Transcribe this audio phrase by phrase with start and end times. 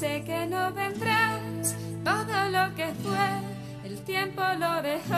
[0.00, 3.28] sé que no vendrás, todo lo que fue,
[3.84, 5.14] el tiempo lo dejó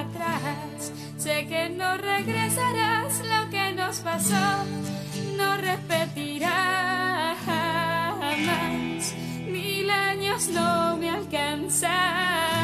[0.00, 0.92] atrás.
[1.16, 4.64] Sé que no regresarás, lo que nos pasó
[5.36, 9.14] no repetirá jamás.
[9.46, 12.55] Mil años no me alcanzarán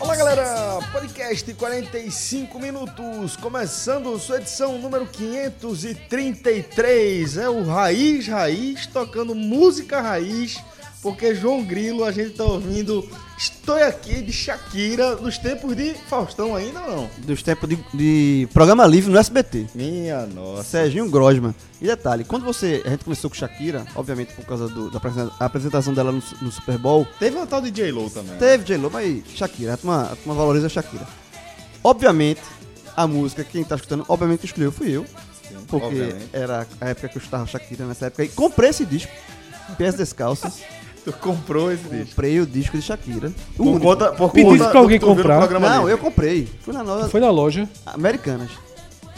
[0.00, 0.78] Olá, galera!
[0.90, 7.36] Podcast 45 minutos, começando sua edição número 533.
[7.36, 10.56] É o Raiz Raiz, tocando música raiz,
[11.02, 13.06] porque João Grilo a gente tá ouvindo
[13.38, 17.10] Estou Aqui de Shakira, nos tempos de Faustão ainda ou não?
[17.18, 19.66] Dos tempos de, de programa livre no SBT.
[19.76, 20.64] Minha nossa.
[20.64, 21.54] Serginho Grosman.
[21.80, 22.82] E detalhe, quando você.
[22.84, 26.50] A gente começou com Shakira, obviamente por causa do- da apresenta- apresentação dela no, no
[26.50, 27.06] Super Bowl.
[27.20, 28.32] Teve uma tal de J-Lo também.
[28.32, 28.36] né?
[28.40, 31.06] Teve J-Lo, mas Shakira, a turma, a turma valoriza a Shakira.
[31.84, 32.40] Obviamente,
[32.96, 35.06] a música, quem tá escutando, obviamente que escolheu fui eu.
[35.68, 36.28] Porque obviamente.
[36.32, 38.24] era a época que eu escutava Shakira nessa época.
[38.24, 39.12] E comprei esse disco,
[39.76, 40.54] Pés Descalços.
[41.04, 42.06] Tu comprou esse disco.
[42.10, 43.28] comprei o disco de Shakira.
[43.54, 43.80] O Por único.
[43.86, 45.48] conta, por Pedisse conta pra alguém comprar.
[45.50, 45.92] Não, livre.
[45.92, 46.48] eu comprei.
[46.60, 47.68] Fui na loja Foi na loja.
[47.86, 48.50] Americanas.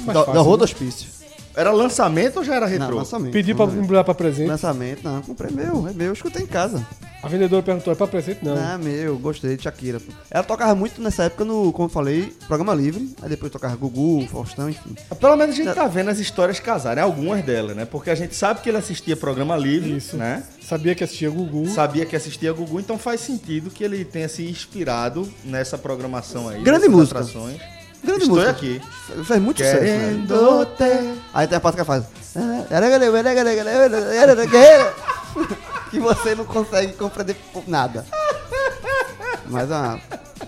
[0.00, 0.58] Da, fácil, da Rua né?
[0.58, 1.19] do Hospício.
[1.56, 2.96] Era lançamento ou já era Não, retrô?
[2.96, 3.32] lançamento.
[3.32, 3.84] Pedi pra Lançamento.
[3.84, 4.48] embrulhar pra presente.
[4.48, 6.86] Lançamento, não, comprei meu, é meu, eu escutei em casa.
[7.22, 8.42] A vendedora perguntou, é pra presente?
[8.42, 8.56] Não.
[8.56, 10.00] Ah, meu, gostei de Shakira.
[10.30, 13.14] Ela tocava muito nessa época no, como eu falei, programa livre.
[13.20, 14.94] Aí depois tocava Gugu, Faustão, enfim.
[15.20, 17.84] Pelo menos a gente tá vendo as histórias casarem, algumas delas, né?
[17.84, 20.16] Porque a gente sabe que ele assistia programa livre, Isso.
[20.16, 20.42] né?
[20.62, 21.68] Sabia que assistia Gugu.
[21.68, 26.62] Sabia que assistia Gugu, então faz sentido que ele tenha se inspirado nessa programação aí.
[26.62, 27.18] Grande música.
[27.18, 27.60] atrações.
[28.02, 28.50] Grande Estou música.
[28.50, 28.80] aqui.
[29.24, 29.98] Faz muito sucesso, né?
[29.98, 30.68] Querendo.
[31.34, 32.04] Aí tem a parte que ela faz.
[35.90, 38.06] Que você não consegue compreender nada.
[39.46, 39.98] Mas ah,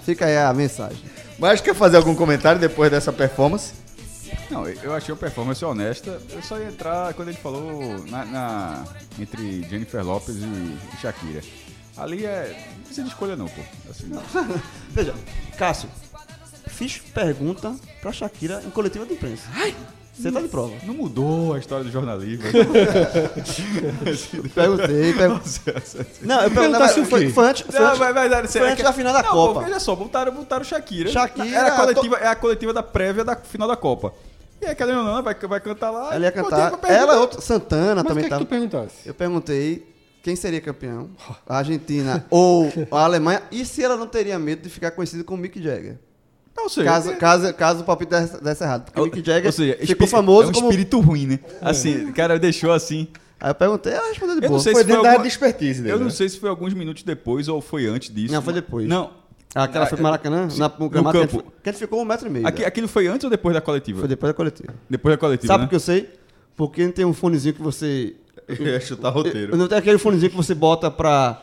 [0.05, 1.03] fica aí a mensagem.
[1.39, 3.73] Mas quer fazer algum comentário depois dessa performance?
[4.51, 6.21] Não, eu achei uma performance honesta.
[6.31, 8.85] Eu só ia entrar quando ele falou na, na-
[9.19, 11.41] entre Jennifer Lopez e, Shakira.
[11.97, 12.67] Ali é.
[12.77, 13.61] Não precisa de escolha, não, pô.
[13.91, 14.11] Assim,
[14.91, 15.15] Veja,
[15.59, 15.89] Cássio,
[16.83, 19.49] fiz pergunta pra Shakira em coletiva de imprensa.
[20.13, 20.75] Você tá de prova.
[20.85, 22.45] não mudou a história do jornalismo.
[24.55, 26.07] Perguntei, perguntei.
[26.21, 26.51] Não, eu perguntei.
[26.51, 29.13] Perguntasse o Foi, foi antes, foi Não, antes, vai, vai dar foi antes da final
[29.13, 29.61] da não, Copa.
[29.61, 31.09] Pô, veja só, botaram, botaram Shakira.
[31.11, 34.13] Shakira, Era a coletiva, É a coletiva da prévia da final da Copa.
[34.61, 36.15] E aí, ou não, vai, vai cantar lá.
[36.15, 36.79] Ela ia cantar.
[36.85, 38.45] Ela, outra, Santana Mas o que também é que tava.
[38.45, 38.97] tu perguntasse?
[39.07, 39.87] Eu perguntei
[40.23, 41.11] quem seria campeão,
[41.49, 45.43] a Argentina ou a Alemanha, e se ela não teria medo de ficar conhecida como
[45.43, 45.99] Mick Jagger.
[46.57, 46.85] Não sei.
[46.85, 48.85] Caso, caso, caso o palpite desse, desse errado.
[48.85, 50.69] Porque o Mick Jagger Ou seja, ficou famoso é um como...
[50.69, 51.39] espírito ruim, né?
[51.61, 53.09] Assim, o cara deixou assim.
[53.41, 54.59] Aí eu perguntei, ela respondeu de Eu boa.
[54.59, 55.95] não sei Foi se dentro foi da alguma- expertise dele.
[55.95, 56.13] Eu não né?
[56.13, 58.33] sei se foi alguns minutos depois ou foi antes disso.
[58.33, 58.87] Não, foi depois.
[58.87, 59.11] Não.
[59.55, 61.43] Aquela foi pro Maracanã, na, no no a campo.
[61.63, 62.47] que a gente ficou um metro e meio.
[62.47, 62.67] Aqui, né?
[62.69, 63.99] aquilo foi antes ou depois da coletiva?
[63.99, 64.75] Foi depois da coletiva.
[64.89, 65.67] Depois da coletiva, Sabe né?
[65.67, 66.09] por que eu sei?
[66.57, 68.15] Porque tem um fonezinho que você...
[68.49, 69.57] Eu ia chutar roteiro.
[69.57, 71.43] Não tem aquele fonezinho que você bota pra,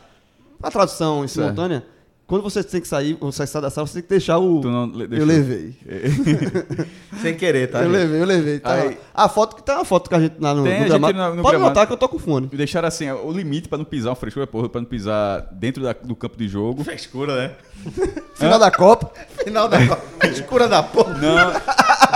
[0.59, 1.83] pra tradução em simultânea.
[2.29, 4.61] Quando você tem que sair, você sai da sala, você tem que deixar o...
[4.61, 5.75] Tu não le- eu levei.
[7.21, 7.79] Sem querer, tá?
[7.79, 7.91] eu gente?
[7.93, 8.59] levei, eu levei.
[8.59, 8.97] Tá Aí-.
[9.13, 11.13] A foto que tá uma foto que a gente lá no, Tem, no gramado.
[11.17, 11.69] no- no Pode gramado.
[11.71, 12.47] notar que eu tô com fone.
[12.47, 15.93] Deixaram assim, o limite pra não pisar, uma frescura, porra, pra não pisar dentro da-
[15.93, 16.83] do campo de jogo.
[16.83, 17.55] Frescura, né?
[18.35, 19.11] Final da Copa.
[19.43, 19.79] Final da
[20.21, 21.15] Frescura da porra.
[21.17, 21.51] Não,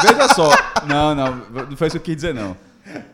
[0.03, 0.49] veja só.
[0.87, 1.35] Não, não,
[1.69, 2.55] não foi isso que eu quis dizer, não.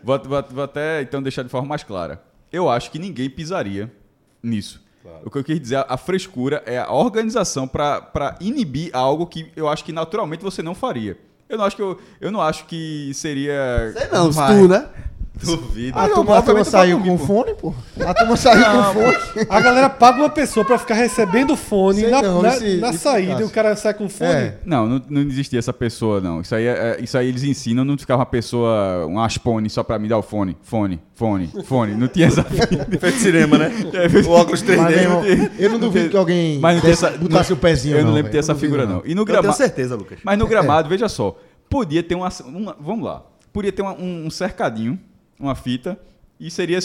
[0.03, 2.21] Vou, vou- vou até então deixar de forma mais clara.
[2.51, 3.89] Eu acho que ninguém pisaria
[4.43, 4.81] nisso.
[5.25, 9.25] O que eu quis dizer, a, a frescura é a organização pra pra inibir algo
[9.25, 11.17] que eu acho que naturalmente você não faria.
[11.47, 13.91] Eu não acho que eu, eu não acho que seria.
[13.97, 14.87] Sei não, tu, né?
[15.41, 15.97] Duvido.
[15.97, 17.73] A eu, turma, a turma obviamente, eu saiu falo com fone, pô.
[18.05, 19.47] A turma saiu com fone.
[19.49, 22.89] A galera paga uma pessoa pra ficar recebendo fone Sei na, não, na, esse- na
[22.89, 23.41] esse saída caso.
[23.43, 24.29] e o cara sai com fone.
[24.31, 24.57] É.
[24.65, 26.41] Não, não, não existia essa pessoa, não.
[26.41, 29.83] Isso aí, é- é- isso aí eles ensinam, não ficava uma pessoa, um aspone só
[29.83, 30.57] pra me dar o fone.
[30.61, 31.93] Fone, fone, fone.
[31.95, 32.43] Não tinha essa.
[32.43, 33.71] De cinema, né?
[34.27, 34.77] O óculos 3D.
[34.77, 37.11] Mas, irmão, eu eu não duvido que alguém Mas não essa.
[37.11, 39.01] botasse não- o pezinho, Eu não não, lembro de ter essa Eu figura, não.
[39.05, 39.55] E no tenho gramado.
[39.55, 40.19] certeza, Lucas.
[40.23, 41.37] Mas no gramado, veja só.
[41.69, 42.29] Podia ter uma.
[42.79, 43.23] vamos lá.
[43.53, 44.99] Podia ter um cercadinho,
[45.39, 45.97] uma fita,
[46.39, 46.79] e seria.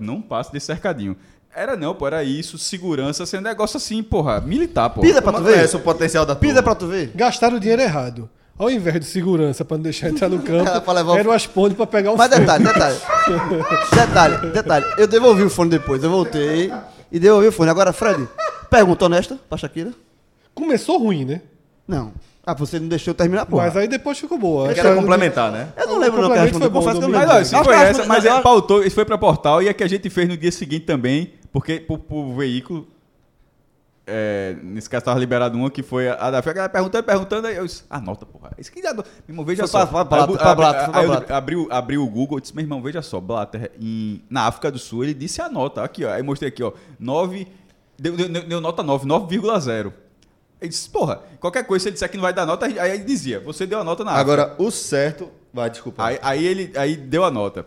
[0.00, 1.16] Não passe desse cercadinho.
[1.54, 5.00] Era não, pô, era isso, segurança, sendo um negócio assim, porra, militar, pô.
[5.02, 5.52] Pisa pra tu ver.
[5.54, 6.62] conhece o potencial da Pisa turma?
[6.62, 7.10] pra tu ver.
[7.14, 8.28] Gastaram o dinheiro errado.
[8.58, 11.86] Ao invés de segurança pra não deixar entrar no campo, o- era o aspone pra
[11.86, 12.40] pegar um Mas fone.
[12.40, 12.96] detalhe, detalhe.
[13.94, 14.86] detalhe, detalhe.
[14.98, 16.02] Eu devolvi o fone depois.
[16.02, 16.72] Eu voltei
[17.10, 17.70] e devolvi o fone.
[17.70, 18.26] Agora, Fred,
[18.70, 19.92] pergunta honesta pra Shakira?
[20.54, 21.42] Começou ruim, né?
[21.86, 22.12] Não.
[22.44, 23.58] Ah, você não deixou eu terminar, pô.
[23.58, 24.70] Mas aí depois ficou boa.
[24.70, 25.68] A Quero do- complementar, né?
[25.76, 27.34] Eu não lembro não que foi bom, Confesso que eu não lembro.
[27.36, 30.10] Mas, que essa, mas ele pautou, isso foi pra portal e a que a gente
[30.10, 32.88] fez no dia seguinte também, porque pro, pro veículo.
[34.04, 37.46] é, nesse caso tava liberado uma que foi a da Fé, a galera perguntando, perguntando,
[37.46, 38.50] aí eu disse, anota, porra.
[38.58, 38.72] Isso.
[38.74, 39.86] Meu irmão, veja Foi só.
[39.86, 42.40] pra- pra eu pra Blatter, foi pra aí eu abri o- abri o Google e
[42.40, 45.84] disse, meu irmão, veja só, Blatter, em, na África do Sul, ele disse a nota.
[45.84, 46.10] Aqui, ó.
[46.12, 46.72] Aí mostrei aqui, ó.
[46.98, 47.46] 9.
[47.96, 49.92] Deu, deu, deu nota 9, 9,0.
[50.62, 53.04] Ele disse, porra, qualquer coisa, se ele disser que não vai dar nota, aí ele
[53.04, 54.32] dizia, você deu a nota na África.
[54.32, 55.30] Agora, o certo.
[55.52, 56.02] Vai, desculpa.
[56.04, 57.66] Aí, aí ele aí deu a nota.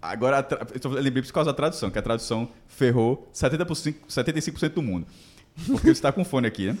[0.00, 4.82] Agora, tra- eu lembrei por causa da tradução, que a tradução ferrou 70%, 75% do
[4.82, 5.06] mundo.
[5.66, 6.78] Porque você está com fone aqui, né?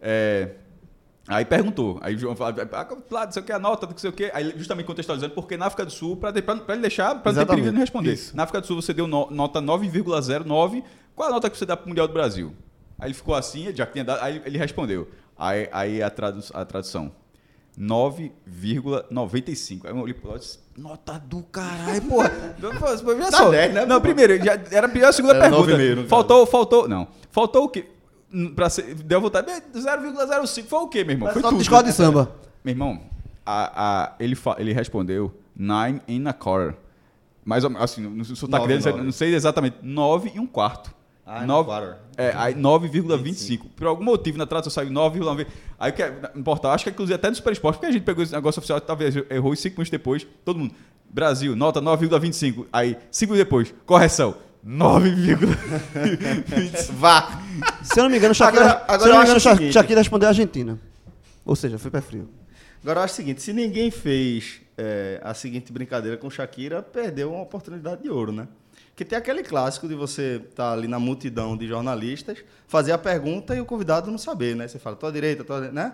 [0.00, 0.48] É,
[1.28, 1.98] aí perguntou.
[2.02, 4.12] Aí o João falou, ah, lá, não sei o que, a nota, não sei o
[4.12, 4.30] que.
[4.34, 6.30] Aí justamente contextualizando, porque na África do Sul, para
[6.72, 8.10] ele deixar, para ter perigo de não responder.
[8.34, 10.82] Na África do Sul você deu no- nota 9,09.
[11.14, 12.52] Qual a nota que você dá para o Mundial do Brasil?
[12.98, 15.08] Aí ele ficou assim, já que tinha dado, aí ele respondeu.
[15.36, 17.12] Aí, aí a, tradu a tradução.
[17.78, 19.80] 9,95.
[19.84, 22.30] Aí eu olhei pro lado e disse, nota do caralho, porra.
[23.30, 23.50] Tá só.
[23.50, 25.72] 10, né, Não, primeiro, já era a segunda Era pergunta.
[25.72, 26.08] 9,5 no caso.
[26.08, 27.08] faltou, faltou, não.
[27.30, 27.86] Faltou o quê?
[28.56, 31.32] Pra ser, deu vontade, 0,05 foi o quê, meu irmão?
[31.32, 31.58] Foi Só tudo.
[31.58, 32.34] de escola de samba.
[32.64, 33.00] Meu irmão,
[33.46, 36.76] a, a, ele, fa- ele respondeu nine in a quarter.
[37.44, 39.04] Mais ou menos, assim, no sotaque Nove, dele, nove.
[39.04, 40.92] não sei exatamente, 9 e um quarto.
[42.16, 43.62] É, aí 9,25.
[43.74, 45.46] Por algum motivo na tradução saiu 9,9.
[45.78, 48.02] Aí o que é importa, acho que inclusive até no Super Esporte, porque a gente
[48.04, 50.74] pegou esse negócio oficial, talvez errou e 5 minutos depois, todo mundo.
[51.08, 52.66] Brasil, nota 9,25.
[52.72, 54.34] Aí, 5 minutos depois, correção.
[54.66, 56.92] 9,25.
[56.94, 57.40] Vá!
[57.82, 59.40] Se eu não me engano, Shakira, Agora- agora se eu não me engano, acho o
[59.50, 59.72] Sha- seguinte.
[59.72, 60.78] Shakira respondeu a Argentina.
[61.44, 62.28] Ou seja, foi pé frio.
[62.82, 67.32] Agora eu acho o seguinte: se ninguém fez é, a seguinte brincadeira com Shakira, perdeu
[67.32, 68.48] uma oportunidade de ouro, né?
[68.96, 72.38] Que tem aquele clássico de você estar ali na multidão de jornalistas,
[72.68, 74.68] fazer a pergunta e o convidado não saber, né?
[74.68, 75.92] Você fala, tua direita, tua direita, né?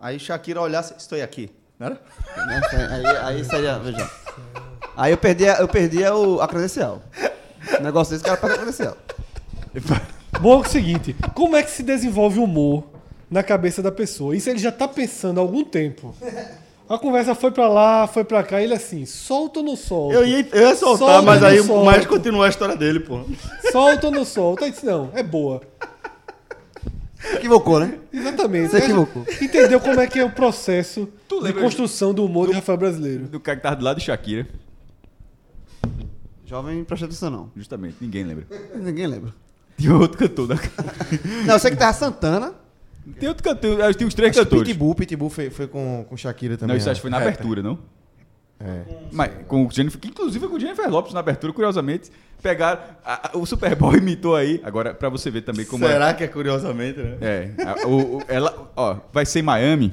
[0.00, 1.50] Aí Shakira olhasse, estou aqui.
[1.78, 2.00] Não era?
[2.46, 2.60] Né?
[2.90, 3.06] Aí,
[3.36, 4.08] aí seria, veja.
[4.96, 7.02] Aí eu perdi, a- eu perdi a, o- a credencial.
[7.78, 8.96] O negócio desse cara perde a credencial.
[10.40, 12.84] Bom é o seguinte, como é que se desenvolve o humor
[13.30, 14.36] na cabeça da pessoa?
[14.36, 16.14] Isso ele já tá pensando há algum tempo.
[16.92, 20.14] A conversa foi pra lá, foi pra cá, ele assim, solta ou não solta?
[20.14, 21.86] Eu ia, eu ia soltar, Solta mas aí solta?
[21.86, 23.20] mais continua a história dele, pô.
[23.72, 24.66] Solta ou não solta?
[24.66, 25.62] Aí disse, não, é boa.
[27.32, 27.98] Equivocou, né?
[28.12, 28.72] Exatamente.
[28.72, 29.24] Você equivocou.
[29.40, 31.08] Entendeu como é que é o processo
[31.42, 33.24] de construção do humor de Rafael Brasileiro?
[33.24, 34.46] Do cara que tava do lado de Shakira.
[36.44, 37.50] Jovem, presta atenção não.
[37.56, 38.46] Justamente, ninguém lembra.
[38.74, 39.32] Ninguém lembra.
[39.78, 40.56] Tinha outro cantor da
[41.46, 42.61] Não, eu sei que tava Santana.
[43.18, 44.68] Tem outro cantor, acho que tem os três Acho cantores.
[44.68, 46.74] Pitbull, Pitbull foi, foi com, com Shakira também.
[46.74, 47.32] Não, isso acho que foi na Rapper.
[47.34, 47.78] abertura, não?
[48.60, 48.82] É.
[49.10, 52.10] Mas com o Jennifer, inclusive com o Jennifer Lopes na abertura, curiosamente.
[52.40, 52.80] Pegaram.
[53.04, 54.60] a- a- o Super Bowl imitou aí.
[54.64, 55.88] Agora, pra você ver também como é.
[55.88, 57.16] Será que é curiosamente, né?
[57.20, 57.50] É.
[57.64, 59.92] a- o, o- ela, ó, vai ser em Miami.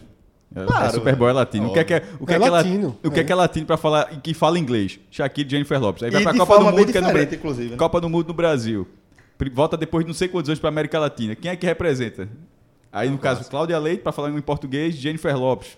[0.56, 1.68] É, Claro, Super Bowl é latino.
[1.70, 3.20] O que é que é, o que É é, que é la- latino, O que
[3.20, 3.26] é é.
[3.26, 5.00] que é latino pra falar e que fala inglês?
[5.12, 6.02] Shakira e Jennifer Lopes.
[6.04, 7.78] Aí vai E pra de Copa do Mundo, que é no diferente, Bra- inclusive, né?
[7.78, 8.88] Copa do Mundo no Brasil.
[9.54, 11.36] Volta depois de não sei quantos anos pra América Latina.
[11.36, 12.28] Quem é que representa?
[12.92, 15.78] Aí, no caso, Cláudia Leite, pra falar em português, Jennifer Lopes.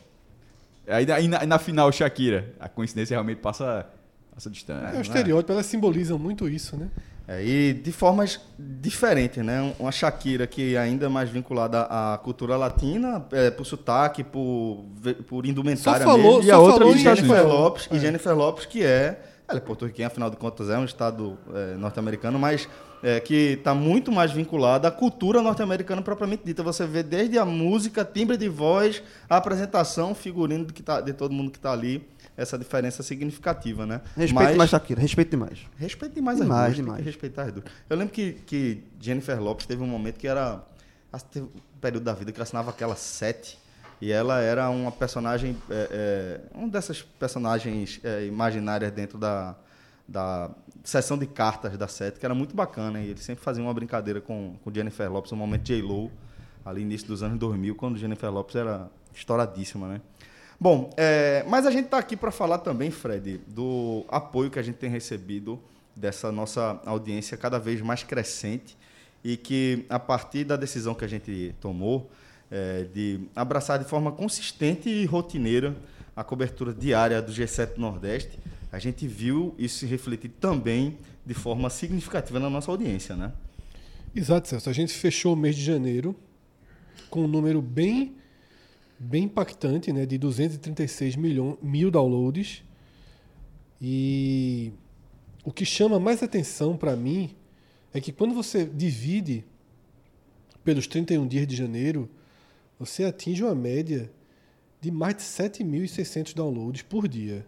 [0.88, 2.54] Aí, aí na, na final, Shakira.
[2.60, 3.86] A coincidência realmente passa,
[4.34, 4.96] passa distante.
[4.96, 6.88] É o estereótipo, elas simbolizam muito isso, né?
[7.28, 9.62] É, e de formas diferentes, né?
[9.62, 14.84] Um- Uma Shakira que ainda é mais vinculada à cultura latina, é, por sotaque, por,
[15.28, 16.50] por indumentária Só falou- mesmo.
[16.50, 17.48] só a outra falou Jennifer.
[17.48, 17.96] Lopes, É.
[17.96, 21.75] e Jennifer Lopes, que é, ela é porto-riquenha, afinal de contas é um estado é,
[21.75, 22.67] norte-americano, mas
[23.03, 26.63] é, que está muito mais vinculada à cultura norte-americana propriamente dita.
[26.63, 31.13] Você vê desde a música, timbre de voz, a apresentação, figurino de, que tá, de
[31.13, 34.01] todo mundo que está ali, essa diferença significativa, né?
[34.15, 35.60] Respeito Mas- mais Shakira, respeito demais.
[35.77, 37.05] Respeito demais as Demais, duas, demais.
[37.05, 37.65] respeitar as duas.
[37.89, 40.62] Eu lembro que, que Jennifer Lopes teve um momento que era...
[41.31, 41.50] Teve um
[41.81, 43.58] período da vida que ela assinava aquela sete
[44.01, 45.55] e ela era uma personagem...
[45.70, 49.55] É, é, uma dessas personagens é, imaginárias dentro da,
[50.08, 50.50] da
[50.84, 53.00] sessão de cartas da sete, que era muito bacana.
[53.00, 56.12] E ele sempre fazia uma brincadeira com, com Jennifer Lopes, no momento J-Lo,
[56.65, 60.01] ali início dos anos 2000, quando Jennifer Lopes era estouradíssima, né?
[60.60, 64.62] Bom, é, mas a gente está aqui para falar também, Fred, do apoio que a
[64.62, 65.60] gente tem recebido
[65.96, 68.77] dessa nossa audiência cada vez mais crescente
[69.24, 72.12] e que, a partir da decisão que a gente tomou
[72.51, 75.75] é, de abraçar de forma consistente e rotineira
[76.15, 78.38] a cobertura diária do G7 Nordeste,
[78.72, 83.31] a gente viu isso se refletir também de forma significativa na nossa audiência, né?
[84.13, 84.70] Exato, Celso.
[84.70, 86.13] A gente fechou o mês de janeiro
[87.10, 88.15] com um número bem,
[89.00, 90.05] bem impactante, né?
[90.05, 92.63] De 236 milhões, mil downloads.
[93.81, 94.74] E
[95.43, 97.31] o que chama mais atenção para mim
[97.93, 99.46] é que quando você divide
[100.63, 102.10] pelos 31 dias de janeiro,
[102.82, 104.12] você atinge uma média
[104.82, 107.46] de mais de 7.600 downloads por dia.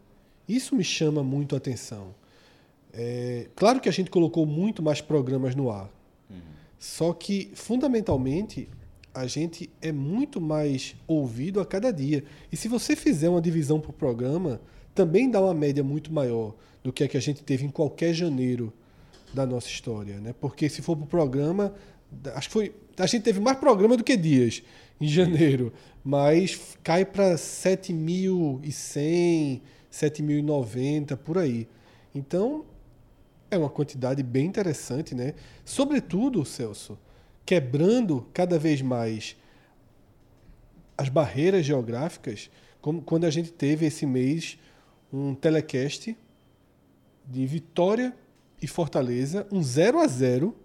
[0.48, 2.14] Isso me chama muito a atenção.
[2.94, 5.90] É, claro que a gente colocou muito mais programas no ar.
[6.78, 8.70] Só que, fundamentalmente,
[9.14, 12.24] a gente é muito mais ouvido a cada dia.
[12.52, 14.62] E se você fizer uma divisão por programa,
[14.94, 18.14] também dá uma média muito maior do que a que a gente teve em qualquer
[18.14, 18.72] janeiro
[19.34, 20.20] da nossa história.
[20.20, 20.36] Né?
[20.40, 21.74] Porque se for por programa,
[22.36, 22.76] acho que foi.
[22.98, 24.62] A gente teve mais programa do que dias
[25.04, 25.74] em janeiro.
[26.04, 31.68] Mas cai para 7.100, 7.090, por aí.
[32.14, 32.66] Então,
[33.50, 35.34] é uma quantidade bem interessante, né?
[35.64, 36.98] Sobretudo, Celso,
[37.46, 39.38] quebrando cada vez mais
[40.98, 42.50] as barreiras geográficas,
[42.82, 44.58] como quando a gente teve esse mês
[45.12, 46.16] um telecast
[47.26, 48.16] de Vitória
[48.62, 50.56] e Fortaleza, um 0 a 0,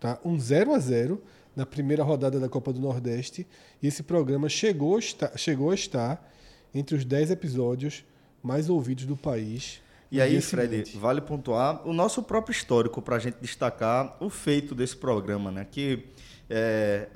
[0.00, 0.18] tá?
[0.24, 1.22] Um 0 a 0
[1.58, 3.44] na primeira rodada da Copa do Nordeste,
[3.82, 6.32] e esse programa chegou a estar, chegou a estar
[6.72, 8.04] entre os 10 episódios
[8.40, 9.80] mais ouvidos do país.
[10.10, 10.96] E aí, Fred, seguinte.
[10.96, 15.66] vale pontuar o nosso próprio histórico para a gente destacar o feito desse programa, né?
[15.68, 16.04] Que
[16.48, 17.08] é,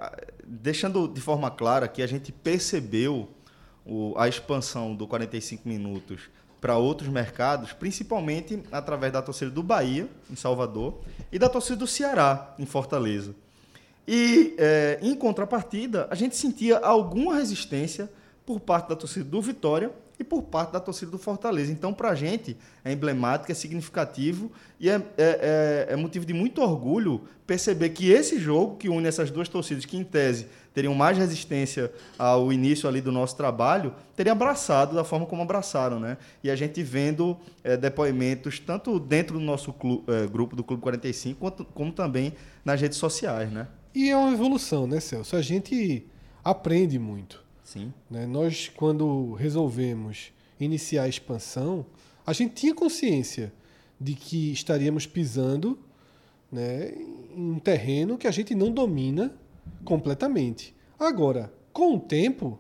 [0.45, 3.29] deixando de forma clara que a gente percebeu
[3.87, 6.23] o- a expansão do 45 minutos
[6.61, 11.01] para outros mercados, principalmente através da torcida do Bahia em Salvador
[11.33, 13.35] e da torcida do Ceará em Fortaleza.
[14.07, 18.11] E, é, em contrapartida, a gente sentia alguma resistência
[18.45, 21.73] por parte da torcida do Vitória e por parte da torcida do Fortaleza.
[21.73, 26.33] Então, para a gente, é emblemático, é significativo e é, é- é- é motivo de
[26.33, 30.95] muito orgulho perceber que esse jogo, que une essas duas torcidas, que em tese teriam
[30.95, 36.01] mais resistência ao início ali do nosso trabalho, teria abraçado da forma como abraçaram.
[36.01, 36.17] Né?
[36.43, 39.75] E a gente vendo é, depoimentos tanto dentro do nosso
[40.09, 42.33] é, grupo do Clube 45, quanto, como também
[42.65, 43.51] nas redes sociais.
[43.51, 43.67] Né?
[43.95, 45.37] E é uma evolução, né, Celso?
[45.37, 46.07] A gente
[46.43, 47.43] aprende muito.
[47.65, 47.93] Sim.
[48.11, 48.27] né?
[48.27, 51.87] Nós, quando resolvemos iniciar a expansão,
[52.27, 53.53] a gente tinha consciência
[53.99, 55.79] de que estaríamos pisando
[56.51, 56.93] né,
[57.35, 59.35] em um terreno que a gente não domina
[59.85, 60.75] completamente.
[60.99, 62.59] Agora, com o tempo,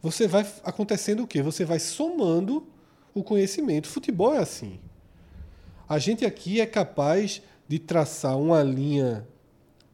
[0.00, 1.42] você vai acontecendo o quê?
[1.42, 2.66] Você vai somando
[3.14, 3.88] o conhecimento.
[3.88, 4.80] Futebol é assim.
[5.88, 9.26] A gente aqui é capaz de traçar uma linha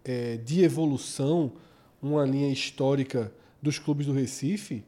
[0.07, 1.53] eh, de evolução,
[2.03, 4.83] uma linha histórica dos clubes do Recife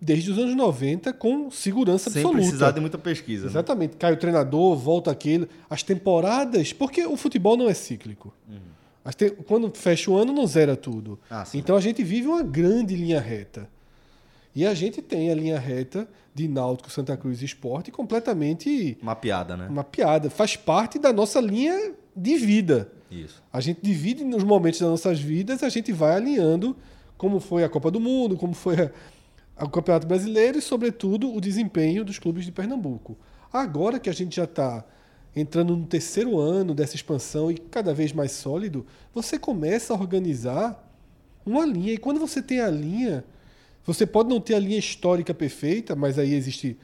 [0.00, 2.42] desde os anos 90 com segurança Sem absoluta.
[2.42, 3.44] precisar de muita pesquisa.
[3.44, 3.50] Né?
[3.50, 3.96] Exatamente.
[3.96, 5.48] Cai o treinador, volta aquele.
[5.70, 6.72] As temporadas.
[6.74, 8.34] Porque o futebol não é cíclico.
[9.04, 11.12] As te- Quando fecha o ano, não zera tudo.
[11.12, 11.18] Uhum.
[11.30, 13.68] Ah, então a gente vive uma grande linha reta.
[14.54, 19.16] E a gente tem a linha reta de Náutico, Santa Cruz e Esporte completamente Uma
[19.16, 19.68] piada, né?
[19.68, 20.30] mapeada.
[20.30, 22.90] Faz parte da nossa linha de vida.
[23.10, 23.42] Isso.
[23.52, 26.76] A gente divide nos momentos das nossas vidas, a gente vai alinhando
[27.16, 28.90] como foi a Copa do Mundo, como foi a-
[29.56, 33.16] a- o Campeonato Brasileiro e, sobretudo, o desempenho dos clubes de Pernambuco.
[33.52, 34.84] Agora que a gente já está
[35.34, 40.92] entrando no terceiro ano dessa expansão e cada vez mais sólido, você começa a organizar
[41.44, 41.92] uma linha.
[41.92, 43.24] E quando você tem a linha,
[43.84, 46.78] você pode não ter a linha histórica perfeita, mas aí existe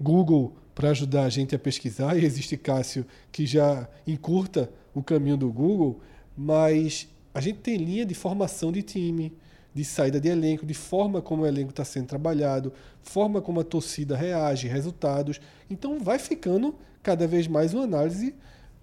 [0.00, 5.36] Google para ajudar a gente a pesquisar e existe Cássio que já encurta o caminho
[5.36, 6.00] do Google,
[6.36, 9.32] mas a gente tem linha de formação de time,
[9.74, 13.64] de saída de elenco, de forma como o elenco está sendo trabalhado, forma como a
[13.64, 15.40] torcida reage, resultados.
[15.68, 18.34] Então vai ficando cada vez mais uma análise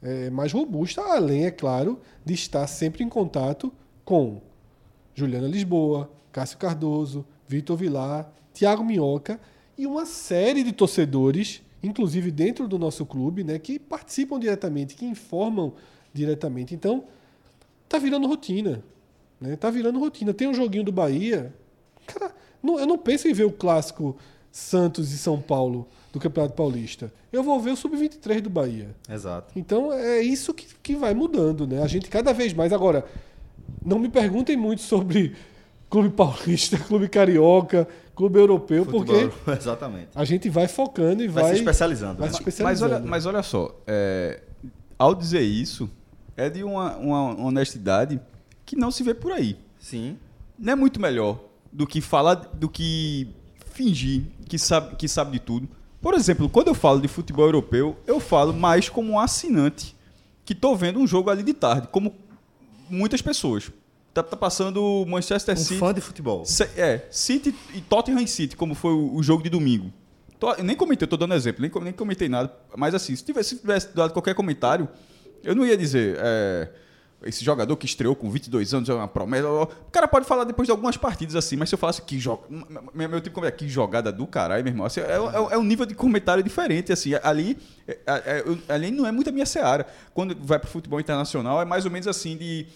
[0.01, 3.73] eh, mais robusta, além, é claro, de estar sempre em contato
[4.05, 4.41] com
[5.15, 9.39] Juliana Lisboa, Cássio Cardoso, Vitor Vilar, Thiago Minhoca
[9.77, 15.05] e uma série de torcedores, inclusive dentro do nosso clube, né, que participam diretamente, que
[15.05, 15.73] informam
[16.13, 16.73] diretamente.
[16.73, 17.03] Então,
[17.87, 18.83] tá virando rotina.
[19.39, 19.55] Né?
[19.55, 20.33] Tá virando rotina.
[20.33, 21.53] Tem um joguinho do Bahia.
[22.07, 24.17] Cara, não- eu não penso em ver o clássico
[24.51, 27.13] Santos e São Paulo do Campeonato Paulista.
[27.31, 28.95] Eu vou ver o Sub-23 do Bahia.
[29.07, 29.53] Exato.
[29.55, 31.83] Então é isso que, que vai mudando, né?
[31.83, 32.73] A gente cada vez mais.
[32.73, 33.05] Agora,
[33.85, 35.35] não me perguntem muito sobre
[35.89, 40.07] Clube Paulista, Clube Carioca, Clube Europeu, porque Futebol, Exatamente.
[40.15, 42.19] a gente vai focando e vai, Vai, se especializando.
[42.19, 42.33] vai né?
[42.33, 42.93] se Mas especializando.
[42.95, 44.41] olha, mas olha só, é,
[44.97, 45.89] ao dizer isso,
[46.35, 48.19] é de uma, uma honestidade
[48.65, 49.57] que não se vê por aí.
[49.79, 50.17] Sim.
[50.57, 51.39] Não é muito melhor
[51.71, 53.27] do que falar, do que
[53.71, 55.67] fingir que sabe, que sabe de tudo.
[56.01, 59.95] Por exemplo, quando eu falo de futebol europeu, eu falo mais como um assinante
[60.45, 62.13] que tô vendo um jogo ali de tarde, como
[62.89, 63.69] muitas pessoas.
[64.17, 65.79] Tá, tá passando Manchester Um City.
[65.79, 66.43] fã de futebol.
[66.45, 69.93] Se- É, City e Tottenham City, como foi o, o jogo de domingo.
[70.39, 72.51] Tô- nem comentei, eu tô dando exemplo, nem, nem comentei nada.
[72.75, 74.87] Mas assim, se tivesse, se tivesse dado qualquer comentário,
[75.43, 76.17] eu não ia dizer.
[76.19, 76.69] é,
[77.23, 79.47] esse jogador que estreou com 22 anos é uma promessa.
[79.49, 82.43] O cara pode falar depois de algumas partidas assim, mas se eu falasse que joga.
[82.93, 84.85] Meu, meu tipo, que jogada do caralho, meu irmão.
[84.85, 86.91] Assim, é, é- é um nível de comentário diferente.
[86.91, 87.57] Assim, ali,
[87.87, 89.87] é- é- eu- ali não é muito a minha seara.
[90.13, 92.67] Quando vai pro futebol internacional, é mais ou menos assim de.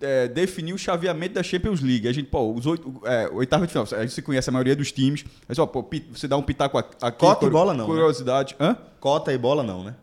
[0.00, 2.08] É, definir o chaveamento da Champions League.
[2.08, 4.74] A gente, pô, os oito, é, oitava de final, a gente se conhece a maioria
[4.76, 5.24] dos times.
[5.48, 7.18] Mas, ó, pô, você dá um pitaco aqui.
[7.18, 7.94] Cota e bola não, né?
[7.94, 8.56] Curiosidade.
[8.60, 8.76] Hã?
[9.00, 9.94] Cota e bola não, né?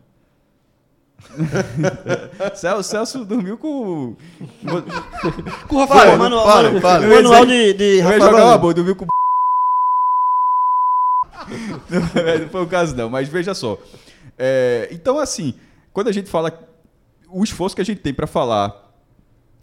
[2.54, 4.16] Celso, Celso dormiu com.
[5.68, 7.06] Com o Rafael, Fale, manual, fale, manu- fale.
[7.06, 9.06] manual de, de Rafael jogar uma boa, dormiu com.
[11.90, 12.00] não,
[12.40, 13.78] não foi o caso, não, mas veja só.
[14.38, 15.54] É, então, assim,
[15.92, 16.52] quando a gente fala.
[17.36, 18.83] O esforço que a gente tem pra falar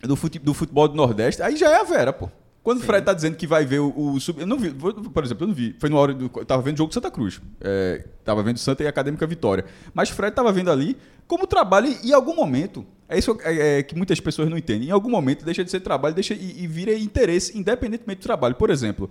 [0.03, 2.29] do, fute- do futebol do Nordeste, aí já é a Vera, pô.
[2.63, 4.39] Quando o Fred tá dizendo que vai ver o, o sub.
[4.39, 5.75] Eu não vi, por exemplo, eu não vi.
[5.79, 6.29] Foi na hora do.
[6.35, 7.41] Eu tava vendo o jogo do Santa Cruz.
[7.59, 9.65] É, tava vendo Santa e Acadêmica Vitória.
[9.95, 12.85] Mas o Fred tava vendo ali como trabalho e em algum momento.
[13.09, 14.89] É isso é, é, que muitas pessoas não entendem.
[14.89, 18.53] Em algum momento deixa de ser trabalho deixa, e, e vira interesse, independentemente do trabalho.
[18.53, 19.09] Por exemplo,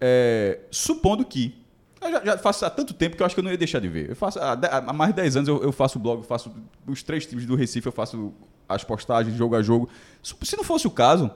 [0.00, 1.54] é, supondo que.
[2.00, 3.80] Eu já, já faço há tanto tempo que eu acho que eu não ia deixar
[3.80, 4.10] de ver.
[4.10, 6.52] Eu faço, há, há mais de 10 anos eu, eu faço blog, eu faço
[6.86, 8.32] os três times do Recife, eu faço
[8.68, 9.88] as postagens, jogo a jogo.
[10.22, 11.30] Se não fosse o caso,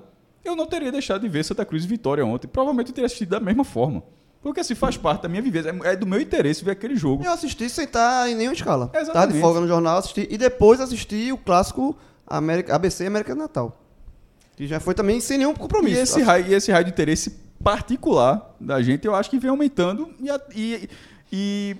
[0.45, 2.47] eu não teria deixado de ver Santa Cruz e Vitória ontem.
[2.49, 4.03] Provavelmente eu teria assistido da mesma forma.
[4.43, 7.25] Porque se faz parte da minha vivência, é, é do meu interesse ver aquele jogo.
[7.25, 8.91] Eu assisti sem estar em nenhuma escala.
[8.93, 9.35] Exatamente.
[9.35, 10.27] de folga no jornal, assisti.
[10.29, 13.81] E depois assisti o clássico América, ABC América do Natal.
[14.57, 16.01] Que já foi também sem nenhum E compromisso.
[16.01, 20.11] esse, raio, e esse raio de interesse particular da gente, eu acho que vem aumentando.
[20.21, 20.89] E, e,
[21.33, 21.77] e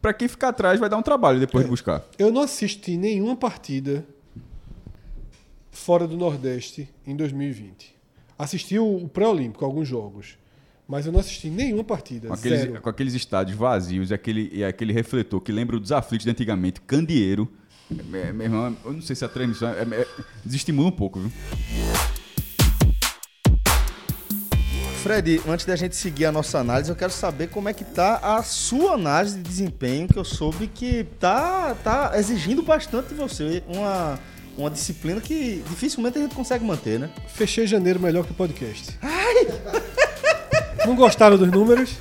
[0.00, 2.02] para quem ficar atrás vai dar um trabalho depois de buscar.
[2.18, 4.04] Eu não assisti nenhuma partida
[5.70, 7.94] fora do Nordeste em 2020.
[8.38, 10.38] Assisti o o pré-olímpico, alguns jogos.
[10.88, 12.26] Mas eu não assisti nenhuma partida.
[12.28, 16.24] Com aqueles, com aqueles estádios vazios e aquele, e aquele refletor que lembra dos aflitos
[16.24, 17.48] de antigamente, candeeiro.
[18.12, 20.06] É, meu irmão, eu não sei se a transmissão é, é-
[20.44, 21.30] desestimula um pouco, viu?
[25.02, 28.16] Fred, antes da gente seguir a nossa análise, eu quero saber como é que tá
[28.16, 33.62] a sua análise de desempenho, que eu soube que tá, tá exigindo bastante de você.
[33.66, 34.20] Uma,
[34.58, 37.08] uma disciplina que dificilmente a gente consegue manter, né?
[37.28, 38.98] Fechei janeiro melhor que o podcast.
[40.86, 41.96] Não gostaram dos números?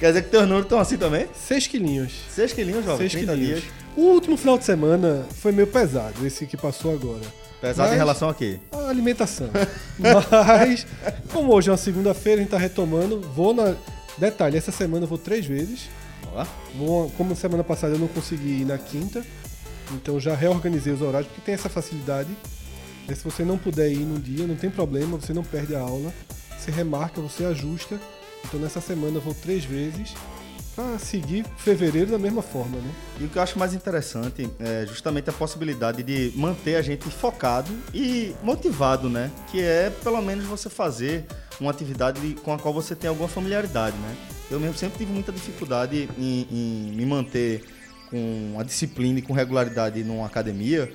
[0.00, 1.28] Quer dizer que teus números estão assim também?
[1.32, 2.12] Seis quilinhos.
[2.28, 3.08] Seis quilinhos, jovem?
[3.08, 3.60] Seis 30 quilinhos.
[3.60, 3.72] dias.
[3.96, 7.22] O último final de semana foi meio pesado, esse que passou agora.
[7.60, 8.58] Pesado Mas- em relação a quê?
[8.72, 9.50] A alimentação.
[9.98, 10.86] Mas,
[11.32, 13.20] como hoje é uma segunda-feira, a gente tá retomando.
[13.20, 13.74] Vou na.
[14.16, 15.88] Detalhe, essa semana eu vou três vezes.
[16.34, 16.44] Ó.
[16.76, 19.24] Vou, como semana passada eu não consegui ir na quinta,
[19.92, 22.28] então já reorganizei os horários, porque tem essa facilidade.
[23.08, 25.80] E se você não puder ir num dia, não tem problema, você não perde a
[25.80, 26.12] aula.
[26.58, 27.98] Você remarca, você ajusta.
[28.44, 30.14] Então nessa semana eu vou três vezes
[30.78, 32.90] pra seguir fevereiro da mesma forma, né?
[33.18, 37.10] E o que eu acho mais interessante é justamente a possibilidade de manter a gente
[37.10, 39.28] focado e motivado, né?
[39.50, 41.26] Que é pelo menos você fazer
[41.60, 44.16] uma atividade com a qual você tem alguma familiaridade, né?
[44.48, 47.64] Eu mesmo sempre tive muita dificuldade em, em me manter
[48.08, 50.88] com a disciplina e com regularidade numa academia,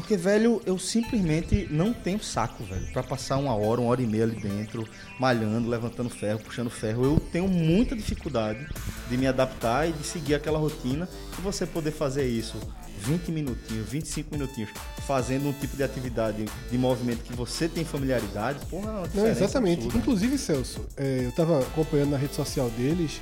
[0.00, 4.06] porque, velho, eu simplesmente não tenho saco, velho, pra passar uma hora, uma hora e
[4.06, 7.04] meia ali dentro, malhando, levantando ferro, puxando ferro.
[7.04, 8.64] Eu tenho muita dificuldade
[9.08, 12.56] de me adaptar e de seguir aquela rotina e você poder fazer isso
[13.00, 14.70] 20 minutinhos, 25 minutinhos,
[15.06, 19.82] fazendo um tipo de atividade de movimento que você tem familiaridade, porra, é Não, exatamente.
[19.82, 19.98] absurda.
[19.98, 23.20] Inclusive, Celso, é, eu tava acompanhando na rede social deles,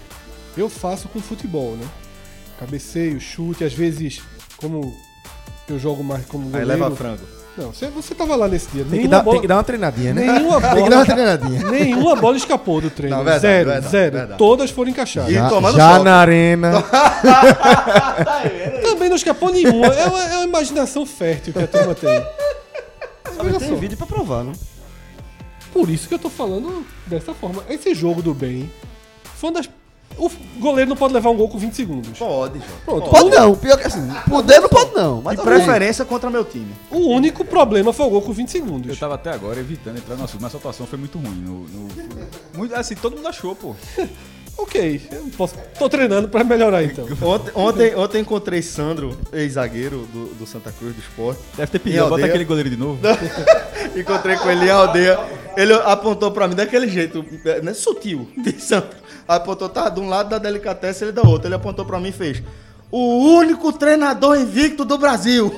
[0.57, 1.89] eu faço com futebol, né?
[2.59, 4.23] Cabeceio, chute, às vezes,
[4.57, 4.95] como
[5.69, 6.83] eu jogo mais como Aí goleiro...
[6.83, 7.23] leva frango.
[7.57, 8.85] Não, você, você tava lá nesse dia.
[8.85, 10.27] Tem que, dar, bola, tem que dar uma treinadinha, né?
[10.27, 11.65] Nenhuma Tem que dar bola, uma treinadinha.
[11.73, 13.17] nenhuma bola escapou do treino.
[13.17, 14.17] Não, verdade, zero, verdade, zero.
[14.17, 14.39] verdade.
[14.39, 15.33] Todas foram encaixadas.
[15.33, 16.85] Já, já na arena.
[18.83, 19.87] Também não escapou nenhuma.
[19.87, 22.27] É uma, é uma imaginação fértil que a turma tem.
[23.43, 24.53] Mas tem só, vídeo pra provar, né?
[25.77, 27.63] por isso que eu tô falando dessa forma.
[27.69, 28.71] Esse jogo do bem
[29.23, 29.69] foi uma das.
[30.19, 32.19] O goleiro não pode levar um gol com 20 segundos.
[32.19, 32.59] Pode.
[32.85, 33.11] Pronto.
[33.11, 35.21] Pode não, pior que assim, poder não pode não.
[35.21, 35.59] Mas De tudo bem.
[35.65, 36.73] preferência contra meu time.
[36.91, 38.89] O único problema foi o gol com 20 segundos.
[38.91, 41.43] Eu tava até agora evitando entrar no assunto, mas a atuação foi muito ruim.
[41.45, 41.89] No, no-
[42.55, 43.75] muito, assim, todo mundo achou, pô.
[44.59, 47.05] Ok, eu posso, tô treinando pra melhorar então.
[47.21, 51.41] Ontem, ontem, ontem encontrei Sandro, ex-zagueiro do, do Santa Cruz do Esporte.
[51.55, 52.99] Deve ter pedido, bota aquele goleiro de novo.
[53.95, 55.19] Encontrei com ele em aldeia.
[55.59, 57.23] Ele apontou pra mim daquele jeito,
[57.63, 58.97] né, sutil, de Sandro.
[59.27, 61.49] Apontou, tava de um lado da delicatesse, ele da outra.
[61.49, 62.43] Ele apontou pra mim e fez:
[62.91, 65.53] O único treinador invicto do Brasil.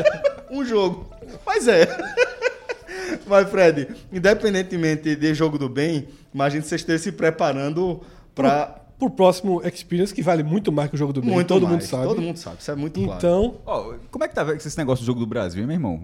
[0.50, 1.08] um jogo.
[1.44, 1.86] Mas é.
[3.26, 8.00] Mas, Fred, independentemente de jogo do bem, imagine que você esteja se preparando
[8.34, 11.30] pra pro próximo Experience, que vale muito mais que o jogo do bem.
[11.30, 12.04] Muito todo mais, mundo sabe.
[12.04, 13.16] Todo mundo sabe, isso é muito claro.
[13.16, 16.02] Então, Ó, como é que tá esse negócio do jogo do Brasil, hein, meu irmão?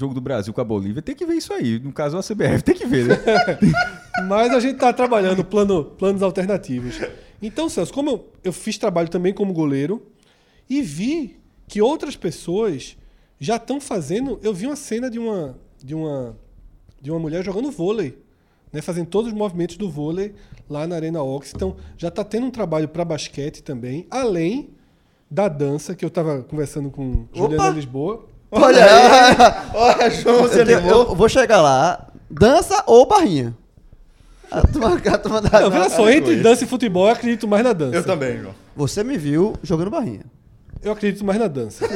[0.00, 1.78] Jogo do Brasil com a Bolívia, tem que ver isso aí.
[1.78, 3.16] No caso, a CBF tem que ver, né?
[4.26, 6.98] Mas a gente tá trabalhando plano, planos alternativos.
[7.42, 10.06] Então, Celso, como eu, eu fiz trabalho também como goleiro
[10.70, 11.36] e vi
[11.68, 12.96] que outras pessoas
[13.38, 14.40] já estão fazendo.
[14.42, 16.34] Eu vi uma cena de uma, de uma,
[17.00, 18.16] de uma mulher jogando vôlei,
[18.72, 20.34] né, fazendo todos os movimentos do vôlei
[20.68, 21.52] lá na Arena Ox.
[21.54, 24.70] Então, já está tendo um trabalho para basquete também, além
[25.30, 28.30] da dança, que eu estava conversando com Juliana Lisboa.
[28.52, 28.84] Olha
[29.74, 30.90] olha, João, você animou.
[30.90, 32.08] eu vou chegar lá.
[32.28, 33.56] Dança ou barrinha?
[34.50, 37.62] A turma, a turma da- Não, veja só, entre dança e futebol, eu acredito mais
[37.62, 37.94] na dança.
[37.96, 38.54] Eu também, João.
[38.74, 40.24] Você me viu jogando barrinha.
[40.82, 41.86] Eu acredito mais na dança.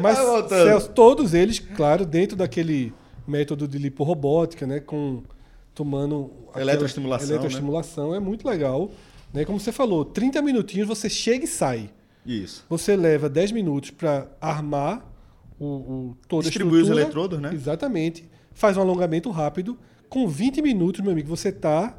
[0.00, 0.18] Mas.
[0.48, 2.92] Celso, todos eles, claro, dentro daquele
[3.26, 4.80] método de liporrobótica, né?
[4.80, 5.22] Com,
[5.74, 6.30] tomando...
[6.50, 7.34] aquela Eletroestimulação, né?
[7.34, 8.90] Eletroestimulação, é muito legal.
[9.32, 9.44] Né?
[9.44, 11.90] Como você falou, 30 minutinhos você chega e sai.
[12.24, 12.64] Isso.
[12.68, 15.04] Você leva 10 minutos para armar
[15.58, 17.02] o, o, toda Distribuir a os estrutura.
[17.02, 17.50] eletrodos, né?
[17.52, 18.28] Exatamente.
[18.52, 19.78] Faz um alongamento rápido.
[20.08, 21.96] Com 20 minutos, meu amigo, você tá...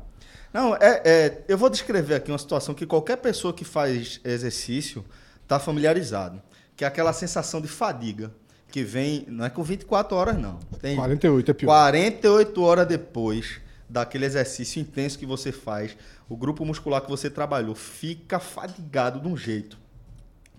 [0.54, 5.04] Não, é, é, eu vou descrever aqui uma situação que qualquer pessoa que faz exercício
[5.42, 6.40] está familiarizado,
[6.76, 8.32] que é aquela sensação de fadiga
[8.74, 11.68] que vem, não é com 24 horas não, tem 48 é pior.
[11.68, 13.62] 48 horas depois
[13.94, 15.96] daquele exercício intenso que você faz,
[16.28, 19.78] o grupo muscular que você trabalhou fica fadigado de um jeito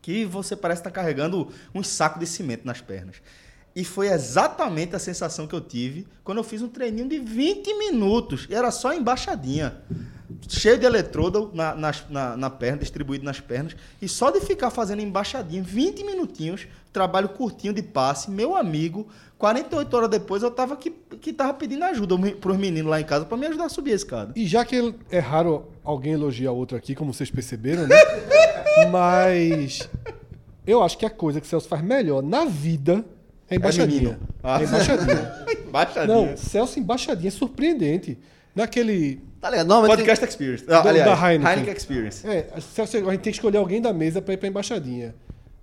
[0.01, 3.17] que você parece estar carregando um saco de cimento nas pernas.
[3.75, 7.73] E foi exatamente a sensação que eu tive quando eu fiz um treininho de 20
[7.79, 8.47] minutos.
[8.51, 9.83] E era só embaixadinha.
[10.49, 13.75] Cheio de eletrodo na, nas- na, na perna, distribuído nas pernas.
[14.01, 19.07] E só de ficar fazendo embaixadinha, 20 minutinhos, trabalho curtinho de passe, meu amigo,
[19.39, 23.05] 48 horas depois eu tava que, que tava pedindo ajuda para os meninos lá em
[23.05, 24.33] casa para me ajudar a subir a escada.
[24.37, 27.95] E já que é raro alguém elogiar outro aqui, como vocês perceberam, né?
[28.91, 29.89] Mas
[30.67, 33.05] eu acho que a coisa que o Celso faz melhor na vida
[33.51, 34.01] é embaixadinha.
[34.01, 34.21] menino.
[34.43, 34.61] Ah.
[34.61, 35.45] É embaixadinha.
[35.75, 36.17] Embaixadinha.
[36.17, 38.17] Não, Celso embaixadinha é surpreendente.
[38.55, 39.21] Naquele.
[39.41, 39.67] Tá ligado?
[39.67, 39.99] Normalmente.
[39.99, 40.65] Podcast Experience.
[40.69, 41.53] Ah, Do- aliás, da Heineken.
[41.53, 42.27] Heineken Experience.
[42.27, 45.15] É, Celso, a gente tem que escolher alguém da mesa pra ir pra embaixadinha.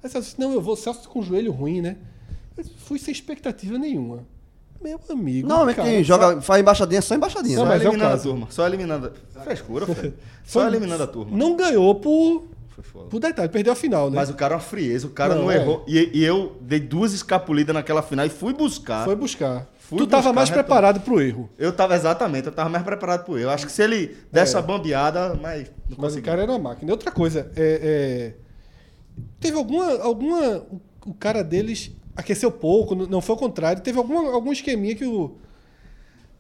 [0.03, 1.95] Aí Celso disse, não, eu vou, Celso com o joelho ruim, né?
[2.57, 4.25] Eu fui sem expectativa nenhuma.
[4.83, 5.47] Meu amigo.
[5.47, 7.55] Normalmente cara, quem joga, faz embaixadinha é só embaixadinha.
[7.55, 7.75] Não, Só né?
[7.75, 8.29] mas é eliminando a caso.
[8.29, 8.47] turma.
[8.49, 9.13] Só eliminando.
[9.35, 10.13] a- Frescura, Fred.
[10.43, 11.37] Só Foi- eliminando a turma.
[11.37, 13.05] Não ganhou por, Foi foda.
[13.05, 14.15] por detalhe, perdeu a final, né?
[14.15, 15.57] Mas o cara é uma frieza, o cara Não, não, é.
[15.57, 15.85] errou.
[15.87, 19.05] E, e eu dei duas escapulidas naquela final e fui buscar.
[19.05, 19.67] Foi buscar.
[19.91, 20.67] Fui tu tava buscar mais retorno.
[20.67, 21.49] preparado pro erro.
[21.57, 23.49] Eu tava exatamente, eu tava mais preparado pro eu.
[23.49, 26.91] Acho que se ele desse a bambeada, mas não Mas o cara era uma máquina.
[26.91, 28.33] Outra coisa, é,
[29.17, 29.99] é, teve alguma.
[30.01, 33.81] alguma o, o cara deles aqueceu pouco, não- não foi o contrário.
[33.83, 35.35] Teve alguma, algum esqueminha que o.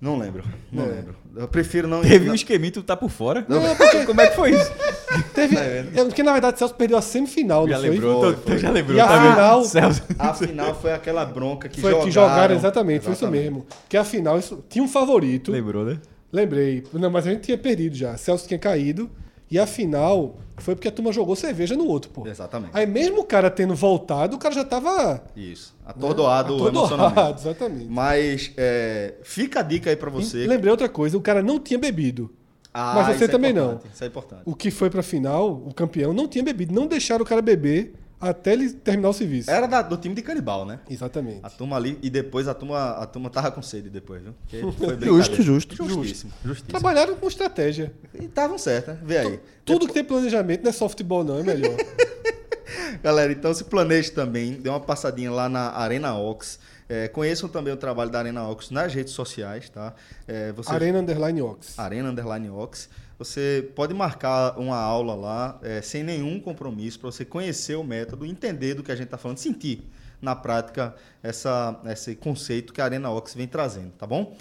[0.01, 0.87] Não lembro, não É.
[0.87, 1.15] lembro.
[1.35, 2.01] Eu prefiro não...
[2.01, 3.45] Teve um não- esqueminha, tu tá por fora?
[3.47, 4.71] Não, porque Como é que foi isso?
[5.35, 5.55] teve.
[5.55, 7.89] Tá é, porque na verdade o Celso perdeu a semifinal, Já não foi?
[7.91, 8.57] lembrou, Foi, foi.
[8.57, 8.97] já lembrou.
[8.97, 10.01] E a tá final- Celso.
[10.17, 12.05] A final foi aquela bronca que foi jogaram.
[12.07, 13.43] que jogaram, exatamente, foi isso Exatamente.
[13.43, 13.65] mesmo.
[13.87, 15.51] Que a final isso- tinha um favorito.
[15.51, 15.99] Lembrou, né?
[16.33, 16.83] Lembrei.
[16.93, 18.17] Não, mas a gente tinha perdido já.
[18.17, 19.09] Celso tinha caído.
[19.51, 22.25] E a final foi porque a turma jogou cerveja no outro, pô.
[22.25, 22.71] Exatamente.
[22.73, 25.23] Aí mesmo o cara tendo voltado, o cara já tava.
[25.35, 25.75] Isso.
[25.85, 27.41] Atordoado, Atordoado, emocionalmente.
[27.41, 27.87] exatamente.
[27.89, 30.47] Mas é, fica a dica aí pra E você.
[30.47, 32.31] lembrei outra coisa, o cara não tinha bebido.
[32.73, 33.73] Ah, Mas você isso é também não.
[33.73, 34.41] importante, Isso é importante.
[34.45, 36.73] O que foi pra final, o campeão não tinha bebido.
[36.73, 39.49] Não deixaram o cara beber até ele terminar o serviço.
[39.49, 40.79] Era da- do time de canibal, né?
[40.89, 41.39] Exatamente.
[41.43, 44.33] A turma ali, e depois a turma, a turma tava com sede depois, viu?
[45.01, 45.75] Justo, justo.
[45.75, 46.69] Justíssimo, justíssimo.
[46.69, 47.91] Trabalharam com estratégia.
[48.13, 48.99] E estavam certos, né?
[49.03, 49.39] Vê aí.
[49.65, 51.75] Tudo que tem planejamento não é softball, não, é melhor.
[53.03, 56.59] Galera, então se planeje também, dê uma passadinha lá na Arena Ox.
[56.87, 59.93] É, conheçam também o trabalho da Arena Ox nas redes sociais, tá?
[60.27, 61.79] É, você- Arena Underline Ox.
[61.79, 62.89] Arena Underline Ox.
[63.21, 68.25] Você pode marcar uma aula lá é, sem nenhum compromisso para você conhecer o método,
[68.25, 69.87] entender do que a gente está falando, sentir
[70.19, 74.35] na prática essa, esse conceito que a Arena Ox vem trazendo, tá bom?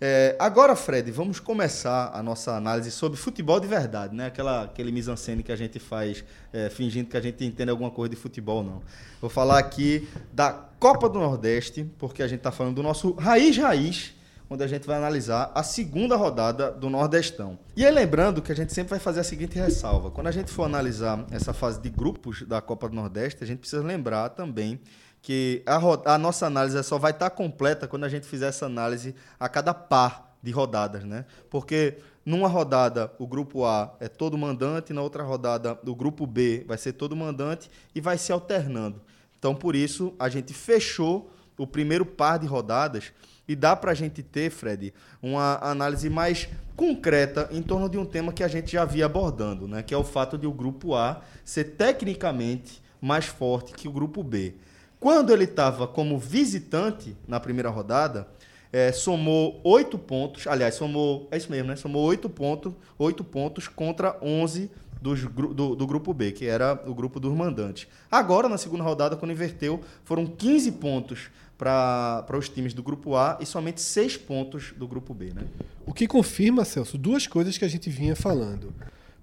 [0.00, 4.26] É, agora, Fred, vamos começar a nossa análise sobre futebol de verdade, né?
[4.26, 8.16] Aquela, aquele mise-en-scène que a gente faz é, fingindo que a gente entende alguma coisa
[8.16, 8.82] de futebol, não.
[9.20, 13.56] Vou falar aqui da Copa do Nordeste, porque a gente está falando do nosso Raiz
[13.56, 14.12] Raiz,
[14.48, 17.58] onde a gente vai analisar a segunda rodada do Nordestão.
[17.76, 20.10] E aí lembrando que a gente sempre vai fazer a seguinte ressalva.
[20.10, 23.60] Quando a gente for analisar essa fase de grupos da Copa do Nordeste, a gente
[23.60, 24.80] precisa lembrar também
[25.22, 25.78] que a,
[26.14, 29.72] a nossa análise só vai estar completa quando a gente fizer essa análise a cada
[29.72, 31.24] par de rodadas, né?
[31.48, 36.64] Porque numa rodada o grupo A é todo mandante, na outra rodada o grupo B
[36.68, 39.00] vai ser todo mandante e vai se alternando.
[39.38, 43.12] Então, por isso, a gente fechou o primeiro par de rodadas
[43.46, 48.32] e dá pra gente ter, Fred, uma análise mais concreta em torno de um tema
[48.32, 49.82] que a gente já havia abordando, né?
[49.82, 54.22] que é o fato de o grupo A ser tecnicamente mais forte que o grupo
[54.22, 54.54] B.
[54.98, 58.26] Quando ele estava como visitante na primeira rodada,
[58.72, 61.76] eh, somou oito pontos, aliás, somou, é isso mesmo, né?
[61.76, 66.94] Somou oito pontos, oito pontos contra 11 dos do, do grupo B, que era o
[66.94, 67.86] grupo dos mandantes.
[68.10, 73.38] Agora, na segunda rodada, quando inverteu, foram 15 pontos para os times do grupo A
[73.40, 75.42] e somente 6 pontos do grupo B, né?
[75.86, 78.72] O que confirma, Celso, duas coisas que a gente vinha falando.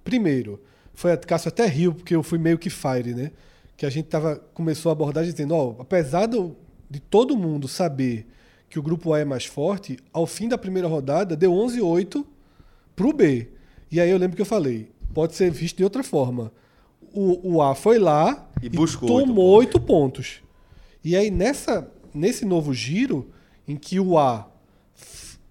[0.04, 0.62] Primeiro,
[0.94, 3.32] foi a Cássio até riu, porque eu fui meio que fire, né?
[3.76, 6.56] Que a gente tava, começou a abordar dizendo, ó, apesar do-
[6.89, 8.28] de todo mundo saber
[8.70, 12.26] que o grupo A é mais forte, ao fim da primeira rodada deu 11-8
[12.96, 13.50] pro B.
[13.91, 16.52] E aí eu lembro que eu falei, pode ser visto de outra forma.
[17.13, 20.41] O, o A foi lá E buscou oito tomou oito pontos.
[21.04, 23.32] E aí nessa, nesse novo giro,
[23.67, 24.50] em que o A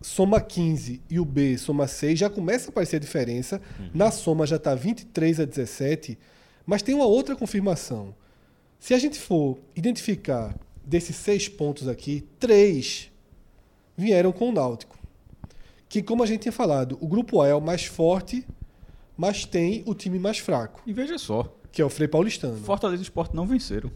[0.01, 3.61] soma 15 e o B soma 6, já começa a aparecer a diferença.
[3.93, 6.19] Na soma já está 23 a 17.
[6.67, 8.15] Mas tem uma outra confirmação.
[8.79, 13.11] Se a gente for identificar desses seis pontos aqui, três
[13.97, 14.99] vieram com o Náutico.
[15.89, 18.47] Que, como a gente tinha falado, o grupo A é o mais forte,
[19.17, 22.57] mas tem o time mais fraco, E veja só, que é o Frei Paulistano.
[22.59, 23.91] Fortaleza e Sport não venceram.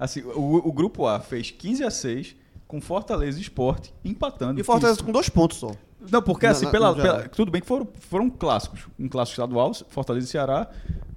[0.00, 2.34] Assim, o, o grupo A fez 15 a 6
[2.66, 4.58] com Fortaleza e Sport empatando.
[4.60, 5.04] E Fortaleza Isso.
[5.04, 5.72] com dois pontos só.
[6.10, 8.86] Não, porque Na- assim, na- pela, pela- tudo bem que foram, foram clássicos.
[8.98, 10.68] Um clássico estadual, Fortaleza e Ceará,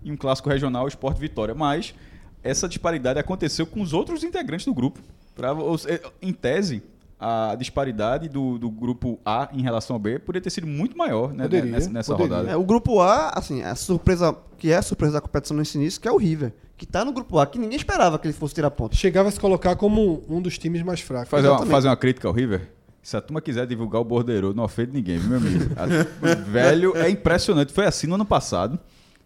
[0.04, 1.56] e um clássico regional, Sport e Vitória.
[1.56, 1.96] Mas
[2.44, 5.00] essa disparidade aconteceu com os outros integrantes do grupo.
[5.34, 6.84] Pra, se- em tese,
[7.20, 11.32] a disparidade do, do grupo A em relação ao B poderia ter sido muito maior
[11.34, 12.36] né, Poderia, nessa, nessa poderia.
[12.38, 12.52] rodada.
[12.54, 16.02] É, o grupo A, assim, a surpresa, que é a surpresa da competição nesse início,
[16.02, 16.52] que é o River,
[16.86, 19.00] que tá no grupo A, que ninguém esperava que ele fosse tirar pontos.
[19.00, 21.30] Chegava a se colocar como um dos times mais fracos.
[21.30, 22.70] Fazer uma, fazer uma crítica ao River.
[23.02, 25.66] Se a turma quiser divulgar o bordeiro, não ofende ninguém, viu, meu amigo?
[25.78, 25.86] A-
[26.50, 27.72] velho, é impressionante.
[27.72, 28.78] Foi assim no ano passado.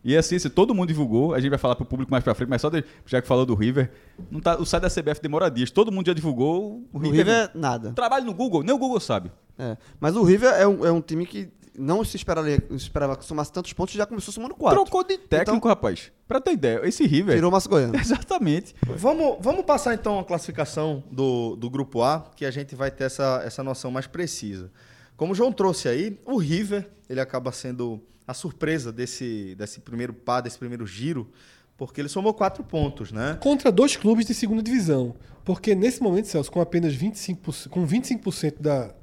[0.04, 2.50] E assim, se todo mundo divulgou, a gente vai falar pro público mais pra frente,
[2.50, 3.92] mas só de- já que falou do River,
[4.30, 5.72] não tá, o site da CBF demora dias.
[5.72, 6.84] Todo mundo já divulgou.
[6.94, 7.92] O O River, River, nada.
[7.94, 9.32] Trabalho no Google, nem o Google sabe.
[9.58, 9.76] É.
[10.00, 13.16] Mas o River é um, é um time que não se esperava, não se esperava
[13.16, 14.82] que somasse tantos pontos e já começou somando quatro.
[14.82, 16.12] Trocou de técnico, rapaz.
[16.28, 17.36] Pra ter ideia, esse River.
[17.36, 17.96] Tirou o Márcio Goiano.
[18.00, 18.76] Exatamente.
[18.86, 23.04] Vamos, vamos passar então a classificação do, do grupo A, que a gente vai ter
[23.04, 24.72] essa, essa noção mais precisa.
[25.16, 30.14] Como o João trouxe aí, o River, ele acaba sendo a surpresa desse, desse primeiro
[30.14, 31.30] pá, desse primeiro giro,
[31.78, 33.38] porque ele somou quatro pontos, né?
[33.40, 35.16] Contra dois clubes de segunda divisão.
[35.46, 38.94] Porque nesse momento, Celso, com apenas 25%, com 25% da,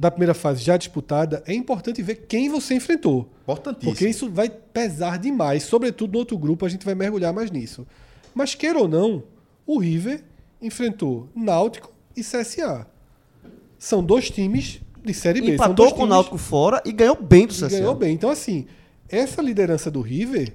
[0.00, 3.28] da primeira fase já disputada, é importante ver quem você enfrentou.
[3.42, 3.92] Importantíssimo.
[3.92, 5.62] Porque isso vai pesar demais.
[5.64, 7.86] Sobretudo no outro grupo, a gente vai mergulhar mais nisso.
[8.34, 9.22] Mas queira ou não,
[9.66, 10.24] o River
[10.62, 12.86] enfrentou Náutico e CSA.
[13.78, 15.48] São dois times de Série B.
[15.48, 17.68] São Empatou dois com o times Náutico fora e ganhou bem do e CSA.
[17.68, 18.14] ganhou bem.
[18.14, 18.66] Então, assim,
[19.06, 20.54] essa liderança do River,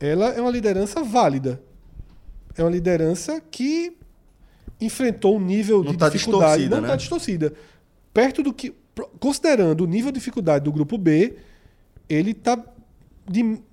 [0.00, 1.62] ela é uma liderança válida.
[2.56, 3.96] É uma liderança que
[4.80, 6.62] enfrentou um nível Não de tá dificuldade.
[6.62, 6.88] distorcida, não né?
[6.88, 7.52] está distorcida.
[8.14, 8.72] Perto do que.
[9.18, 11.34] Considerando o nível de dificuldade do grupo B,
[12.08, 12.56] ele está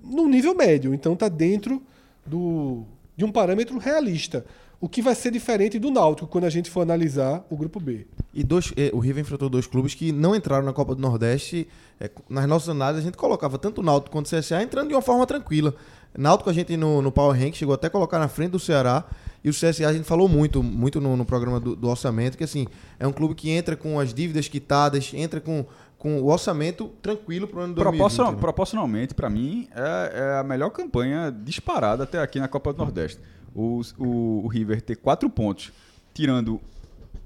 [0.02, 0.92] no nível médio.
[0.92, 1.80] Então está dentro
[2.26, 2.82] do,
[3.16, 4.44] de um parâmetro realista.
[4.80, 8.04] O que vai ser diferente do Náutico quando a gente for analisar o grupo B.
[8.34, 11.68] E dois, eh, o River enfrentou dois clubes que não entraram na Copa do Nordeste.
[12.00, 14.94] Eh, nas nossas análises, a gente colocava tanto o Náutico quanto o CSA entrando de
[14.94, 15.72] uma forma tranquila.
[16.18, 19.04] Náutico a gente no, no Power Rank chegou até a colocar na frente do Ceará.
[19.44, 22.44] E o CSA a gente falou muito, muito no, no programa do, do orçamento, que
[22.44, 22.66] assim,
[22.98, 25.64] é um clube que entra com as dívidas quitadas, entra com,
[25.98, 27.98] com o orçamento tranquilo para o ano 2020.
[27.98, 28.38] Proporcion- né?
[28.40, 33.20] Proporcionalmente, para mim, é, é a melhor campanha disparada até aqui na Copa do Nordeste.
[33.54, 35.72] O, o- o River ter quatro pontos,
[36.14, 36.60] tirando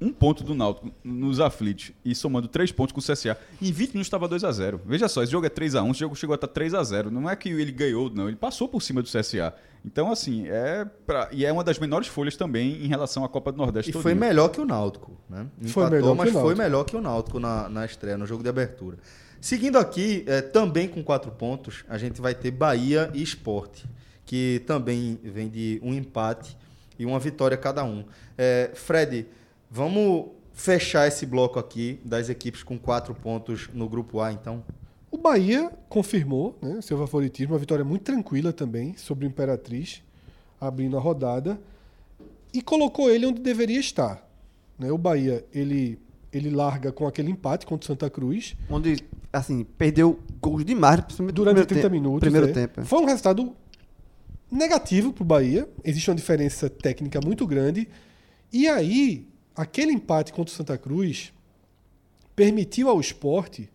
[0.00, 3.36] um ponto do Náutico nos aflitos e somando três pontos com o CSA.
[3.60, 5.90] Em 20 minutos estava 2 a 0 Veja só, esse jogo é 3 a 1
[5.90, 8.28] esse jogo chegou a estar 3 a 0 Não é que ele ganhou, não.
[8.28, 9.54] Ele passou por cima do CSA.
[9.84, 13.52] Então, assim, é pra, e é uma das menores folhas também em relação à Copa
[13.52, 13.90] do Nordeste.
[13.90, 15.46] E foi melhor que o Náutico, né?
[15.68, 18.26] Foi Empatou, melhor que mas o foi melhor que o Náutico na, na estreia, no
[18.26, 18.98] jogo de abertura.
[19.40, 23.86] Seguindo aqui, eh, também com quatro pontos, a gente vai ter Bahia e Esporte,
[24.24, 26.56] que também vem de um empate
[26.98, 28.04] e uma vitória cada um.
[28.36, 29.26] Eh, Fred,
[29.70, 34.64] vamos fechar esse bloco aqui das equipes com quatro pontos no grupo A, então?
[35.10, 40.02] O Bahia confirmou né, seu favoritismo, uma vitória muito tranquila também sobre o Imperatriz,
[40.60, 41.58] abrindo a rodada,
[42.52, 44.26] e colocou ele onde deveria estar.
[44.78, 44.90] né?
[44.90, 45.98] O Bahia ele,
[46.32, 48.96] ele larga com aquele empate contra o Santa Cruz Onde,
[49.32, 52.20] assim, perdeu gols demais, durante primeiro 30 tempo- minutos.
[52.20, 52.52] Primeiro é.
[52.52, 52.80] tempo.
[52.80, 52.84] é.
[52.84, 53.54] Foi um resultado
[54.50, 55.68] negativo para o Bahia.
[55.84, 57.88] Existe uma diferença técnica muito grande.
[58.52, 59.26] E aí,
[59.56, 61.32] aquele empate contra o Santa Cruz
[62.34, 63.68] permitiu ao esporte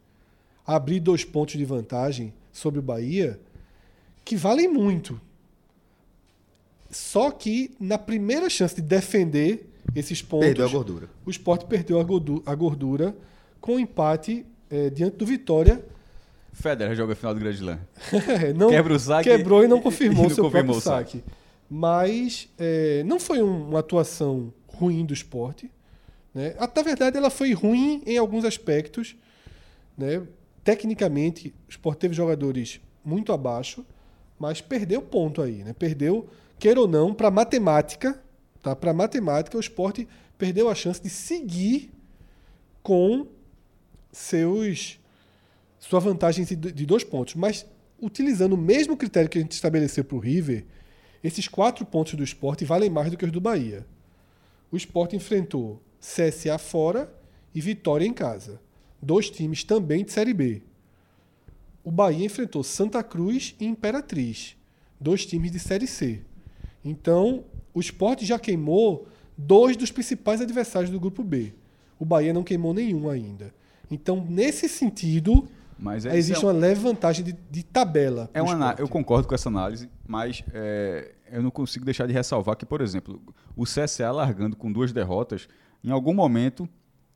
[0.65, 3.39] abrir dois pontos de vantagem sobre o Bahia
[4.23, 5.19] que valem muito.
[6.89, 11.09] Só que na primeira chance de defender esses pontos, Perdeu a gordura.
[11.25, 13.15] o esporte perdeu a gordu- a gordura
[13.59, 15.83] com o empate eh, diante do Vitória.
[16.53, 17.79] Federer joga a final do Grande Slam.
[18.55, 21.23] não, Quebra o saque Quebrou e não confirmou e não seu confirmou próprio o saque.
[21.69, 25.69] Mas eh, não foi um- uma atuação ruim do esporte.
[26.33, 26.55] Né?
[26.59, 29.15] Na verdade, ela foi ruim em alguns aspectos.
[29.95, 30.25] Né?
[30.63, 33.85] Tecnicamente, o esporte teve jogadores muito abaixo,
[34.39, 35.63] mas perdeu ponto aí.
[35.63, 35.73] Né?
[35.73, 38.19] Perdeu, queira ou não, para matemática.
[38.61, 38.75] Tá?
[38.75, 41.91] Para matemática, o esporte perdeu a chance de seguir
[42.81, 43.27] com
[44.11, 44.99] seus
[45.79, 47.35] sua vantagem de dois pontos.
[47.35, 47.65] Mas
[47.99, 50.65] utilizando o mesmo critério que a gente estabeleceu para o River,
[51.23, 53.85] esses quatro pontos do esporte valem mais do que os do Bahia.
[54.71, 57.13] O esporte enfrentou CSA fora
[57.53, 58.61] e Vitória em casa.
[59.01, 60.61] Dois times também de Série B.
[61.83, 64.55] O Bahia enfrentou Santa Cruz e Imperatriz.
[64.99, 66.21] Dois times de Série C.
[66.85, 69.07] Então, o esporte já queimou
[69.37, 71.53] dois dos principais adversários do grupo B.
[71.99, 73.53] O Bahia não queimou nenhum ainda.
[73.89, 75.47] Então, nesse sentido,
[75.81, 78.29] Mas é, existe é, uma leve vantagem de, de tabela.
[78.35, 78.79] é uma, esporte.
[78.81, 82.81] eu concordo com essa análise, mas é, eu não consigo deixar de ressalvar que, por
[82.81, 83.19] exemplo,
[83.55, 85.47] o CSA largando com duas derrotas,
[85.83, 86.69] em algum momento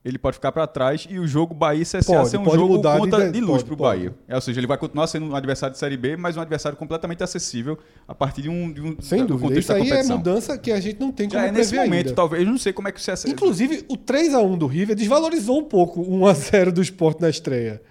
[0.04, 2.78] ele pode ficar para trás e o jogo Bahia e CSA Pode, ser um jogo
[2.78, 3.78] de conta ide- de, luz para o.
[3.78, 4.14] Bahia.
[4.28, 6.78] É, ou seja, ele vai continuar sendo um adversário de Série B, mas um adversário
[6.78, 7.76] completamente acessível
[8.08, 9.48] a partir de um, de um Sem do dúvida.
[9.50, 12.14] contexto Isso aí é mudança que a gente não tem como é nesse momento, ainda.
[12.14, 12.44] talvez.
[12.44, 13.28] Eu não sei como é que o CSA.
[13.28, 17.82] Inclusive, o 3x1 do River desvalorizou um pouco o 1x0 do esporte na estreia.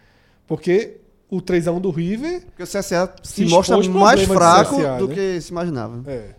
[0.47, 0.99] Porque
[1.31, 2.43] o 3x1 do River.
[2.47, 5.15] Porque o CSA se, Se mostra mais problemas do fraco CSA, do né?
[5.15, 6.11] que se imaginava.
[6.11, 6.35] É.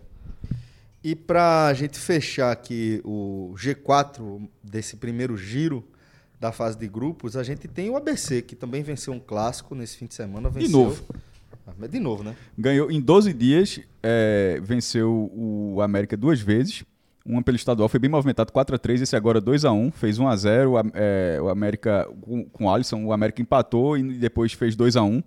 [1.02, 5.84] E pra gente fechar aqui o G4 desse primeiro giro
[6.40, 9.96] da fase de grupos, a gente tem o ABC, que também venceu um clássico nesse
[9.96, 10.50] fim de semana.
[10.50, 10.70] Venceu...
[10.70, 11.04] novo.
[11.66, 12.36] Ah, De novo, né?
[12.56, 16.84] Ganhou em 12 dias, é, venceu o América duas vezes.
[17.28, 20.68] Uma pelo estadual, foi bem movimentado, 4x3, esse agora 2x1, fez 1x0.
[20.70, 24.76] O, Am- é, o América, com, com o Alisson, o América empatou e depois fez
[24.76, 25.24] 2x1.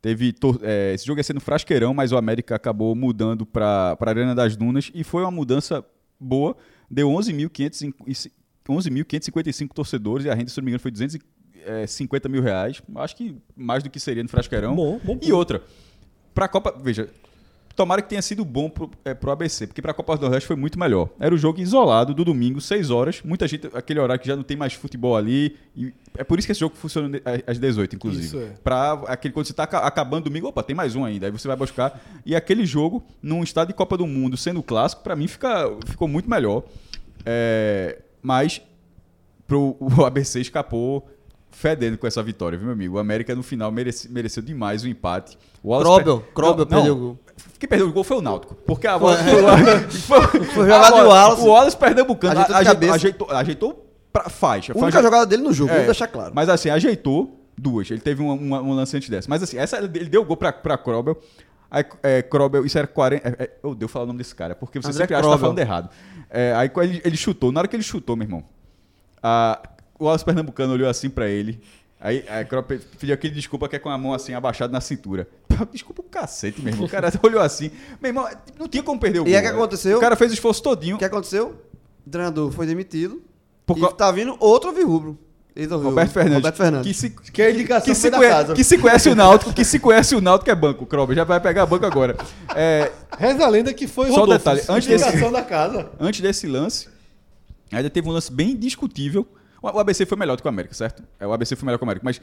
[0.00, 0.32] Teve,
[0.62, 4.34] é, esse jogo ia ser no Frasqueirão, mas o América acabou mudando para a Arena
[4.34, 5.84] das Dunas e foi uma mudança
[6.18, 6.56] boa.
[6.90, 8.30] Deu 11.500 e-
[8.68, 12.80] 11.555 torcedores e a renda, se não me engano, foi 250 mil reais.
[12.96, 14.74] Acho que mais do que seria no Frasqueirão.
[14.74, 15.62] Bom, bom E outra,
[16.32, 16.74] pra Copa.
[16.82, 17.08] Veja,
[17.80, 20.56] tomara que tenha sido bom pro, é, pro ABC, porque pra Copa do Nordeste foi
[20.56, 21.08] muito melhor.
[21.18, 23.22] Era o jogo isolado do domingo, 6 horas.
[23.24, 25.56] Muita gente, aquele horário que já não tem mais futebol ali.
[25.74, 28.26] E é por isso que esse jogo funciona às 18, inclusive.
[28.26, 28.48] Isso é.
[28.62, 31.26] Pra aquele, quando você tá aca- acabando domingo, opa, tem mais um ainda.
[31.26, 31.98] Aí você vai buscar.
[32.26, 36.06] E aquele jogo, num estado de Copa do Mundo, sendo clássico, pra mim fica, ficou
[36.06, 36.62] muito melhor.
[37.24, 38.60] É, mas
[39.46, 41.08] pro, o ABC escapou
[41.52, 42.96] fedendo com essa vitória, viu, meu amigo?
[42.96, 45.36] O América no final merece- mereceu demais o empate.
[45.62, 47.18] O Wallace Krobel, per- Krobel Não, perdeu o gol.
[47.58, 48.54] Quem perdeu o gol foi o Náutico.
[48.66, 51.42] Porque a bola foi, Foi jogada de Wallace.
[51.42, 54.72] O Wallace pernambucano Ajeitou ajeitou, ajeitou, ajeitou pra faixa.
[54.72, 56.32] A única Faixa- jogada dele no jogo, é, vamos deixar claro.
[56.34, 57.90] Mas assim, ajeitou duas.
[57.90, 59.28] Ele teve um lance antes dessa.
[59.28, 61.18] Mas assim, essa, ele deu gol pra, pra Krobel.
[61.70, 63.28] Aí, é, Krobel, isso era 40.
[63.28, 65.28] É, é, eu devo falar o nome desse cara, porque você André sempre acha que
[65.28, 65.38] tá Krobel.
[65.38, 65.90] falando errado.
[66.28, 68.42] É, aí ele, ele chutou, na hora que ele chutou, meu irmão,
[69.22, 69.60] a,
[69.98, 71.60] o Wallace Pernambucano olhou assim pra ele.
[72.00, 75.28] Aí a Krobel pediu aquele desculpa que é com a mão assim abaixada na cintura.
[75.70, 76.86] Desculpa o cacete, meu irmão.
[76.86, 77.70] O cara olhou assim.
[78.00, 78.26] Meu irmão,
[78.58, 79.32] não tinha como perder o E gol.
[79.34, 79.58] aí o que velho.
[79.58, 79.98] aconteceu?
[79.98, 80.96] O cara fez o esforço todinho.
[80.96, 81.60] O que aconteceu?
[82.06, 83.22] O treinador foi demitido.
[83.66, 85.18] Por e co- tá vindo outro virrubro.
[85.70, 86.36] Roberto Fernandes.
[86.36, 86.88] Roberto Fernandes.
[86.88, 88.54] Que se, Que a indicação que se, da conhe- casa.
[88.54, 91.14] que se conhece o Náutico, que se conhece o Náutico é banco, Krober.
[91.14, 92.16] Já vai pegar banco agora.
[92.54, 94.38] É, Reza a lenda que foi Só um Rodolfo.
[94.38, 95.90] detalhe, antes desse- Indicação da casa.
[96.00, 96.88] antes desse lance,
[97.70, 99.26] ainda teve um lance bem discutível.
[99.62, 101.02] O ABC foi melhor do que o América, certo?
[101.18, 102.04] É, O ABC foi melhor que o América.
[102.04, 102.20] Mas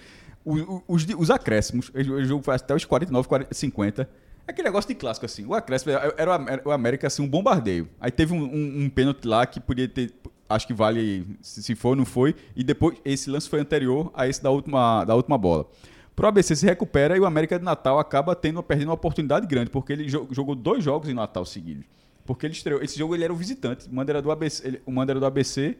[0.87, 4.09] os, di- os acréscimos, o jogo foi até os 49, 40, 50.
[4.47, 5.45] É aquele negócio de clássico, assim.
[5.45, 7.87] O acréscimo era o América, assim, um bombardeio.
[7.99, 10.13] Aí teve um, um, um pênalti lá que podia ter.
[10.49, 12.33] Acho que vale se se foi ou não foi.
[12.55, 15.67] E depois, esse lance foi anterior a esse da última, da última bola.
[16.15, 19.69] Pro ABC se recupera e o América de Natal acaba tendo, perdendo uma oportunidade grande,
[19.69, 21.83] porque ele jo- jogou dois jogos em Natal seguidos.
[22.25, 22.81] Porque ele estreou.
[22.81, 23.87] Esse jogo ele era o visitante.
[23.89, 25.77] O Manda era do ABC, ele- o Manda era do ABC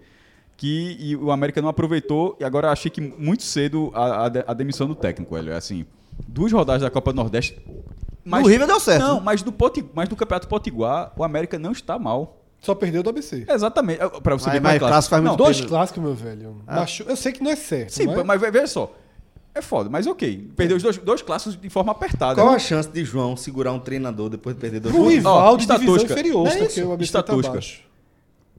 [0.58, 2.36] que e o América não aproveitou.
[2.40, 5.56] E agora achei que muito cedo a, a a demissão do técnico, velho.
[5.56, 5.86] Assim,
[6.28, 7.58] duas rodadas da Copa do Nordeste.
[8.26, 9.02] No River deu certo.
[9.04, 12.42] Não, mas do, Poti, mas do Campeonato Potiguar, o América não está mal.
[12.60, 13.46] Só perdeu do ABC.
[13.48, 14.02] Exatamente.
[14.02, 14.94] É, Pra você Mas- ver mas mais claro.
[14.94, 15.70] clássico faz muito Não, Dois Pedro.
[15.70, 16.56] clássicos, meu velho.
[16.66, 17.92] Machu- Eu sei que não é certo.
[17.92, 18.26] Sim, mas...
[18.26, 18.92] mas, veja só.
[19.54, 20.52] É foda, mas ok.
[20.56, 22.36] Perdeu os dois, dois clássicos de forma apertada.
[22.36, 22.56] Qual né?
[22.56, 25.14] a chance de João segurar um treinador depois de perder dois Um gols?
[25.14, 26.86] rival de divisão inferior, Não é porque isso?
[26.90, 27.34] o ABC tá.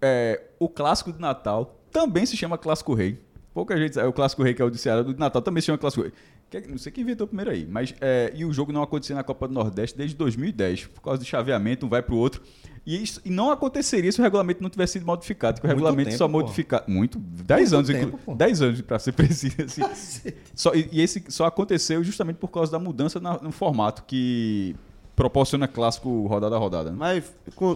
[0.00, 3.18] É, o clássico de Natal também se chama Clássico Rei.
[3.54, 4.06] Pouca gente sabe.
[4.06, 6.12] O Clássico Rei, que é o do Ceará do Natal, também se chama Clássico Rei.
[6.50, 7.66] Que- Não sei quem inventou primeiro aí.
[7.68, 11.18] Mas, é, e o jogo não acontecia na Copa do Nordeste desde 2010, por causa
[11.18, 12.40] do chaveamento, um vai pro outro.
[12.86, 15.60] E, isso, e não aconteceria se o regulamento não tivesse sido modificado.
[15.60, 16.32] Que o Muito regulamento tempo, só pô.
[16.32, 17.18] modifica Muito.
[17.18, 18.34] 10 Muito anos, tempo, inclu- pô.
[18.34, 19.56] 10 anos, para ser preciso.
[19.84, 20.30] Assim.
[20.54, 24.74] Só, e e esse só aconteceu justamente por causa da mudança na- no formato que
[25.16, 26.90] proporciona clássico rodada a rodada.
[26.90, 26.96] né?
[26.98, 27.24] Mas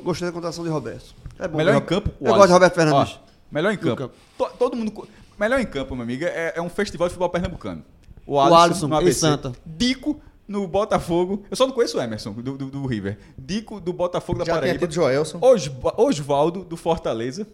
[0.04, 1.14] gostei da contratação de Roberto.
[1.38, 1.58] É bom.
[1.58, 3.18] Melhor em campo, o Eu gosto de Roberto Fernandes.
[3.20, 3.96] Ó, melhor em campo.
[3.96, 4.14] campo.
[4.38, 5.06] To- todo mundo.
[5.38, 7.84] Melhor em campo, meu amigo, é, é um festival de futebol pernambucano.
[8.26, 9.20] O Alisson, no em ABC.
[9.20, 9.52] Santa.
[9.66, 11.44] Dico no Botafogo.
[11.50, 13.18] Eu só não conheço o Emerson, do, do, do River.
[13.36, 14.78] Dico do Botafogo da Já Paraíba.
[14.78, 15.38] tido Joelson.
[15.40, 17.46] Osva- Osvaldo do Fortaleza.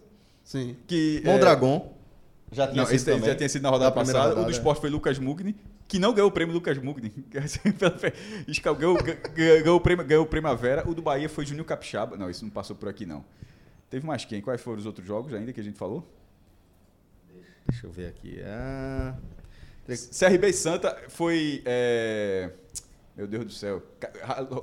[0.43, 0.75] Sim.
[0.87, 1.93] Que, é, Mondragon.
[2.51, 4.19] Já tinha Não, sido esse já tinha sido na rodada passada.
[4.19, 4.51] O do rodada.
[4.51, 5.55] esporte foi Lucas Mugni,
[5.87, 7.13] que não ganhou o prêmio Lucas Mugni.
[7.29, 8.97] Ganhou, ganhou,
[9.35, 10.83] ganhou o prêmio, ganhou o Primavera.
[10.87, 12.17] O do Bahia foi Júnior Capixaba.
[12.17, 13.23] Não, isso não passou por aqui, não.
[13.89, 14.41] Teve mais quem?
[14.41, 16.05] Quais foram os outros jogos ainda que a gente falou?
[17.67, 18.39] Deixa eu ver aqui.
[18.43, 19.15] Ah,
[19.87, 21.61] CRB e Santa foi.
[21.65, 22.51] é,
[23.17, 23.81] Meu Deus do céu.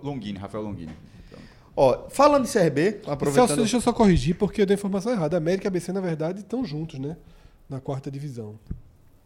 [0.02, 0.92] Longini, Rafael Longini.
[1.26, 1.38] Então,
[1.76, 3.56] Ó, falando de CRB, Celso, aproveitando...
[3.58, 5.36] deixa eu só corrigir, porque eu dei a informação errada.
[5.36, 7.16] América e ABC, na verdade, estão juntos, né?
[7.68, 8.58] Na quarta divisão.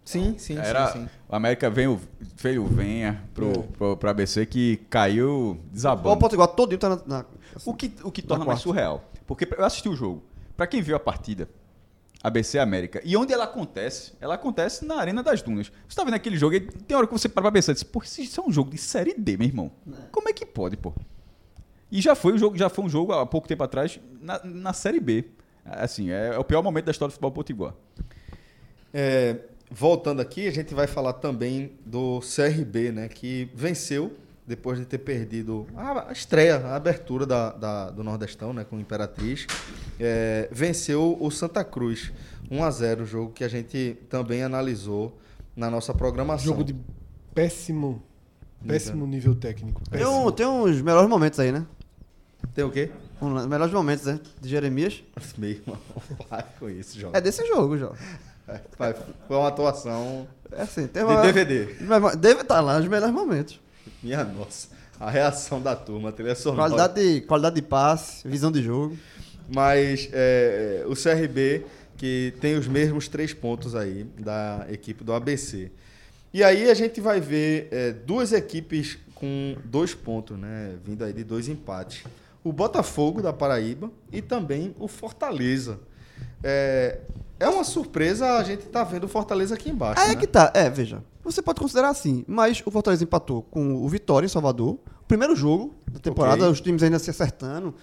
[0.02, 1.08] Sim, sim, Era, sim, sim.
[1.28, 2.00] O América veio,
[2.36, 3.62] veio venha pro, É.
[3.76, 6.18] pro, pro ABC que caiu O desabando.
[6.18, 7.02] Potiguar todinho tá na.
[7.06, 7.24] na-
[7.66, 9.04] O que, o que torna Na mais surreal.
[9.30, 10.24] Porque eu assisti o jogo.
[10.56, 11.48] Pra quem viu a partida,
[12.20, 14.12] ABC América, e onde ela acontece?
[14.20, 15.70] Ela acontece na Arena das Dunas.
[15.88, 18.02] Você tá vendo aquele jogo, e tem hora que você para pra pensar, diz, pô,
[18.02, 19.70] isso é um jogo de Série D, meu irmão.
[20.10, 20.92] Como é que pode, pô?
[21.92, 24.72] E já foi, o jogo, já foi um jogo há pouco tempo atrás na, na
[24.72, 25.26] Série B.
[25.64, 27.72] Assim, é, é o pior momento da história do futebol potiguar.
[28.92, 29.36] É,
[29.70, 33.08] voltando aqui, a gente vai falar também do CRB, né?
[33.08, 34.12] Que venceu
[34.46, 38.64] depois de ter perdido a, estreia, a abertura da, da- do Nordestão, né?
[38.64, 39.46] Com o Imperatriz.
[39.98, 42.12] É, venceu o Santa Cruz.
[42.50, 45.16] 1 a 0 jogo que a gente também analisou
[45.54, 46.46] na nossa programação.
[46.46, 46.74] Jogo de
[47.32, 48.02] péssimo,
[48.66, 49.80] péssimo nível técnico.
[49.88, 50.28] Tem, Péssimo.
[50.28, 51.64] um, tem uns melhores momentos aí, né?
[52.54, 52.90] Tem o quê?
[53.22, 54.18] Um, melhores momentos, né?
[54.40, 55.02] De Jeremias.
[55.38, 55.78] Meu irmão,
[56.28, 57.12] para com isso, João.
[57.14, 57.94] É desse jogo, João.
[58.76, 58.94] Vai,
[59.28, 61.66] Foi uma atuação É assim, tem de uma- DVD.
[62.18, 63.60] Deve estar lá nos melhores momentos.
[64.02, 64.68] Minha nossa.
[64.98, 66.68] A reação da turma, trilha sonora.
[66.68, 68.98] Qualidade de, qualidade de passe, visão de jogo.
[69.48, 71.64] Mas é, o CRB,
[71.96, 75.70] que tem os mesmos três pontos aí da equipe do ABC.
[76.32, 80.76] E aí a gente vai ver é, duas equipes com dois pontos, né?
[80.84, 82.04] Vindo aí de dois empates.
[82.44, 85.80] O Botafogo da Paraíba e também o Fortaleza.
[86.42, 87.00] É,
[87.38, 90.00] é uma surpresa a gente tá vendo o Fortaleza aqui embaixo.
[90.00, 90.14] Aí né?
[90.14, 90.52] é que tá.
[90.54, 91.02] É, veja.
[91.22, 94.78] Você pode considerar assim, mas o Fortaleza empatou com o Vitória em Salvador.
[95.06, 96.52] Primeiro jogo da temporada, Ok.
[96.52, 97.74] os times ainda se acertando.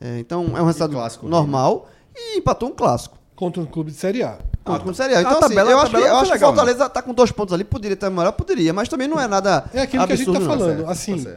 [0.00, 1.88] É, então é um resultado clássico, normal.
[2.14, 3.18] E empatou um clássico.
[3.34, 4.38] Contra um clube de Série A.
[4.62, 5.20] Contra o Ceará.
[5.20, 6.54] Então, a assim, tabela- eu a acho que, tabela eu não acho que o legal,
[6.54, 7.64] Fortaleza tá com dois pontos ali.
[7.64, 8.30] Poderia ter melhor?
[8.32, 9.64] Poderia, mas também não é nada.
[9.74, 10.46] É aquilo que a gente tá não.
[10.46, 10.76] falando.
[10.76, 11.36] certo, assim, tá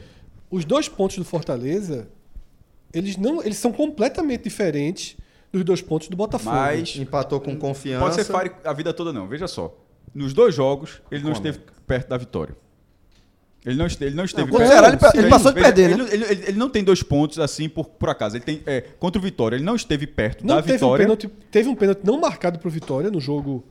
[0.51, 2.07] os dois pontos do Fortaleza,
[2.93, 5.17] eles não, eles são completamente diferentes
[5.51, 6.55] dos dois pontos do Botafogo.
[6.55, 8.03] Mas Empatou com confiança.
[8.03, 9.27] pode ser fire a vida toda, não.
[9.27, 9.73] Veja só.
[10.15, 12.55] Nos dois jogos, ele não esteve perto da vitória.
[13.65, 14.81] Ele não, este- ele não esteve contra o perto.
[14.81, 16.09] Ceará, ele ele Sim, passou de perder, ele, né?
[16.13, 18.37] ele- ele- ele não tem dois pontos assim por, por acaso.
[18.37, 19.55] Ele tem é, contra o Vitória.
[19.55, 21.03] Ele não esteve perto não da teve um vitória.
[21.05, 23.65] pênalti, teve um pênalti não marcado pro Vitória no jogo.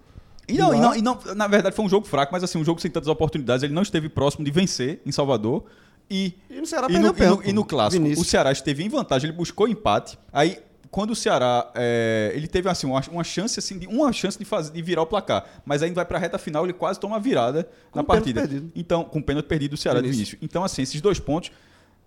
[0.48, 2.64] E não, e não, e não- na verdade foi um jogo fraco, mas assim, um
[2.64, 3.62] jogo sem tantas oportunidades.
[3.62, 5.64] Ele não esteve próximo de vencer em Salvador.
[6.10, 8.26] E, E no Ceará e, perdeu no, e, no, e no clássico, Vinícius.
[8.26, 10.18] o Ceará esteve em vantagem, ele buscou empate.
[10.32, 10.58] Aí,
[10.94, 11.72] quando o Ceará.
[11.74, 15.02] é, ele teve assim, uma, uma chance assim, de, uma chance de, fazer, de virar
[15.02, 15.44] o placar.
[15.66, 18.40] Mas aí vai pra reta final, ele quase toma a virada Com na pênalti partida.
[18.42, 18.70] perdido.
[18.76, 20.38] Então, com o pênalti perdido do Ceará do início.
[20.40, 21.50] Então, assim, esses dois pontos.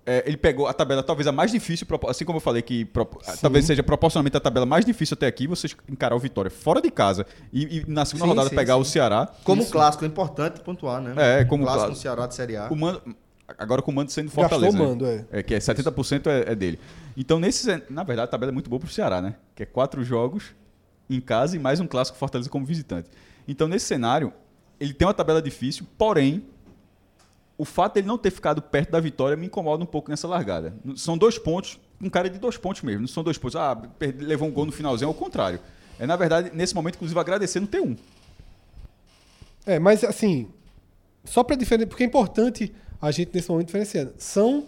[0.05, 3.19] é, ele pegou a tabela talvez a mais difícil, assim como eu falei que propo-
[3.41, 6.89] talvez seja proporcionalmente a tabela mais difícil até aqui, você encarar o Vitória fora de
[6.89, 8.79] casa e, e na segunda Sim, rodada sim, pegar sim.
[8.79, 9.27] o Ceará.
[9.43, 9.71] Como Isso.
[9.73, 11.13] clássico, é importante pontuar, né?
[11.41, 11.89] É, como clássico clássico.
[11.89, 12.69] no Ceará de Série A.
[12.71, 13.01] O mando,
[13.58, 14.78] agora com o mando sendo Gastou Fortaleza.
[14.78, 15.26] o mando, né?
[15.32, 15.43] é.
[15.43, 16.80] Que é 70% é, é dele.
[17.16, 19.36] Então, nesse, na verdade, a tabela é muito boa pro Ceará, né?
[19.56, 20.54] Que é quatro jogos
[21.10, 23.10] em casa e mais um clássico Fortaleza como visitante.
[23.48, 24.34] Então, nesse cenário,
[24.80, 26.43] ele tem uma tabela difícil, porém,
[27.58, 30.76] o fato dele não ter ficado perto da vitória me incomoda um pouco nessa largada.
[30.95, 33.02] São dois pontos, um cara de dois pontos mesmo.
[33.02, 35.60] Não são dois pontos, ah, perde- levou um gol no finalzinho, ao contrário.
[35.98, 37.98] É, na verdade, nesse momento, inclusive, agradecer no T1.
[39.66, 40.48] É, mas assim,
[41.26, 44.08] só para diferenciar, porque é importante a gente nesse momento diferenciar.
[44.18, 44.66] São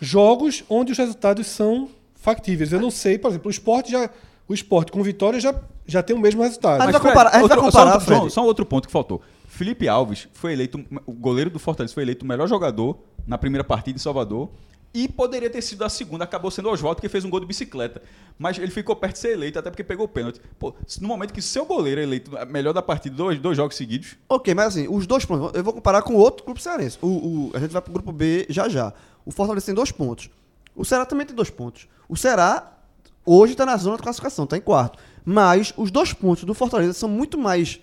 [0.00, 2.72] jogos onde os resultados são factíveis.
[2.72, 4.08] Eu não sei, por exemplo, o esporte já.
[4.48, 5.54] O esporte com vitória já,
[5.86, 6.80] já tem o mesmo resultado.
[6.80, 8.86] Ah, Mas, vai Fred, comparar- a gente vai outro- comparar, só, só, só outro ponto
[8.86, 9.22] que faltou.
[9.46, 13.62] Felipe Alves foi eleito, o goleiro do Fortaleza foi eleito o melhor jogador na primeira
[13.64, 14.50] partida em Salvador
[14.94, 17.46] E poderia ter sido a segunda, acabou sendo o Oswaldo que fez um gol de
[17.46, 18.02] bicicleta.
[18.38, 20.38] Mas ele ficou perto de ser eleito, até porque pegou o pênalti.
[20.58, 24.16] Pô, no momento que seu goleiro é eleito melhor da partida, dois, dois jogos seguidos,
[24.28, 25.50] Ok, mas assim, os dois pontos.
[25.54, 26.98] Eu vou comparar com outro grupo cearense.
[27.00, 28.92] O, o- a gente vai pro grupo B já já.
[29.24, 30.28] O Fortaleza tem dois pontos.
[30.76, 31.88] O Ceará também tem dois pontos.
[32.06, 32.72] O Ceará
[33.24, 34.98] hoje tá na zona de classificação, tá em quarto.
[35.24, 37.80] Mas os dois pontos do Fortaleza são muito mais.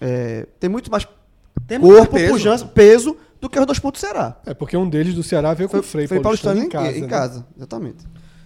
[0.00, 1.06] É, tem muito mais
[1.66, 2.32] Tem corpo, peso.
[2.32, 4.36] pujança, peso do que os dois pontos do Ceará.
[4.46, 6.98] É, porque um deles do Ceará veio com o Frei, Frei Paulistano, Paulistano em casa.
[6.98, 7.08] em né?
[7.08, 8.04] casa, exatamente.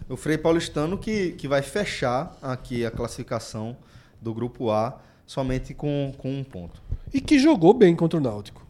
[0.09, 3.77] O Frei Paulistano que, que vai fechar aqui a classificação
[4.23, 6.81] do grupo A somente com, com um ponto.
[7.13, 8.65] E que jogou bem contra o Náutico.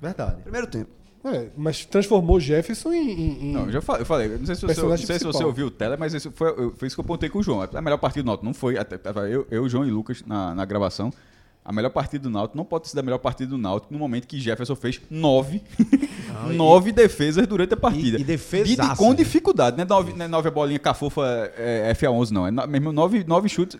[0.00, 0.40] Verdade.
[0.42, 0.88] Primeiro tempo.
[1.24, 3.10] É, mas transformou Jefferson em.
[3.10, 5.24] em- em- Não, eu já falei, eu falei, não sei se você, não sei se
[5.24, 7.60] você ouviu o tele, mas isso foi, foi isso que eu apontei com o João.
[7.74, 8.98] A melhor partida do Náutico não foi, até,
[9.30, 11.12] eu, eu, João e Lucas na, na gravação.
[11.68, 14.26] A melhor partida do Náutico não pode ser a melhor partida do Náutico no momento
[14.26, 15.62] que Jefferson fez nove,
[16.54, 18.16] nove defesas durante a partida.
[18.16, 19.16] E- e defesaça, De- de- com né?
[19.16, 21.20] dificuldade, não é nove, não é nove a bolinha cafofa
[21.58, 22.46] é, FA11, não.
[22.46, 23.78] É no- mesmo nove, nove chutes.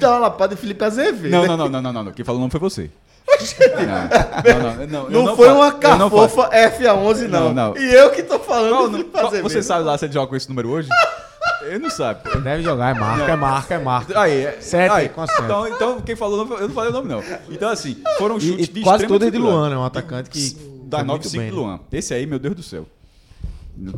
[0.00, 1.30] Dá uma lapada de Felipe Azevedo.
[1.30, 2.12] Não, não, não, não, não, não, não.
[2.12, 2.90] Quem falou não foi você.
[3.28, 7.52] Não, não, não, não, Não, foi falo- uma não cafofa FA11, não.
[7.52, 7.76] Não, não.
[7.76, 9.48] E eu que tô falando Qual Azevedo.
[9.48, 10.88] Você sabe lá se ele joga com esse número hoje?
[11.62, 12.28] Ele não sabe.
[12.30, 12.38] pô.
[12.38, 14.20] Deve jogar, é marca, é marca, é marca.
[14.20, 15.44] Aí, é- Sete, aí, concentra.
[15.44, 17.22] então, então, quem falou, eu não falei o nome, não.
[17.50, 19.38] Então, assim, foram chutes e de quase extrema todas de.
[19.38, 20.40] Luan, é um atacante que.
[20.86, 21.62] Das foi 9 muito 5 bem, de né?
[21.62, 21.80] Luan.
[21.92, 22.86] Esse aí, meu Deus do céu.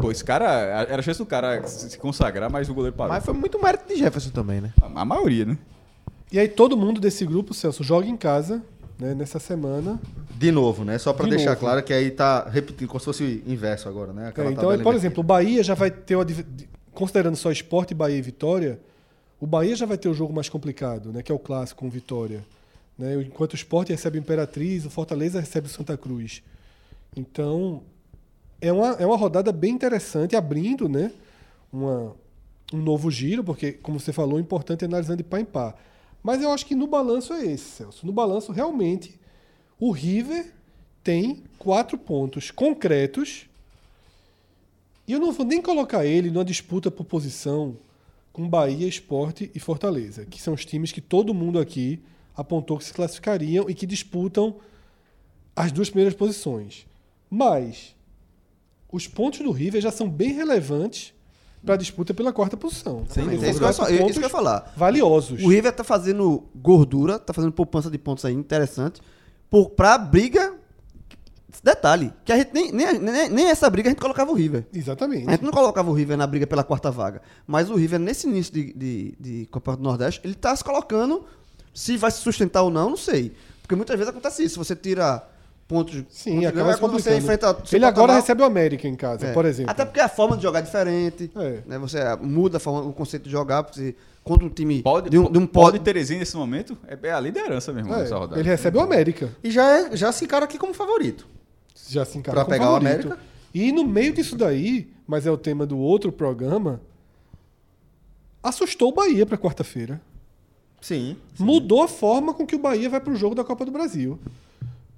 [0.00, 0.46] Pô, esse cara,
[0.88, 3.12] era a chance do cara se consagrar, mas o goleiro parou.
[3.12, 4.72] Mas foi muito mérito de Jefferson também, né?
[4.94, 5.56] A maioria, né?
[6.32, 8.60] E aí todo mundo desse grupo, Celso, joga em casa,
[8.98, 10.00] né, nessa semana.
[10.34, 10.98] De novo, né?
[10.98, 11.60] Só pra De deixar novo.
[11.60, 14.26] claro que aí tá repetindo, como se fosse inverso agora, né?
[14.26, 14.94] É, então, por invertida.
[14.96, 16.24] exemplo, o Bahia já vai ter, o
[16.98, 18.80] considerando só esporte, Bahia e Vitória,
[19.40, 21.88] o Bahia já vai ter o jogo mais complicado, né, que é o clássico com
[21.88, 22.44] Vitória.
[22.98, 23.22] Né?
[23.22, 26.42] Enquanto o esporte recebe o Imperatriz, o Fortaleza recebe o Santa Cruz.
[27.16, 27.84] Então,
[28.60, 31.12] é uma, é uma rodada bem interessante, abrindo né,
[31.72, 32.16] uma,
[32.72, 35.76] um novo giro, porque, como você falou, o importante é analisando de pá em pá.
[36.20, 38.04] Mas eu acho que no balanço é esse, Celso.
[38.04, 39.14] No balanço, realmente,
[39.78, 40.52] o River
[41.04, 43.47] tem quatro pontos concretos
[45.08, 47.78] e eu não vou nem colocar ele numa disputa por posição
[48.30, 52.00] com Bahia, Esporte e Fortaleza, que são os times que todo mundo aqui
[52.36, 54.56] apontou que se classificariam e que disputam
[55.56, 56.86] as duas primeiras posições.
[57.28, 57.96] Mas
[58.92, 61.14] os pontos do River já são bem relevantes
[61.64, 63.04] para a disputa pela quarta posição.
[63.08, 64.72] Sim, Eles é isso são que eu é isso que eu ia falar.
[64.76, 65.42] Valiosos.
[65.42, 69.00] O River tá fazendo gordura, tá fazendo poupança de pontos aí interessante.
[69.50, 70.57] Por, pra briga.
[71.62, 74.66] Detalhe, que a gente nem, nem, nem, nem essa briga a gente colocava o River.
[74.72, 75.26] Exatamente.
[75.28, 77.22] A gente não colocava o River na briga pela quarta vaga.
[77.46, 81.24] Mas o River, nesse início de, de, de Copa do Nordeste, ele tá se colocando.
[81.72, 83.32] Se vai se sustentar ou não, não sei.
[83.62, 84.62] Porque muitas vezes acontece isso.
[84.62, 85.26] Você tira
[85.66, 86.02] pontos.
[86.10, 87.56] Sim, pontos acaba é quando você enfrenta.
[87.64, 88.20] seu Ele agora patamar.
[88.22, 89.32] recebe o América em casa, É.
[89.32, 89.70] por exemplo.
[89.70, 91.30] Até porque a forma de jogar é diferente.
[91.36, 91.60] É.
[91.66, 91.78] Né?
[91.78, 93.62] Você muda a forma, o conceito de jogar.
[93.62, 96.76] Porque você- contra um time Pode, de um, de um pode pod- Terezinha nesse momento
[96.86, 98.38] é, é a liderança mesmo É, nessa rodada.
[98.38, 99.30] ele recebe o América.
[99.42, 101.26] E já, é, já se encara aqui como favorito.
[101.88, 103.06] Já se encara Pra pegar o favorito.
[103.06, 103.18] América?
[103.54, 106.80] E no meio disso daí, mas é o tema do outro programa,
[108.42, 110.00] assustou o Bahia para quarta-feira.
[110.80, 111.16] Sim.
[111.38, 114.18] Mudou a forma com que o Bahia vai para o jogo da Copa do Brasil.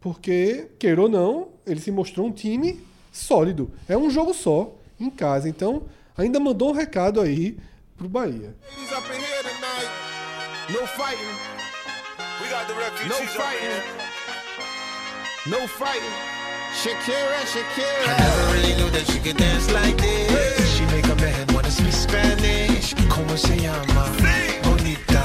[0.01, 2.81] Porque, queira ou não, ele se mostrou um time
[3.13, 3.71] sólido.
[3.89, 5.49] É um jogo só, em casa.
[5.49, 5.83] Então,
[6.17, 7.57] ainda mandou um recado aí
[7.97, 8.55] pro Bahia.
[10.71, 11.35] No fighting.
[12.41, 13.83] We got the refugees no fighting.
[15.47, 16.40] No fighting.
[16.75, 18.07] Shakira, Shakira.
[18.07, 20.71] I never really knew that she could dance like this.
[20.77, 22.95] She make a man wanna speak Spanish.
[23.09, 24.07] Como se llama?
[24.63, 25.23] Bonita.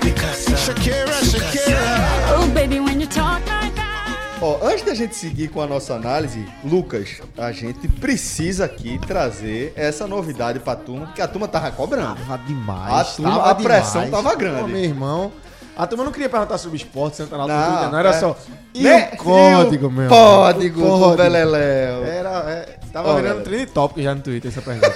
[0.00, 0.56] Picasa.
[0.56, 2.36] Shakira, Shakira.
[2.36, 4.38] Oh, baby, when you talk like that.
[4.40, 9.72] Ó, antes da gente seguir com a nossa análise, Lucas, a gente precisa aqui trazer
[9.76, 12.16] essa novidade pra turma, porque a turma tava cobrando.
[12.20, 12.92] Tava demais.
[12.94, 14.24] A turma- tava a pressão demais.
[14.24, 14.60] tava grande.
[14.62, 15.32] Pô, meu irmão.
[15.78, 18.12] A turma não queria perguntar sobre esporte, Santa Naldo, Não, não, era é.
[18.14, 18.36] só.
[18.74, 19.10] E Né?
[19.12, 20.08] o código, E o meu.
[20.08, 22.04] Código O do Beleléu.
[22.04, 23.44] Era, é, tava Ó, virando galera.
[23.44, 24.92] trend topic já no Twitter essa pergunta.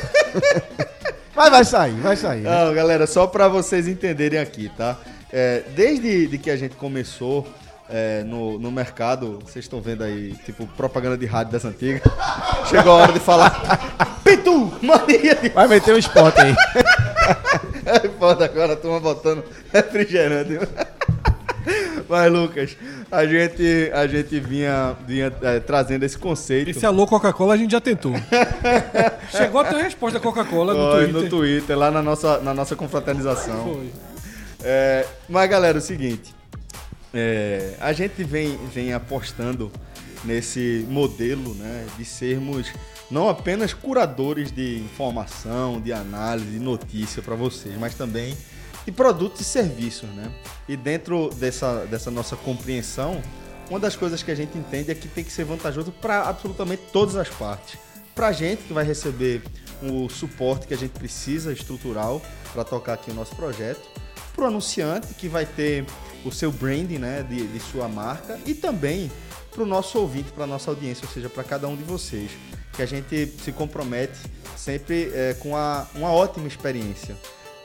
[1.37, 2.41] Mas vai sair, vai sair.
[2.43, 2.65] né?
[2.65, 4.99] Não, galera, só pra vocês entenderem aqui, tá?
[5.33, 7.47] É, desde de que a gente começou
[7.93, 12.01] é, no, no mercado, vocês estão vendo aí, tipo, propaganda de rádio das antigas.
[12.71, 13.53] Chegou a hora de falar.
[14.25, 14.73] Pitu!
[14.81, 15.51] Mania de.
[15.51, 16.55] Vai meter um esporte aí.
[17.85, 20.57] É foda agora, a turma botando refrigerante.
[22.09, 22.77] Mas, Lucas,
[23.11, 26.71] a gente, a gente vinha, vinha é, trazendo esse conceito.
[26.71, 28.15] Esse alô Coca-Cola a gente já tentou.
[29.33, 31.23] Chegou a ter a resposta da Coca-Cola no Twitter.
[31.23, 33.65] no Twitter, lá na nossa, na nossa confraternização.
[33.65, 33.91] Foi.
[34.63, 36.33] É, mas, galera, é o seguinte.
[37.13, 39.71] É, a gente vem, vem apostando
[40.25, 42.73] nesse modelo né, de sermos
[43.11, 48.37] não apenas curadores de informação, de análise, de notícia para vocês, mas também
[48.87, 50.09] de produtos e serviços.
[50.11, 50.33] Né?
[50.69, 53.21] E dentro dessa, dessa nossa compreensão,
[53.69, 56.85] uma das coisas que a gente entende é que tem que ser vantajoso para absolutamente
[56.93, 57.79] todas as partes.
[58.15, 59.43] Para a gente que vai receber
[59.83, 63.83] o suporte que a gente precisa estrutural para tocar aqui o nosso projeto,
[64.35, 65.85] para o anunciante que vai ter
[66.25, 69.11] o seu branding né, de, de sua marca e também
[69.51, 72.31] para o nosso ouvinte, para a nossa audiência, ou seja, para cada um de vocês,
[72.73, 74.19] que a gente se compromete
[74.57, 77.17] sempre é, com a, uma ótima experiência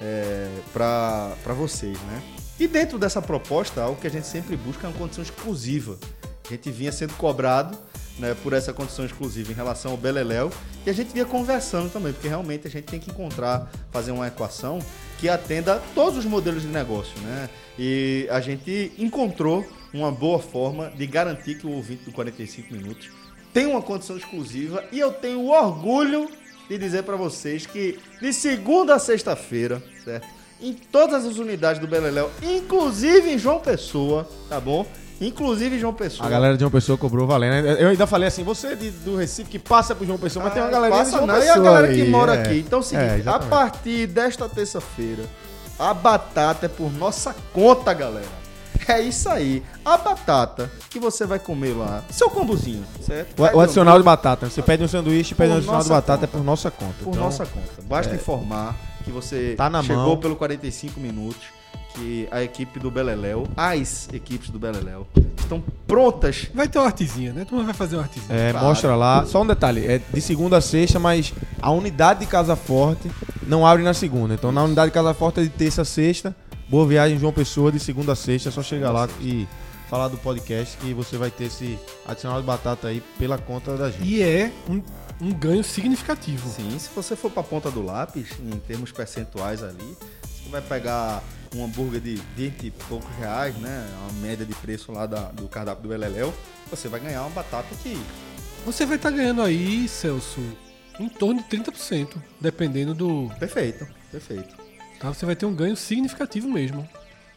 [0.02, 2.22] é, para vocês, né?
[2.60, 5.98] E dentro dessa proposta, algo que a gente sempre busca é uma condição exclusiva.
[6.46, 7.78] A gente vinha sendo cobrado
[8.20, 10.52] né, por essa condição exclusiva em relação ao Beleléu
[10.86, 14.28] e a gente vinha conversando também, porque realmente a gente tem que encontrar, fazer uma
[14.28, 14.80] equação
[15.18, 17.50] que atenda todos os modelos de negócio, né?
[17.78, 23.10] E a gente encontrou uma boa forma de garantir que o ouvinte do 45 minutos
[23.54, 26.30] tem uma condição exclusiva e eu tenho orgulho
[26.70, 30.28] de dizer para vocês que de segunda a sexta-feira, certo?
[30.62, 34.86] Em todas as unidades do Beleléu, inclusive em João Pessoa, tá bom?
[35.20, 36.28] Inclusive João Pessoa.
[36.28, 37.66] A galera de João Pessoa cobrou valendo.
[37.68, 40.62] Eu ainda falei assim, você de- do Recife que passa por João Pessoa, mas tem
[40.62, 42.42] uma galera de Ah, João não, Pessoa E a galera que aí, mora é.
[42.42, 42.60] aqui.
[42.60, 45.24] Então é o seguinte, É, a partir desta terça-feira,
[45.80, 48.48] a batata é por nossa conta, galera.
[48.88, 49.62] É isso aí.
[49.84, 53.38] A batata que você vai comer lá, seu combozinho, certo?
[53.38, 54.50] O, o adicional de dormir batata.
[54.50, 56.26] Você pede um sanduíche, pede Por um adicional de batata, conta.
[56.26, 56.94] é por nossa conta.
[57.04, 57.82] por Então, nossa conta.
[57.84, 60.18] Basta informar que você Tá na chegou mão.
[60.18, 61.42] pelo 45 minutos,
[61.98, 66.48] que a equipe do Beleléu, as equipes do Beleléu, estão prontas.
[66.54, 67.46] Vai ter uma artezinha, né?
[67.48, 68.38] Tu vai fazer uma artezinha.
[68.38, 68.68] É, Claro.
[68.68, 69.26] mostra lá.
[69.26, 73.10] Só um detalhe, é de segunda a sexta, mas a unidade de Casa Forte
[73.48, 74.34] não abre na segunda.
[74.34, 76.36] Então na unidade de Casa Forte é de terça a sexta.
[76.70, 78.50] Boa viagem, João Pessoa, de segunda a sexta.
[78.50, 79.48] É só chegar lá e
[79.90, 83.90] falar do podcast que você vai ter esse adicional de batata aí pela conta da
[83.90, 84.04] gente.
[84.04, 84.82] E é um,
[85.22, 86.50] um ganho significativo.
[86.50, 90.62] Sim, se você for para a ponta do lápis, em termos percentuais ali, você vai
[90.62, 91.24] pegar
[91.56, 93.88] um hambúrguer de 20 e poucos reais, né?
[94.10, 96.34] A média de preço lá da- do cardápio do Beleléu,
[96.70, 97.98] você vai ganhar uma batata que
[98.66, 100.42] Você vai estar ganhando aí, Celso,
[101.00, 103.32] em torno de 30%, dependendo do.
[103.40, 104.56] Perfeito, perfeito.
[105.00, 105.14] Tá?
[105.14, 106.88] Você vai ter um ganho significativo mesmo.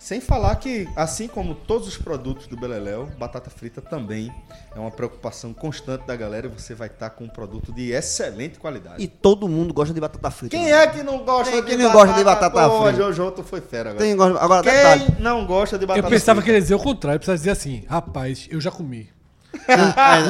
[0.02, 4.32] Sem falar que, assim como todos os produtos do Beleléu, batata frita também
[4.74, 8.58] é uma preocupação constante da galera e você vai estar com um produto de excelente
[8.58, 8.94] qualidade.
[9.02, 10.56] E todo mundo gosta de batata frita.
[10.56, 12.96] Quem é que não gosta Quem- de quem não gosta de batata Pô, frita?
[12.96, 13.98] Jojo, tu foi fera, velho.
[13.98, 15.06] Tem, gosta- agora, Quem detalhe.
[15.18, 16.50] não gosta de batata eu pensava que frita?
[16.52, 19.06] ele ia dizer o contrário, eu precisava dizer assim, rapaz, eu já comi.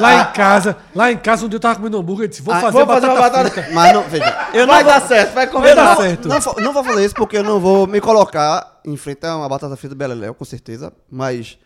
[0.01, 2.59] lá em casa, lá em casa, dia eu tava comendo hambúrguer, eu disse, vou Ah,
[2.59, 3.73] fazer, vou batata, fazer uma batata- frita.
[3.73, 4.47] Mas não, veja.
[4.53, 6.01] Eu Vai não dar vou, certo, vai Vai comer dar não.
[6.01, 6.27] certo.
[6.27, 9.75] não, vou- não vou fazer isso porque eu não vou me colocar a uma batata
[9.75, 10.91] frita Beleléu, com certeza.
[11.09, 11.57] Mas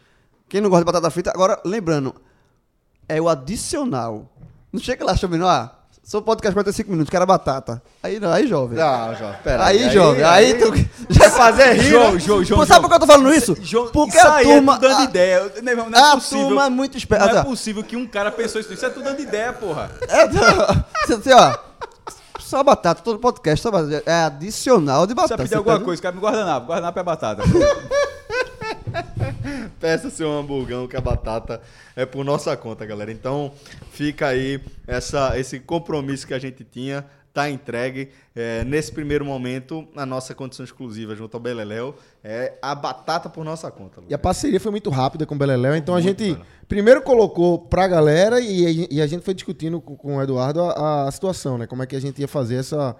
[0.50, 2.16] quem não gosta de batata frita, agora lembrando,
[3.08, 4.32] é o adicional.
[4.72, 7.82] Não chega lá chamando, ah, sou podcast 45 minutos, quero batata.
[8.04, 8.78] Aí não, aí jovem.
[8.78, 10.72] Não, João, pera Aí, jovem, aí, tu.
[11.18, 12.20] Vai fazer rir, João, né?
[12.20, 12.66] João, João.
[12.66, 13.56] Sabe por que eu tô falando isso?
[13.62, 14.74] João, Porque a aí turma.
[14.74, 15.52] é tu dando a- ideia.
[15.64, 16.48] Não, é- não é a possível.
[16.48, 17.28] turma é muito esperta.
[17.34, 18.74] Não é possível que um cara pensou isso.
[18.74, 19.90] Isso é tudo dando ideia, porra.
[20.08, 20.24] É,
[21.14, 21.58] assim, ó,
[22.46, 24.04] só batata, todo podcast, só batata.
[24.10, 25.38] É adicional de Você batata.
[25.38, 26.68] vai pedir você alguma tá- coisa, cara, me guardanapo.
[26.68, 27.44] Guardanapo é batata.
[29.80, 31.62] Peça seu hamburgão que a batata
[31.96, 33.12] é por nossa conta, galera.
[33.12, 33.52] Então
[33.92, 37.06] fica aí essa, esse compromisso que a gente tinha,
[37.36, 38.10] tá entregue.
[38.34, 43.44] É, nesse primeiro momento, a nossa condição exclusiva junto ao Beleléu é a batata por
[43.44, 43.98] nossa conta.
[43.98, 44.22] E a Lucas.
[44.22, 48.88] parceria foi muito rápida com o Beleléu, então a gente primeiro colocou pra galera e,
[48.90, 51.68] e a gente foi discutindo com, com o Eduardo a, a situação, né?
[51.68, 52.96] Como é que a gente ia fazer essa,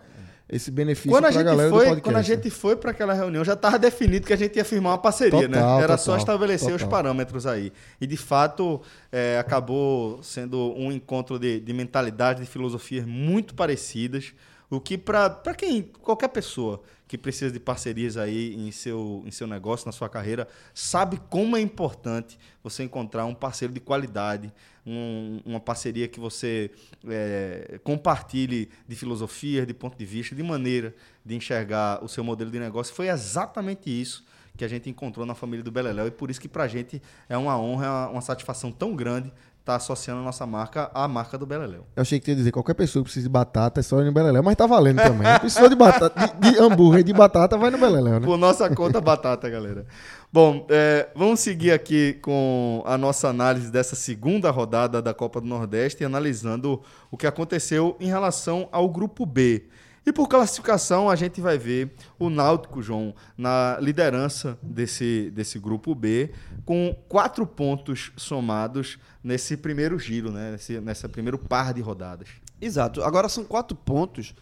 [0.48, 3.44] esse benefício Quando a, gente galera do foi, quando a gente foi para aquela reunião,
[3.44, 5.84] já estava definido que a gente ia firmar uma parceria, Total, né?
[5.84, 6.90] Era total, só estabelecer os total.
[6.90, 7.74] parâmetros aí.
[8.00, 8.80] E de fato,
[9.12, 14.34] é, acabou sendo um encontro de, de mentalidade, de filosofias muito parecidas.
[14.70, 19.48] O que para quem, qualquer pessoa que precisa de parcerias aí em seu, em seu
[19.48, 24.52] negócio, na sua carreira, sabe como é importante você encontrar um parceiro de qualidade,
[24.86, 26.70] um- uma parceria que você
[27.08, 30.94] é, compartilhe de filosofias, de ponto de vista, de maneira
[31.26, 32.94] de enxergar o seu modelo de negócio.
[32.94, 34.24] Foi exatamente isso
[34.58, 37.38] que a gente encontrou na família do Beleléu e por isso que pra gente é
[37.38, 39.32] uma honra, é uma satisfação tão grande
[39.66, 41.88] estar associando a nossa marca à marca do Beleléu.
[41.96, 44.12] Eu achei que ia dizer, qualquer pessoa que precisa de batata é só ir no
[44.12, 45.28] Beleléu, mas tá valendo também.
[45.40, 48.26] Precisou de batata, de, de hambúrguer e de batata, vai no Beleléu, né?
[48.26, 49.88] Por nossa conta batata, galera.
[50.32, 55.48] Bom, é, vamos seguir aqui com a nossa análise dessa segunda rodada da Copa do
[55.48, 59.64] Nordeste, analisando o que aconteceu em relação ao grupo B.
[60.06, 65.96] E por classificação, a gente vai ver o Náutico, João, na liderança desse, desse grupo
[65.96, 66.32] B,
[66.64, 70.52] com quatro pontos somados nesse primeiro giro, né?
[70.52, 72.30] Nesse, nessa primeiro par de rodadas.
[72.62, 73.04] Exato.
[73.04, 74.36] Agora são quatro pontos.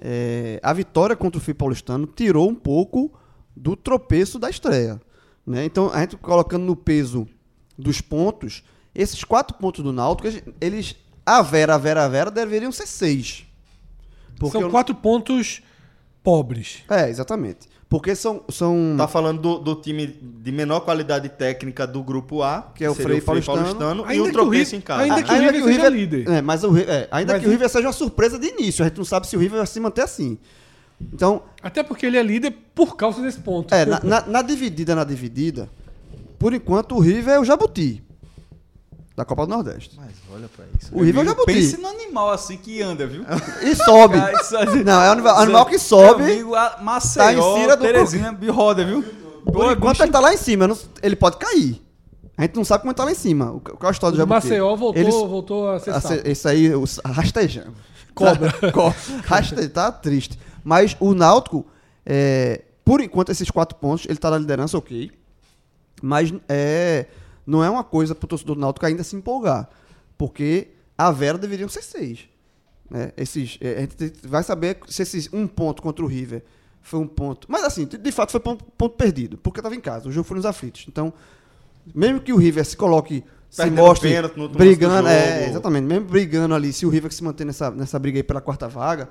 [0.00, 3.12] É, a vitória contra o Fui Paulistano tirou um pouco
[3.56, 5.00] do tropeço da estreia.
[5.46, 5.64] Né?
[5.64, 7.28] Então, a gente colocando no peso
[7.78, 10.28] dos pontos, esses quatro pontos do Náutico,
[10.60, 13.43] eles, a Vera, a Vera, a Vera, deveriam ser seis.
[14.38, 15.62] Porque São eu- quatro pontos
[16.22, 16.82] pobres.
[16.90, 17.68] É, exatamente.
[17.88, 18.42] Porque são.
[18.48, 22.90] são Tá falando do, do time de menor qualidade técnica do grupo A, Que é
[22.90, 24.04] o seria Frei Paulistano.
[24.06, 25.02] e Ainda o que o tropeço em casa.
[25.02, 26.28] ainda que o River seja líder.
[26.28, 28.84] É, mas o, é, ainda Mas que o e- River seja uma surpresa de início.
[28.84, 30.38] A gente não sabe se o River vai se manter assim.
[31.12, 33.72] Então, Até porque ele é líder por causa desse ponto.
[33.72, 35.68] é, na, na- na dividida, na dividida,
[36.38, 38.02] por enquanto o River é o Jabuti.
[39.16, 39.94] Da Copa do Nordeste.
[39.96, 40.90] Mas olha pra isso.
[40.92, 41.52] O River é o Jabuti.
[41.52, 43.24] Pense no animal assim que anda, viu?
[43.62, 44.16] E sobe.
[44.40, 46.24] Isso Não, é o animal, animal que sobe.
[46.24, 49.04] Amigo, a Maceió, tá em cima do- Terezinha, de roda, viu?
[49.44, 51.80] Por enquanto ele tá lá em cima, não- ele pode cair.
[52.36, 53.52] A gente não sabe como ele tá lá em cima.
[53.52, 54.46] O- Qual é a história do O Jabuti?
[54.46, 57.72] Maceió voltou, Eles- voltou a ser Esse aí, o rastejando.
[58.16, 58.52] Cobra.
[59.26, 60.36] Raste, tá triste.
[60.64, 61.64] Mas o Náutico,
[62.04, 65.12] é, por enquanto, esses quatro pontos, ele tá na liderança, ok.
[66.02, 67.06] Mas é,
[67.46, 69.68] não é uma coisa pro torcedor do Náutico ainda se empolgar.
[70.16, 72.28] Porque a Vera deveriam ser seis.
[72.90, 73.12] Né?
[73.16, 76.42] Esses, é, a gente vai saber se esses um ponto contra o River
[76.80, 77.46] foi um ponto.
[77.50, 80.08] Mas assim, de fato foi ponto, ponto perdido, porque estava em casa.
[80.08, 80.84] O jogo foi nos aflitos.
[80.88, 81.12] Então,
[81.94, 86.72] mesmo que o River se coloque, se mostre pênalti brigando, é, exatamente, mesmo brigando ali,
[86.72, 89.08] se o River se manter nessa, nessa briga aí pela quarta vaga,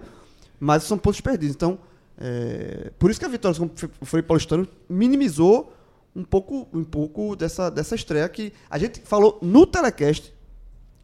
[0.59, 1.55] mas são pontos perdidos.
[1.55, 1.79] Então,
[2.17, 3.59] é, por isso que a vitória
[3.99, 5.73] o Frei Paulistano minimizou
[6.15, 10.33] um pouco, um pouco dessa, dessa estreia que a gente falou no telecast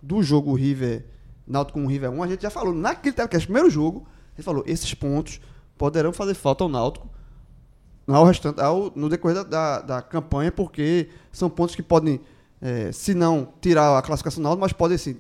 [0.02, 1.06] do jogo River,
[1.48, 4.64] Náutico com River 1, a gente já falou naquele telecast, primeiro jogo, a gente falou,
[4.68, 5.42] esses pontos
[5.78, 7.10] poderão fazer falta ao Náutico
[8.16, 12.20] ao restante, ao, no decorrer da, da, da campanha, porque são pontos que podem,
[12.62, 15.18] é, se não tirar a classificação do Náutico, mas podem assim,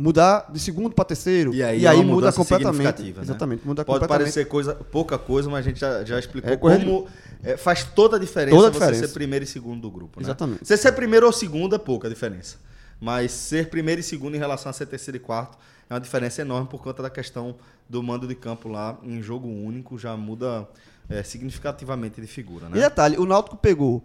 [0.00, 1.52] mudar de segundo para terceiro.
[1.54, 3.02] E aí, é uma muda completamente.
[3.02, 3.14] né?
[3.22, 4.32] Exatamente, muda Pode completamente.
[4.32, 7.06] parecer coisa, pouca coisa, mas a gente já, já explicou É, como
[7.42, 9.06] é, faz toda a diferença Toda a você diferença.
[9.08, 10.20] ser primeiro e segundo do grupo.
[10.20, 10.26] Né?
[10.26, 10.66] Exatamente.
[10.66, 12.56] Você ser primeiro ou segundo é pouca diferença.
[13.00, 15.56] Mas ser primeiro e segundo em relação a ser terceiro e quarto
[15.88, 17.56] é uma diferença enorme por conta da questão
[17.88, 20.68] do mando de campo lá em jogo único, já muda
[21.08, 22.66] é, significativamente de figura.
[22.66, 22.80] E Né?
[22.80, 24.04] detalhe, o Náutico pegou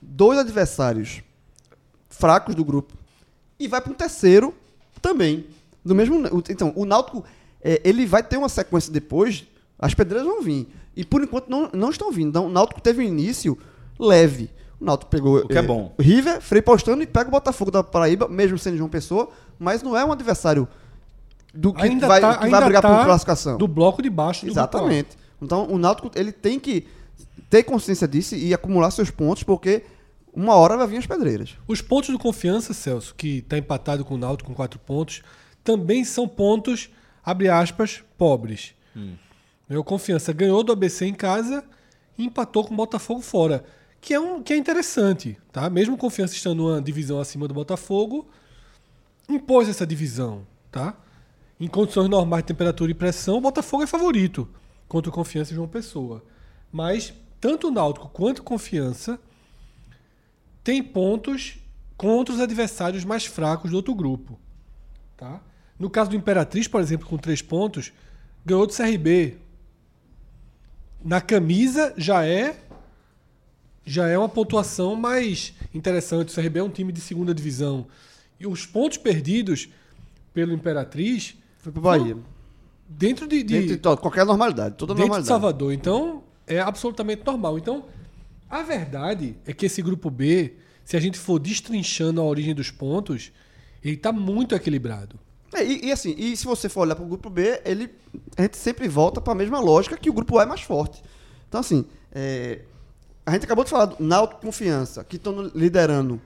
[0.00, 1.22] dois adversários
[2.08, 2.94] fracos do grupo
[3.58, 4.54] e vai para um terceiro
[5.02, 5.46] também.
[5.84, 7.24] Do mesmo, então, o Náutico
[7.60, 9.44] é, ele vai ter uma sequência depois,
[9.78, 10.68] as pedreiras vão vir.
[10.96, 12.28] E por enquanto não, não estão vindo.
[12.28, 13.58] Então, o Náutico teve um início
[13.98, 14.48] leve.
[14.80, 15.92] O Náutico pegou O que é bom.
[15.98, 19.28] River, Frei Paulistano e pega o Botafogo da Paraíba, mesmo sendo João Pessoa,
[19.58, 20.68] mas não é um adversário
[21.54, 23.58] do que Ainda vai, tá, que ainda vai brigar tá por classificação.
[23.58, 25.16] do bloco de baixo do Exatamente.
[25.40, 26.86] Então o Náutico ele tem que
[27.50, 29.82] ter consciência disso e acumular seus pontos, porque
[30.32, 31.56] uma hora vai vir as pedreiras.
[31.68, 35.22] Os pontos do confiança, Celso, que está empatado com o Náutico com quatro pontos,
[35.62, 36.88] também são pontos,
[37.22, 38.74] abre aspas, pobres.
[39.68, 41.64] O Confiança ganhou do ABC em casa
[42.16, 43.64] e empatou com o Botafogo fora.
[44.00, 45.70] Que é, um, que é interessante, tá?
[45.70, 48.28] Mesmo o Confiança estando numa divisão acima do Botafogo,
[49.28, 50.96] impôs essa divisão, tá?
[51.60, 54.48] Em condições normais de temperatura e pressão, o Botafogo é favorito
[54.88, 56.24] contra o Confiança e João Pessoa.
[56.72, 59.20] Mas tanto o Náutico quanto o Confiança
[60.64, 61.58] tem pontos
[61.96, 64.38] contra os adversários mais fracos do outro grupo.
[65.16, 65.40] Tá?
[65.78, 67.92] No caso do Imperatriz, por exemplo, com três pontos,
[68.44, 69.36] ganhou do CRB.
[71.04, 72.56] Na camisa já é
[73.84, 76.28] já é uma pontuação mais interessante.
[76.30, 77.86] O CRB é um time de segunda divisão.
[78.38, 79.68] E os pontos perdidos
[80.32, 82.16] pelo Imperatriz Foi pro Bahia.
[82.88, 85.26] dentro de, de- Dentro de qualquer normalidade, toda dentro de normalidade.
[85.28, 85.72] Salvador.
[85.72, 87.58] Então, é absolutamente normal.
[87.58, 87.84] Então,
[88.52, 92.70] a verdade é que esse grupo B, se a gente for destrinchando a origem dos
[92.70, 93.32] pontos,
[93.82, 95.18] ele está muito equilibrado.
[95.54, 97.90] É, e, e assim, e se você for olhar pro grupo B, ele
[98.36, 101.02] a gente sempre volta para a mesma lógica que o grupo A é mais forte.
[101.48, 102.60] Então assim, é,
[103.24, 106.20] a gente acabou de falar do Náutico e Confiança, que estão liderando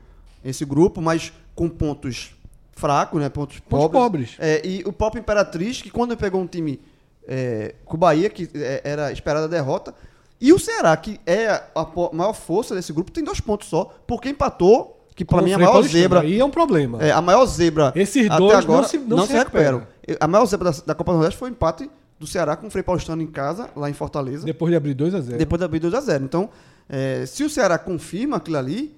[0.44, 2.34] esse grupo, mas com pontos
[2.72, 4.30] fracos, né, pontos, Pontos pobres.
[4.32, 4.36] pobres.
[4.38, 6.80] É, e o próprio Imperatriz, que quando pegou um time
[7.26, 9.94] é, com o Bahia, que é, era esperada a derrota,
[10.40, 14.28] e o Ceará, que é a maior força desse grupo, tem dois pontos só, porque
[14.28, 16.20] empatou, que para mim é a maior zebra.
[16.20, 17.02] Aí é um problema.
[17.02, 19.86] É, a maior zebra Esses dois não agora se- não se recuperam.
[20.20, 22.70] A maior zebra da, da Copa do Nordeste foi o empate do Ceará com o
[22.70, 25.66] Frei Paulistano em casa, lá em Fortaleza, Depois de abrir 2 a 0 depois da
[25.66, 26.22] abrir 2x0.
[26.22, 26.48] Então,
[26.88, 28.94] é, se o Ceará confirma aquilo ali,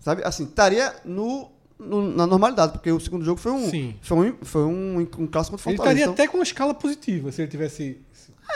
[0.00, 1.48] sabe, assim, estaria no,
[1.78, 3.94] no- na normalidade, porque o segundo jogo foi um, Sim.
[4.02, 5.76] foi um, foi um, um clássico contra Ele Fortaleza.
[5.78, 7.98] estaria Então, até com uma escala positiva se ele tivesse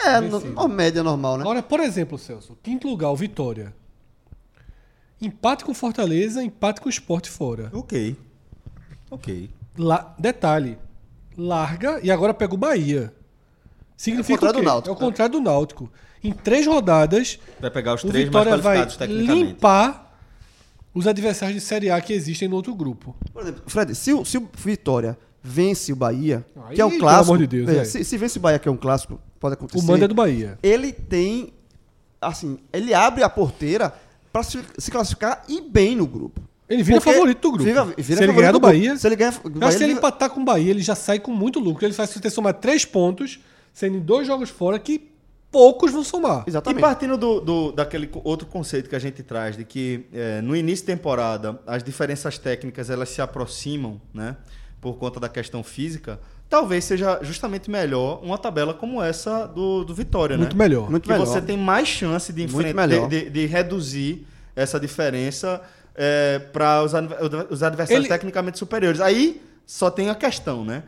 [0.05, 1.43] É, no, uma média normal, né?
[1.43, 3.75] Agora, por exemplo, Celso, quinto lugar, o Vitória.
[5.21, 7.71] Empate com Fortaleza, empate com o Sport fora.
[7.75, 8.17] Ok.
[9.11, 9.51] Ok.
[9.77, 10.79] La- detalhe,
[11.37, 13.13] larga e agora pega o Bahia.
[13.97, 14.65] Significa É o contrário o quê?
[14.65, 15.93] do Náutico, É o contrário do Náutico.
[16.25, 19.45] Em três rodadas, Vai pegar os o três mais Vitória vai qualificados tecnicamente.
[19.53, 20.19] limpar
[20.95, 23.15] os adversários de Série A que existem no outro grupo.
[23.33, 26.91] Por exemplo, Fred, se o, se o Vitória vence o Bahia, Aí, que é um
[26.91, 27.25] pelo clássico.
[27.25, 27.85] amor de Deus, é, é.
[27.85, 29.83] se, se vence o Bahia, que é um clássico, pode acontecer.
[29.85, 30.57] O mando é do Bahia.
[30.63, 31.53] Ele tem.
[32.21, 33.93] Assim, ele abre a porteira
[34.33, 34.59] pra se,
[34.91, 36.41] classificar e bem no grupo.
[36.69, 37.65] Ele vira Porque favorito do grupo.
[37.65, 38.67] vira- vira se ele ganhar do grupo.
[38.73, 39.33] Bahia, Se ele ganhar.
[39.33, 41.85] Bahia, que se ele ele- empatar com o Bahia, ele já sai com muito lucro.
[41.85, 43.41] Ele faz você ter somar três pontos,
[43.73, 45.11] sendo em dois jogos fora que
[45.51, 46.45] poucos vão somar.
[46.47, 46.81] E Exatamente.
[46.81, 50.87] partindo do, do- daquele outro conceito que a gente traz, de que eh, no início
[50.87, 54.37] de temporada as diferenças técnicas elas se aproximam, né?
[54.81, 56.21] Por conta da questão física,
[56.51, 60.65] talvez seja justamente melhor uma tabela como essa do, do Vitória, Muito né?
[60.65, 60.91] melhor.
[60.91, 61.25] Muito que melhor.
[61.25, 64.27] você tem mais chance de, enfrentar, de, de- de reduzir
[64.57, 65.63] essa diferença
[66.53, 66.93] para os,
[67.51, 69.01] os adversários Ele- tecnicamente superiores.
[69.01, 70.83] Aí só tem a questão, né?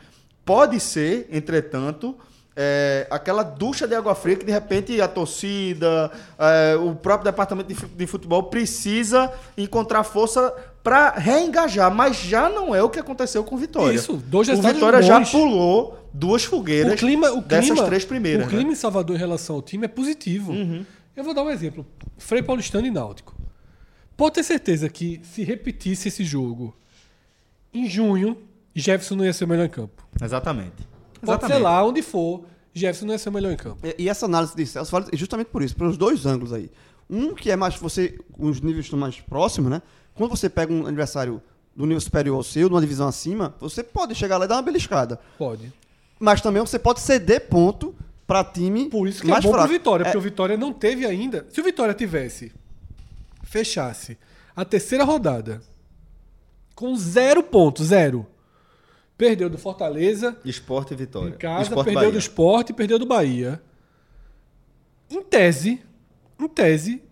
[0.45, 2.17] Pode ser, entretanto,
[2.57, 7.69] é, aquela ducha de água fria que de repente a torcida, é, o próprio departamento
[7.69, 12.99] de fu- de futebol precisa encontrar força para reengajar, mas já não é o que
[12.99, 13.95] aconteceu com o Vitória.
[13.95, 18.47] Isso, dois o Vitória já pulou duas fogueiras O clima, o dessas clima, três primeiras.
[18.47, 18.69] O clima né?
[18.69, 18.73] Uhum.
[18.73, 20.53] em Salvador em relação ao time é positivo.
[21.17, 21.87] Eu vou dar um exemplo.
[22.19, 23.35] Frei Paulistano e Náutico.
[24.17, 26.77] Pode ter certeza que se repetisse esse jogo
[27.73, 28.37] em junho,
[28.75, 30.07] Jefferson não ia ser o melhor em campo.
[30.23, 30.87] Exatamente.
[31.25, 31.57] Pode Exatamente.
[31.59, 32.45] ser lá onde for,
[32.75, 33.87] Jefferson não ia ser o melhor em campo.
[33.87, 36.71] E, e essa análise de Celso vale justamente por isso, pelos dois ângulos aí.
[37.09, 39.83] Um que é mais você, os níveis estão mais próximos, né?
[40.15, 41.41] Quando você pega um adversário
[41.77, 44.63] do nível superior ao seu, numa divisão acima, você pode chegar lá e dar uma
[44.63, 45.19] beliscada.
[45.39, 45.73] Pode.
[46.19, 47.95] Mas também você pode ceder ponto
[48.27, 49.69] pra time Por isso que mais é bom fraco.
[49.69, 51.47] pro Vitória, É, porque o Vitória não teve ainda.
[51.51, 52.53] Se o Vitória tivesse,
[53.43, 54.17] fechasse
[54.55, 55.61] a terceira rodada
[56.75, 58.27] com zero pontos, zero.
[59.17, 61.29] Perdeu do Fortaleza, Esporte e Vitória.
[61.35, 62.13] em casa, Esporte perdeu Bahia.
[62.13, 63.63] do Sport e perdeu do Bahia.
[65.11, 65.81] Em tese,
[66.41, 67.03] em tese,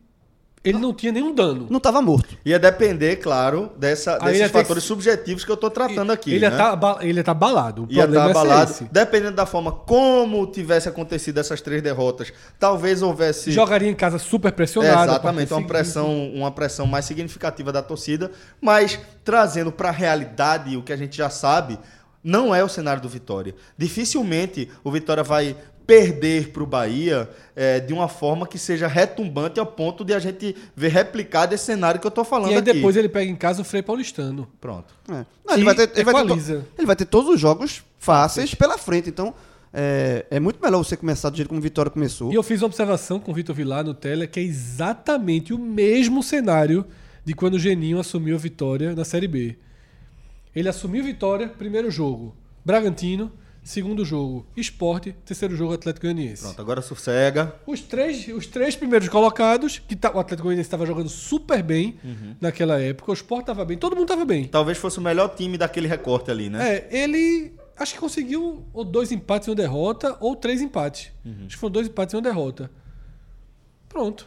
[0.62, 1.66] ele não tinha nenhum dano.
[1.70, 2.36] Não tava morto.
[2.44, 6.32] Ia depender, claro, dessa, desses ter fatores que- subjetivos que eu tô tratando aqui.
[6.34, 6.54] ele, né?
[6.54, 7.84] ia tá, ia tá abalado.
[7.84, 8.70] O Ia estar é ser abalado.
[8.70, 8.84] esse.
[8.84, 13.50] Dependendo da forma como tivesse acontecido essas três derrotas, talvez houvesse.
[13.52, 15.10] Jogaria em casa super É, pressionado.
[15.10, 18.30] exatamente, uma pressão, uma pressão mais significativa da torcida,
[18.60, 21.78] mas trazendo para a realidade o que a gente já sabe,
[22.22, 23.54] não é o cenário do Vitória.
[23.78, 25.56] Dificilmente o Vitória vai
[25.90, 30.20] perder para o Bahia é, de uma forma que seja retumbante ao ponto de a
[30.20, 32.72] gente ver replicado esse cenário que eu tô falando E aí aqui.
[32.72, 34.46] depois ele pega em casa o Frei Paulistano.
[34.60, 34.94] Pronto.
[35.08, 35.26] É.
[35.44, 38.78] Não, ele, vai ter, ele, vai ter ele vai ter todos os jogos fáceis pela
[38.78, 39.08] frente.
[39.08, 39.34] Então,
[39.74, 42.30] é, é muito melhor você começar do jeito como o Vitória começou.
[42.30, 45.58] E eu fiz uma observação com o Vitor Vilar no Tele, que é exatamente o
[45.58, 46.86] mesmo cenário
[47.24, 49.56] de quando o Geninho assumiu a vitória na Série B.
[50.54, 52.34] Ele assumiu vitória, primeiro jogo,
[52.64, 53.32] Bragantino,
[53.62, 56.42] segundo jogo, Esporte, terceiro jogo, Atlético Goianiense.
[56.42, 57.54] Pronto, agora sossega.
[57.66, 61.98] Os três, os três primeiros colocados, que tá- o Atlético Goianiense estava jogando super bem
[62.02, 62.34] Uhum.
[62.40, 64.46] naquela época, o Sport estava bem, todo mundo estava bem.
[64.46, 66.76] Talvez fosse o melhor time daquele recorte ali, né?
[66.76, 71.12] É, ele acho que conseguiu ou dois empates e uma derrota, ou três empates.
[71.24, 71.32] Uhum.
[71.46, 72.70] Acho que foram dois empates e uma derrota.
[73.88, 74.26] Pronto.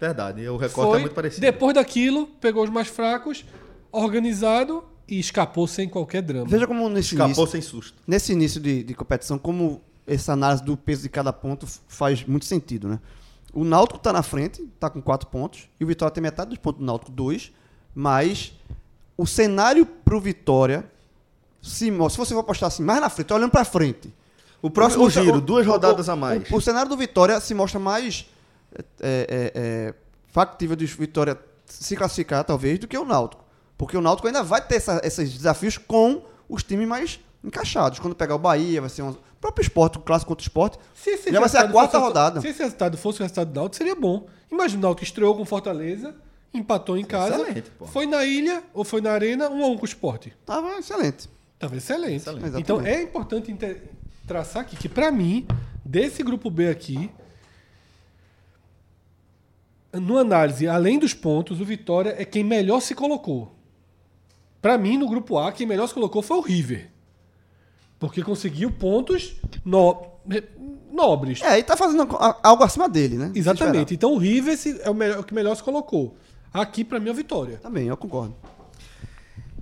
[0.00, 1.40] Verdade, o recorte Foi, é muito parecido.
[1.40, 3.44] Depois daquilo, pegou os mais fracos,
[3.92, 4.82] organizado
[5.14, 6.46] e escapou sem qualquer drama.
[6.48, 7.98] Veja como nesse Escapou início, sem susto.
[8.06, 12.46] nesse início de, de competição, como essa análise do peso de cada ponto faz muito
[12.46, 12.98] sentido, né?
[13.52, 16.58] O Náutico tá na frente, tá com quatro pontos, e o Vitória tem metade dos
[16.58, 17.52] pontos do Náutico, dois,
[17.94, 18.54] mas
[19.16, 20.84] o cenário pro Vitória,
[21.60, 24.12] se, se você for apostar assim, mais na frente, olhando pra frente.
[24.62, 26.50] O próximo O- o- giro, o- duas rodadas o- a mais.
[26.50, 28.26] O, o cenário do Vitória se mostra mais
[28.74, 29.94] é, é, é,
[30.28, 33.41] factível de Vitória se classificar, talvez, do que o Náutico.
[33.82, 37.98] Porque o Náutico ainda vai ter essa- esses desafios com os times mais encaixados.
[37.98, 39.10] Quando pegar o Bahia, vai ser um.
[39.10, 40.78] O próprio esporte, o clássico contra o esporte.
[40.94, 42.40] Se esse Já vai ser a resultado quarta fosse- rodada.
[42.40, 44.28] Se esse resultado fosse o resultado do Náutico, seria bom.
[44.52, 46.14] Imagina o Náutico estreou com Fortaleza,
[46.54, 47.84] empatou em casa, Excelente, pô.
[47.86, 50.32] foi na ilha ou foi na arena, um a um com o esporte.
[50.46, 51.28] Tava excelente.
[51.58, 52.18] Tava excelente.
[52.18, 52.60] Excelente.
[52.60, 52.88] Então Exatamente.
[52.88, 53.56] é importante
[54.28, 55.44] traçar aqui que, pra mim,
[55.84, 57.10] desse grupo B aqui,
[59.92, 63.52] no análise, além dos pontos, o Vitória é quem melhor se colocou.
[64.62, 66.88] Pra mim, no grupo A, quem melhor se colocou foi o River.
[67.98, 69.34] Porque conseguiu pontos
[69.64, 70.06] no-
[70.90, 71.42] nobres.
[71.42, 73.32] É, e tá fazendo a- algo acima dele, né?
[73.34, 73.92] Exatamente.
[73.94, 76.16] Então o River se- é o, melhor- o que melhor se colocou.
[76.54, 77.58] Aqui, pra mim, é o Vitória.
[77.58, 78.34] Também, eu concordo.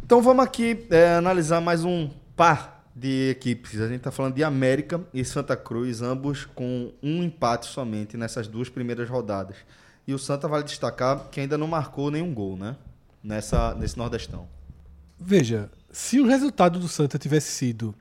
[0.05, 3.80] Então vamos aqui é, analisar mais um par de equipes.
[3.80, 8.46] A gente está falando de América e Santa Cruz, ambos com um empate somente nessas
[8.48, 9.57] duas primeiras rodadas.
[10.07, 12.76] E o Santa vale destacar que ainda não marcou nenhum gol, né?
[13.22, 14.48] Nessa, nesse Nordestão.
[15.23, 17.95] Veja, se o resultado do Santa tivesse sido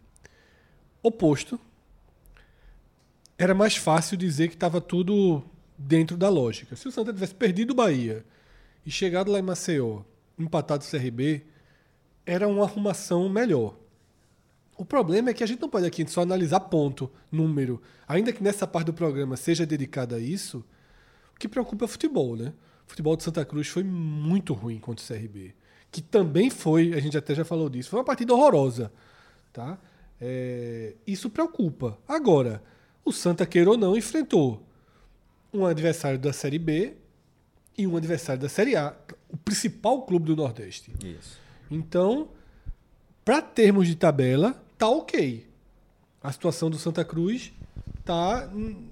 [1.03, 1.59] oposto,
[3.37, 5.43] era mais fácil dizer que estava tudo
[5.77, 6.77] dentro da lógica.
[6.77, 8.25] Se o Santa tivesse perdido o Bahia
[8.85, 10.03] e chegado lá em Maceió,
[10.37, 11.45] empatado o CRB,
[12.25, 13.75] era uma arrumação melhor.
[14.77, 17.81] O problema é que a gente não pode aqui só analisar ponto, número.
[18.07, 20.63] Ainda que nessa parte do programa seja dedicada a isso,
[21.35, 22.53] o que preocupa é o futebol, né?
[22.87, 25.53] O futebol de Santa Cruz foi muito ruim contra o CRB.
[25.91, 28.91] Que também foi, a gente até já falou disso, foi uma partida horrorosa.
[29.51, 29.77] Tá?
[30.21, 31.97] É, isso preocupa.
[32.07, 32.61] Agora,
[33.03, 34.63] o Santa, queira ou não, enfrentou
[35.53, 36.93] um adversário da Série B
[37.77, 38.95] e um adversário da Série A,
[39.29, 40.91] o principal clube do Nordeste.
[41.03, 41.39] Isso.
[41.71, 42.29] Então,
[43.23, 45.47] para termos de tabela, tá ok.
[46.21, 47.51] A situação do Santa Cruz
[48.03, 48.49] tá.
[48.53, 48.87] hum,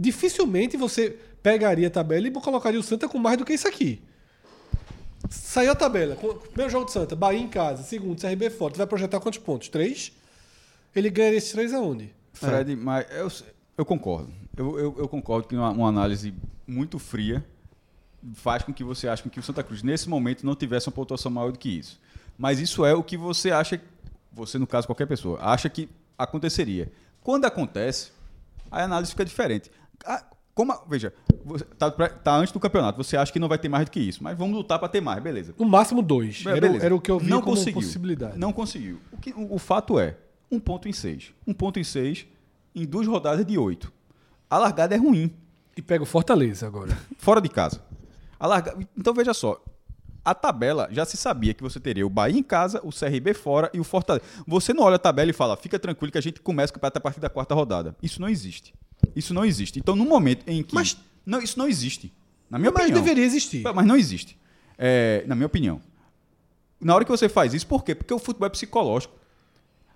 [0.00, 4.00] Dificilmente você pegaria a tabela e colocaria o Santa com mais do que isso aqui.
[5.30, 6.16] Saiu a tabela.
[6.16, 7.82] Primeiro jogo do Santa, Bahia em casa.
[7.82, 8.72] Segundo, CRB fora.
[8.74, 9.68] Tu vai projetar quantos pontos?
[9.68, 10.12] Três?
[10.94, 12.12] Ele ganha esses três aonde?
[12.32, 13.30] Fred, mas eu,
[13.76, 14.32] eu concordo.
[14.56, 16.32] Eu, eu, eu concordo que uma, uma análise
[16.66, 17.44] muito fria
[18.34, 21.30] faz com que você ache que o Santa Cruz, nesse momento, não tivesse uma pontuação
[21.30, 22.00] maior do que isso.
[22.36, 23.80] Mas isso é o que você acha,
[24.32, 26.90] você no caso, qualquer pessoa, acha que aconteceria.
[27.22, 28.10] Quando acontece,
[28.70, 29.70] a análise fica diferente.
[30.54, 31.12] Como, a- veja,
[31.78, 34.22] tá, tá antes do campeonato, você acha que não vai ter mais do que isso,
[34.22, 35.54] mas vamos lutar para ter mais, beleza.
[35.58, 36.44] No máximo dois.
[36.46, 37.80] Era, era o que eu vi não como conseguiu.
[37.80, 38.38] possibilidade.
[38.38, 38.98] Não conseguiu.
[39.12, 40.16] O, que, o, o fato é,
[40.50, 41.32] um ponto em seis.
[41.46, 42.26] Um ponto em seis
[42.74, 43.92] em duas rodadas de oito.
[44.48, 45.32] A largada é ruim,
[45.76, 46.96] E pega o Fortaleza agora.
[47.18, 47.82] fora de casa.
[48.38, 48.76] A larga...
[48.96, 49.62] Então veja só,
[50.24, 53.70] a tabela já se sabia que você teria o Bahia em casa, o CRB fora
[53.72, 54.24] e o Fortaleza.
[54.46, 56.98] Você não olha a tabela e fala, fica tranquilo que a gente começa o campeonato
[56.98, 57.96] a partir da quarta rodada.
[58.02, 58.74] Isso não existe.
[59.14, 59.78] Isso não existe.
[59.78, 60.74] Então, no momento em que.
[60.74, 60.96] Mas-
[61.28, 62.12] Não, isso não existe.
[62.50, 63.02] Na minha Mas opinião.
[63.02, 63.62] deveria existir.
[63.62, 64.38] Mas não existe.
[64.78, 65.80] É, na minha opinião.
[66.80, 67.94] Na hora que você faz isso, por quê?
[67.94, 69.14] Porque o futebol é psicológico.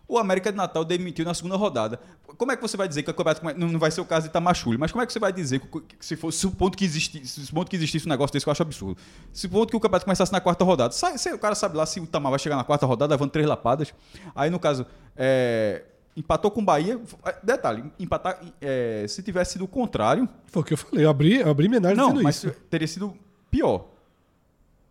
[0.08, 1.98] O América de Natal demitiu na segunda rodada.
[2.36, 4.32] Como é que você vai dizer que o campeonato não vai ser o caso de
[4.32, 4.76] Tamachule?
[4.76, 6.84] Mas como é que você vai dizer que, que se fosse se o ponto que
[6.84, 9.00] existisse, ponto que existisse um negócio desse que eu acho absurdo?
[9.32, 11.86] Se o ponto que o campeonato começasse na quarta rodada, sai- o cara sabe lá
[11.86, 13.94] se o Tamar vai chegar na quarta rodada levando três lapadas.
[14.34, 14.84] Aí no caso
[15.16, 15.82] é,
[16.16, 17.00] empatou com o Bahia.
[17.42, 21.04] Detalhe, empatar é, se tivesse sido o contrário, Foi o que eu falei.
[21.04, 22.50] Eu abri, eu abri análise não, dizendo mas isso.
[22.68, 23.14] teria sido
[23.50, 23.88] pior.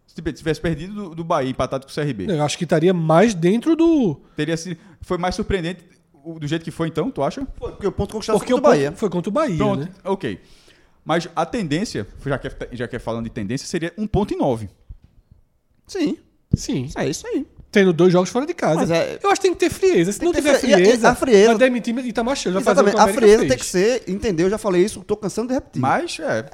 [0.07, 2.25] Se tive- tivesse perdido do, do Bahia, empatado com o CRB.
[2.29, 4.15] Eu acho que estaria mais dentro do.
[4.35, 5.85] Teria sido, foi mais surpreendente
[6.23, 7.47] o- do jeito que foi, então, tu acha?
[7.57, 8.91] Foi, porque o ponto conquistado Porque foi o do Bahia.
[8.91, 9.89] foi contra o Bahia, Pronto, né?
[10.03, 10.39] ok.
[11.05, 14.33] Mas a tendência, já que, é, já que é falando de tendência, seria um ponto
[14.33, 14.69] em nove.
[15.87, 16.17] Sim,
[16.53, 16.89] Sim.
[16.95, 17.45] é isso aí.
[17.71, 18.75] Tendo dois jogos fora de casa.
[18.81, 20.11] Mas é- Eu acho que tem que ter frieza.
[20.11, 22.53] Se Tem não tiver e e frieza, a frieza- vai demitir Itamachule.
[22.55, 23.09] Vai fazer o Exatamente.
[23.09, 23.49] A frieza fez.
[23.49, 24.47] tem que ser, entendeu?
[24.47, 25.81] Eu já falei isso, tô cansando de repetir.
[25.81, 26.49] Mas, é.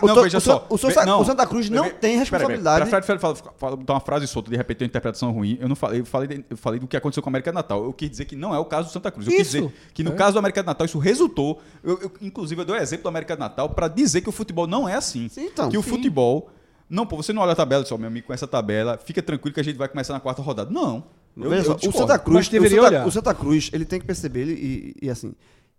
[0.00, 0.66] O não, veja o só.
[0.70, 2.88] O Santa Cruz não tem responsabilidade.
[2.88, 5.58] Pra Fred, fala, fala- uma frase solta, de repente tem uma interpretação ruim.
[5.60, 7.54] Eu não falei, eu falei, de- eu falei do que aconteceu com a América de
[7.54, 7.84] Natal.
[7.84, 9.26] Eu quis dizer que não é o caso do Santa Cruz.
[9.26, 9.56] Eu quis Isso.
[9.58, 10.14] dizer que no É.
[10.14, 11.60] caso do América Natal isso resultou.
[11.84, 14.66] eu- eu- inclusive, eu dou exemplo do América de Natal para dizer que o futebol
[14.66, 15.28] não é assim.
[15.28, 15.90] Sim, então, que o sim.
[15.90, 16.48] futebol.
[16.92, 19.54] Não, pô, você não olha a tabela só, meu amigo, com essa tabela, fica tranquilo
[19.54, 20.70] que a gente vai começar na quarta rodada.
[20.70, 21.02] Não.
[21.34, 21.92] Eu, eu só, o.
[21.92, 23.06] Santa Cruz, Mas deveria o Santa, olhar.
[23.06, 24.52] o Santa Cruz, ele tem que perceber ele,
[25.00, 25.34] e, e assim,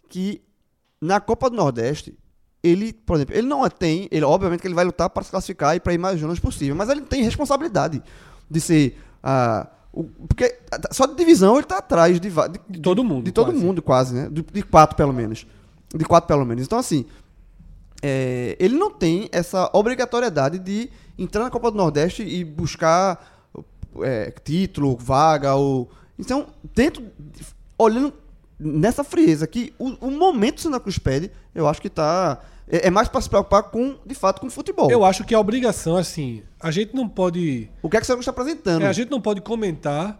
[0.09, 0.41] que
[0.99, 2.17] na Copa do Nordeste,
[2.63, 5.75] ele, por exemplo, ele não tem, ele obviamente que ele vai lutar para se classificar
[5.75, 8.01] e para ir mais longe possível, mas ele tem responsabilidade
[8.49, 10.57] de ser ah, o- porque
[10.91, 12.35] só de divisão ele tá atrás de, de,
[12.69, 13.59] De todo mundo, de todo quase.
[13.63, 14.29] mundo quase, né?
[14.31, 15.45] De, de quatro pelo menos,
[15.93, 16.63] de quatro pelo menos.
[16.65, 17.05] Então assim,
[18.01, 23.47] é, ele não tem essa obrigatoriedade de entrar na Copa do Nordeste e buscar
[24.01, 25.89] é, título, vaga, ou.
[26.17, 27.03] Então, dentro.
[27.19, 27.45] de-
[27.77, 28.13] Olhando
[28.59, 32.39] nessa frieza que o, o momento que o Santa Cruz pede, eu acho que tá.
[32.67, 34.89] É, é mais para se preocupar com, de fato, com o futebol.
[34.91, 37.69] Eu acho que a obrigação, assim, a gente não pode.
[37.81, 38.83] O que é que o Santa Cruz está apresentando?
[38.83, 40.19] é, a gente não pode comentar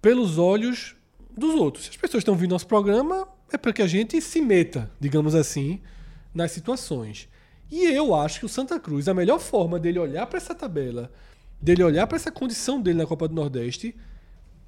[0.00, 0.96] pelos olhos
[1.36, 1.84] dos outros.
[1.84, 5.34] Se as pessoas estão vindo nosso programa, é para que a gente se meta, digamos
[5.34, 5.80] assim,
[6.34, 7.28] nas situações.
[7.70, 11.10] E eu acho que o Santa Cruz, a melhor forma dele olhar para essa tabela,
[11.60, 13.94] dele olhar para essa condição dele na Copa do Nordeste,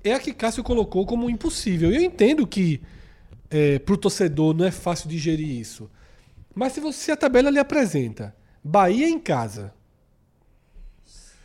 [0.04, 1.90] é a que Cássio colocou como impossível.
[1.90, 2.80] E eu entendo que
[3.50, 5.90] é, para o torcedor não é fácil digerir isso.
[6.54, 9.72] Mas se você se a tabela lhe apresenta Bahia em casa,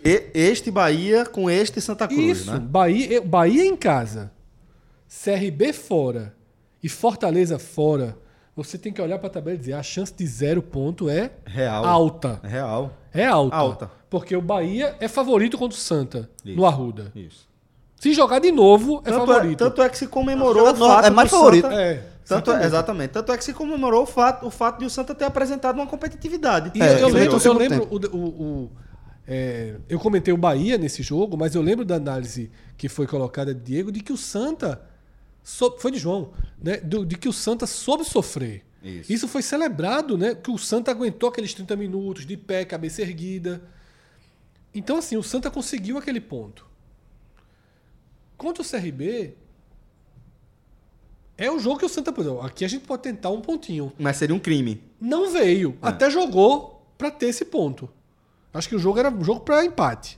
[0.03, 2.59] E- este Bahia com este Santa Cruz, Isso, né?
[2.59, 4.31] Bahia, Bahia em casa,
[5.07, 6.35] CRB fora
[6.83, 8.17] e Fortaleza fora,
[8.57, 11.31] você tem que olhar para a tabela e dizer a chance de zero ponto é
[11.45, 11.85] Real.
[11.85, 12.39] alta.
[12.43, 12.91] Real.
[13.13, 13.55] É alta.
[13.55, 13.91] Alta.
[14.09, 16.57] Porque o Bahia é favorito contra o Santa Isso.
[16.57, 17.11] no Arruda.
[17.15, 17.47] Isso.
[17.95, 19.57] Se jogar de novo, é Tanto é, favorito.
[19.59, 21.63] tanto é que se comemorou o fato é mais favorito.
[21.67, 23.11] Santa- É, Tanto é, exatamente.
[23.11, 25.87] Tanto é que se comemorou o fato, o fato de o Santa ter apresentado uma
[25.87, 26.71] competitividade.
[26.75, 28.27] E É, eu, eu que lembro, eu, lembro o, o-
[28.63, 28.71] o-
[29.27, 33.53] é, eu comentei o Bahia nesse jogo, mas eu lembro da análise que foi colocada
[33.53, 34.81] de Diego de que o Santa
[35.79, 36.31] foi de João,
[36.61, 36.77] né?
[36.77, 38.63] Do- de que o Santa soube sofrer.
[38.83, 39.27] Isso.
[39.27, 40.33] foi celebrado, né?
[40.35, 43.61] Que o Santa aguentou aqueles 30 minutos de pé, cabeça erguida.
[44.73, 46.65] Então, assim, o Santa conseguiu aquele ponto.
[48.37, 49.33] Contra o CRB,
[51.37, 52.13] é o jogo que o Santa.
[52.45, 53.91] Aqui a gente pode tentar um pontinho.
[53.97, 54.81] Mas seria um crime.
[55.01, 55.77] Não veio.
[55.81, 57.89] Até jogou pra ter esse ponto.
[58.53, 60.17] Acho que o jogo era um jogo pra empate.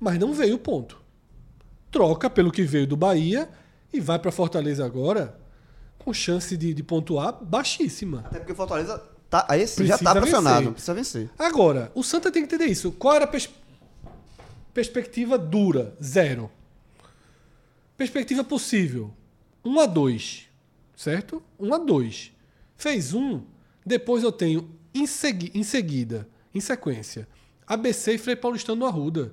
[0.00, 1.00] Mas não veio o ponto.
[1.90, 3.48] Troca pelo que veio do Bahia
[3.92, 5.38] e vai pra Fortaleza agora
[5.98, 8.20] com chance de, de pontuar baixíssima.
[8.26, 10.56] Até porque Fortaleza tá, aí sim, já Precisa tá pressionado.
[10.58, 10.72] vencer.
[10.72, 11.30] Precisa vencer.
[11.38, 12.92] Agora, o Santa tem que entender isso.
[12.92, 13.48] Qual era a pers-
[14.72, 15.96] perspectiva dura?
[16.02, 16.50] Zero.
[17.96, 19.12] Perspectiva possível?
[19.64, 20.46] 1 um a 2.
[20.94, 21.42] Certo?
[21.58, 22.32] 1 um a 2.
[22.76, 23.42] Fez um,
[23.84, 27.26] depois eu tenho em, segui- em seguida, em sequência,
[27.66, 29.32] ABC e Frei Paulistano no Arruda.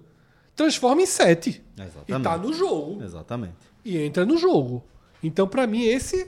[0.55, 1.63] Transforma em 7.
[2.07, 3.55] E tá no jogo Exatamente.
[3.83, 4.83] e entra no jogo.
[5.23, 6.27] Então, pra mim, esse,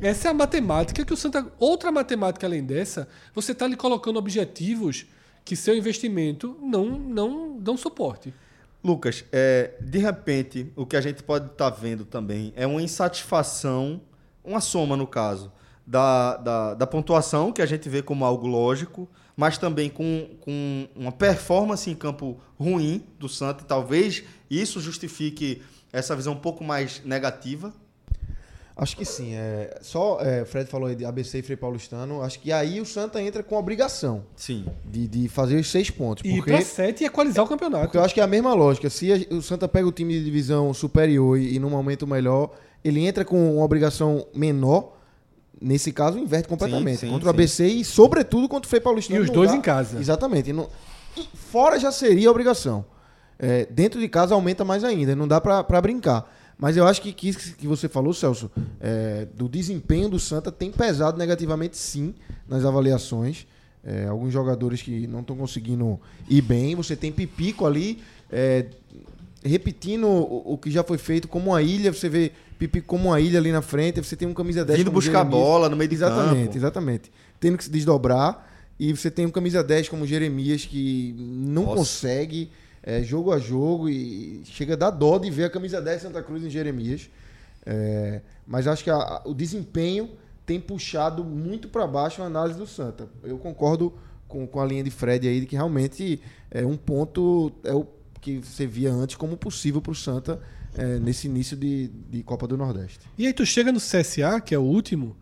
[0.00, 1.46] essa é a matemática que o Santa.
[1.58, 5.06] Outra matemática além dessa, você está lhe colocando objetivos
[5.44, 8.32] que seu investimento não, não dão suporte.
[8.82, 14.00] Lucas, é, de repente, o que a gente pode estar vendo também é uma insatisfação,
[14.44, 15.52] uma soma no caso,
[15.84, 20.88] da, da, da pontuação, que a gente vê como algo lógico, mas também com, com
[20.96, 23.62] uma performance em campo ruim do Santa.
[23.62, 25.62] e Talvez isso justifique
[25.92, 27.72] essa visão um pouco mais negativa.
[28.78, 29.32] Acho que sim.
[29.34, 32.20] É, só é, o Fred falou aí de ABC e Frei Paulistano.
[32.22, 34.66] Acho que aí o Santa entra com obrigação Sim.
[34.84, 36.22] de, de fazer os seis pontos.
[36.22, 37.84] E ir porque pra 7 e equalizar o campeonato.
[37.84, 38.90] Porque eu acho que é a mesma lógica.
[38.90, 42.54] Se a- o Santa pega o time de divisão superior e, e num momento melhor,
[42.84, 44.95] ele entra com uma obrigação menor.
[45.60, 46.98] Nesse caso, inverte completamente.
[47.00, 47.34] sim, contra o sim.
[47.36, 49.18] ABC e, sobretudo, contra o Frei Paulistano.
[49.20, 49.98] E os dois dá- em casa.
[49.98, 50.50] Exatamente.
[50.50, 50.68] E não-
[51.34, 52.84] Fora já seria a obrigação.
[53.38, 55.16] É, dentro de casa aumenta mais ainda.
[55.16, 56.30] Não dá pra, pra brincar.
[56.58, 58.50] Mas eu acho que que isso que você falou, Celso,
[58.80, 62.14] é, do desempenho do Santa tem pesado negativamente, sim,
[62.48, 63.46] nas avaliações.
[63.84, 65.98] É, alguns jogadores que não estão conseguindo
[66.28, 66.74] ir bem.
[66.74, 68.66] Você tem Pipico ali, é,
[69.46, 71.92] repetindo o, o que já foi feito como uma ilha.
[71.92, 74.00] Você vê Pipico como uma ilha ali na frente.
[74.02, 75.40] Você tem um camisa 10 Vindo buscar Jeremias.
[75.40, 76.56] bola no meio de Exatamente, campo.
[76.56, 77.12] exatamente.
[77.40, 78.46] Tendo que se desdobrar.
[78.78, 81.76] E você tem um camisa 10 como Jeremias que não Nossa.
[81.76, 82.50] consegue
[82.82, 86.22] é, jogo a jogo e chega a dar dó de ver a camisa 10 Santa
[86.22, 87.08] Cruz em Jeremias.
[87.64, 90.10] É, mas acho que a- a- o desempenho
[90.44, 93.08] tem puxado muito para baixo a análise do Santa.
[93.24, 93.92] Eu concordo
[94.28, 96.20] com, com a linha de Fred aí de que realmente
[96.50, 97.84] é um ponto é o
[98.26, 100.40] que você via antes como possível para o Santa
[100.74, 102.98] é, nesse início de, de Copa do Nordeste.
[103.16, 105.16] E aí tu chega no CSA, que é o último,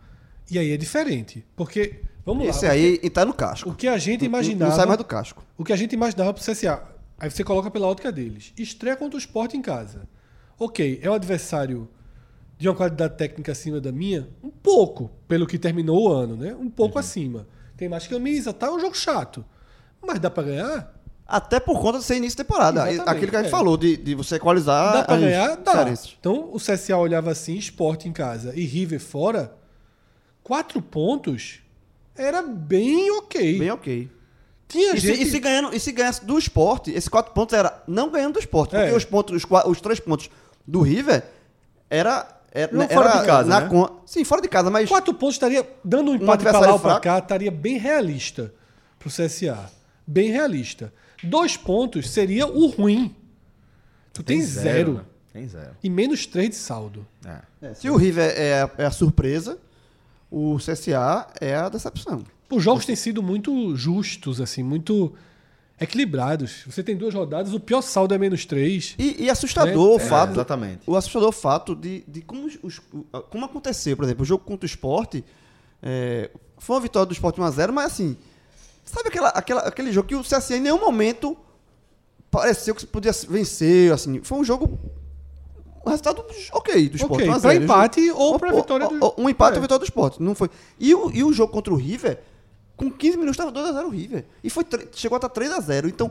[0.51, 1.45] e aí é diferente.
[1.55, 2.73] Porque, vamos Esse lá.
[2.73, 3.69] aí e tá no casco.
[3.69, 4.75] O que a gente Não- Não, imaginava.
[4.77, 5.45] sai mais do casco.
[5.59, 6.83] O que a gente imaginava pro CSA.
[7.19, 8.53] Aí você coloca pela ótica deles.
[8.57, 10.09] Estreia contra o Sport em casa.
[10.59, 11.89] Ok, é um adversário
[12.57, 14.29] de uma qualidade técnica acima da minha?
[14.43, 16.55] Um pouco, pelo que terminou o ano, né?
[16.55, 17.47] Um pouco acima.
[17.77, 18.69] Tem mais camisa, tá?
[18.69, 19.45] É um jogo chato.
[20.01, 20.95] Mas dá pra ganhar?
[21.27, 22.81] Até por conta de ser início de temporada.
[22.91, 23.51] Exatamente, Aquilo que a gente é.
[23.51, 24.93] falou, de, de você equalizar.
[24.93, 25.57] dá pra ganhar?
[25.57, 25.73] Dá.
[25.73, 26.17] cearenses.
[26.21, 29.55] Então o CSA olhava assim, Sport em casa e River fora.
[30.43, 31.61] Quatro pontos
[32.15, 33.59] era bem ok.
[33.59, 34.11] Bem ok.
[34.69, 35.23] Tinha E se, gente...
[35.23, 38.39] e se ganhando, e se ganhasse do esporte, esses quatro pontos era não ganhando do
[38.41, 38.71] esporte.
[38.71, 38.95] Porque É.
[38.95, 40.29] os, pontos, os, os três pontos
[40.67, 41.23] do River
[41.89, 42.27] era.
[42.53, 43.69] era Não, era fora de casa, na né?
[43.69, 44.89] con- Sim, fora de casa, mas.
[44.89, 48.53] Quatro pontos estaria dando um empate pra adversário lá ou pra cá, estaria bem realista
[48.99, 49.71] pro CSA.
[50.07, 50.93] Bem realista.
[51.25, 53.15] Dois pontos seria o ruim.
[54.13, 54.95] Tu tem, zero.
[54.95, 55.01] né?
[55.33, 55.71] Tem zero.
[55.83, 57.05] E menos três de saldo.
[57.61, 57.75] É.
[57.75, 59.59] Se o River é, a- é a surpresa,
[60.31, 62.23] o CSA é a decepção.
[62.51, 65.13] Os jogos têm sido muito justos, assim, muito
[65.81, 66.63] equilibrados.
[66.67, 68.95] Você tem duas rodadas, o pior saldo é menos três.
[68.99, 70.33] E, e assustador É, o fato.
[70.33, 70.81] exatamente.
[70.87, 72.81] O assustador fato de, de como, os-
[73.31, 75.25] como aconteceu, por exemplo, o jogo contra o esporte.
[75.83, 78.17] é, foi uma vitória do esporte 1x0, mas assim.
[78.85, 81.37] Sabe aquela, aquela, aquele jogo que o CSA em nenhum momento
[82.31, 84.21] pareceu que podia vencer, assim.
[84.23, 84.79] Foi um jogo.
[85.87, 87.15] Um resultado ok do esporte.
[87.23, 87.41] Ok, 1 a 0.
[87.41, 89.57] pra empate ou pra vitória do- Um empate É.
[89.57, 90.23] ou vitória do esporte.
[90.23, 90.49] Não foi.
[90.79, 92.21] E o, e o jogo contra o River,
[92.77, 94.25] com 15 minutos estava 2x0 o River.
[94.43, 95.87] E foi, chegou a estar 3x0.
[95.89, 96.11] Então,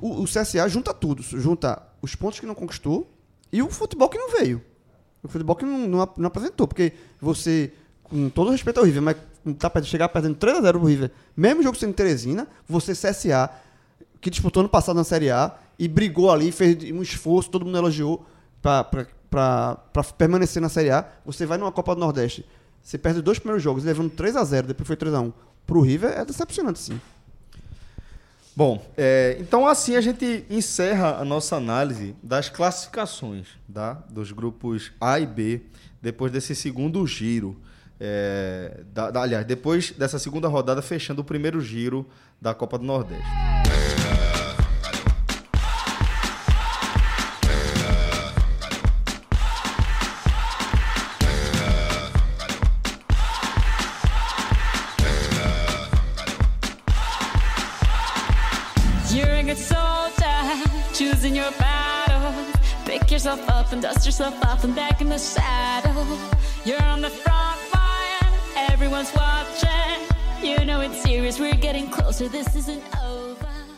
[0.00, 1.22] o, o CSA junta tudo.
[1.22, 3.10] Junta os pontos que não conquistou
[3.50, 4.62] e o futebol que não veio.
[5.22, 6.68] O futebol que não, não, não apresentou.
[6.68, 7.72] Porque você,
[8.02, 9.16] com todo respeito ao River, mas
[9.52, 13.50] tá perdendo, chegar perdendo 3x0 pro River, mesmo jogo sendo Teresina, você CSA,
[14.20, 17.76] que disputou ano passado na Série A e brigou ali, fez um esforço, todo mundo
[17.76, 18.24] elogiou.
[18.62, 19.76] pra
[20.16, 22.46] permanecer na Série A, você vai numa Copa do Nordeste,
[22.80, 25.32] você perde dois primeiros jogos, levando 3x0, depois foi 3x1.
[25.66, 27.00] Pro River é decepcionante, sim.
[28.56, 33.94] Bom, é, então assim a gente encerra a nossa análise das classificações tá?
[34.08, 35.62] dos grupos A e B
[36.00, 37.56] depois desse segundo giro.
[38.00, 42.06] É, da- da- aliás, depois dessa segunda rodada, fechando o primeiro giro
[42.40, 43.24] da Copa do Nordeste.
[63.26, 66.18] Up and dust yourself off and back in the saddle.
[66.66, 67.53] You're on the front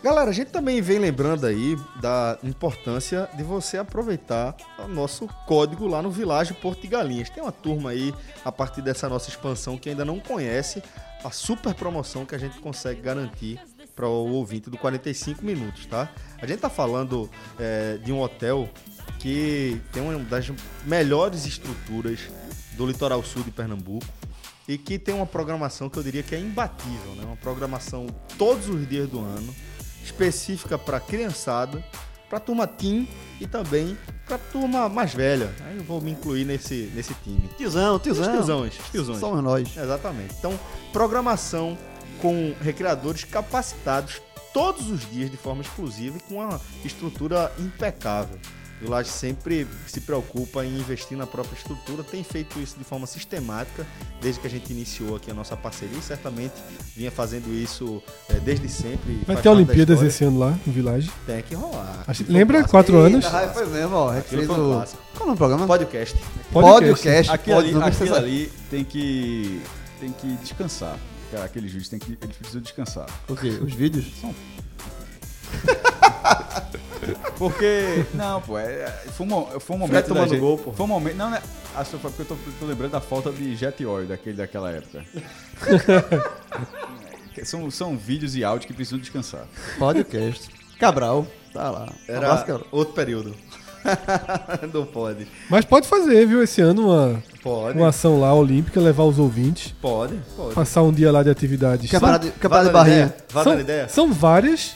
[0.02, 5.86] Galera, a gente também vem lembrando aí da importância de você aproveitar o nosso código
[5.86, 7.28] lá no Vilagem Porto de Galinhas.
[7.28, 10.82] Tem uma turma aí, a partir dessa nossa expansão, que ainda não conhece
[11.22, 13.60] a super promoção que a gente consegue garantir
[13.94, 16.08] para o ouvinte do 45 minutos, tá?
[16.40, 17.28] A gente tá falando
[17.58, 18.66] é, de um hotel
[19.18, 20.50] que tem uma das
[20.84, 22.20] melhores estruturas
[22.76, 24.06] do litoral sul de Pernambuco
[24.68, 27.24] e que tem uma programação que eu diria que é imbatível, né?
[27.24, 28.06] Uma programação
[28.36, 29.54] todos os dias do ano,
[30.04, 31.84] específica para criançada,
[32.28, 33.08] para turma teen
[33.40, 35.54] e também para turma mais velha.
[35.64, 37.48] Aí eu vou me incluir nesse, nesse time.
[37.56, 38.24] Tiozão, tiozão.
[38.24, 39.20] Os tiozões, os tiozões.
[39.20, 39.76] Somos nós.
[39.76, 40.34] Exatamente.
[40.38, 40.58] Então,
[40.92, 41.78] programação
[42.20, 44.20] com recreadores capacitados
[44.52, 48.38] todos os dias de forma exclusiva e com uma estrutura impecável.
[48.84, 53.06] O Laje sempre se preocupa em investir na própria estrutura, tem feito isso de forma
[53.06, 53.86] sistemática
[54.20, 56.52] desde que a gente iniciou aqui a nossa parceria e certamente
[56.94, 59.20] vinha fazendo isso eh, desde sempre.
[59.26, 61.10] Vai ter Olimpíadas esse ano lá, no Village.
[61.24, 62.04] Tem que rolar.
[62.06, 62.58] Acho- lembra?
[62.58, 62.70] clássico.
[62.70, 63.24] Quatro anos.
[63.24, 64.10] Eita, foi mesmo, ó.
[64.10, 64.96] Aquilo fez o...
[65.16, 65.66] Qual é o programa?
[65.66, 66.18] Podcast.
[66.52, 67.32] Podcast.
[67.32, 69.60] Aquilo ali, Pode- não aquilo precisa- ali tem que,
[70.00, 70.98] tem que descansar.
[71.32, 73.06] Cara, aquele juiz tem que, ele precisa descansar.
[73.26, 73.48] O quê?
[73.62, 74.04] Os vídeos?
[77.38, 80.72] Porque, não, pô, é, é- foi, um, foi um momento Fred gente, gol, pô.
[80.72, 81.40] Foi um momento, não, né?
[81.74, 84.70] Acho que foi porque eu tô, tô lembrando da falta de jet oil daquele, daquela
[84.70, 85.04] época.
[87.34, 89.44] Que são, são vídeos e áudios que precisam descansar.
[89.78, 90.48] Podcast.
[90.80, 91.26] Cabral.
[91.52, 91.92] Tá lá.
[92.08, 92.66] Era Abraço, Cabral.
[92.72, 93.34] outro período.
[94.72, 95.28] Não pode.
[95.50, 97.78] Mas pode fazer, viu, esse ano uma, Pode.
[97.78, 100.18] uma ação lá olímpica, levar os ouvintes, Pode.
[100.36, 100.54] Pode.
[100.54, 101.88] passar um dia lá de atividades.
[101.90, 102.96] Campeonato de- campeonato de barrinha.
[103.14, 103.44] ideia.
[103.44, 103.88] São, ideia.
[103.88, 104.74] são várias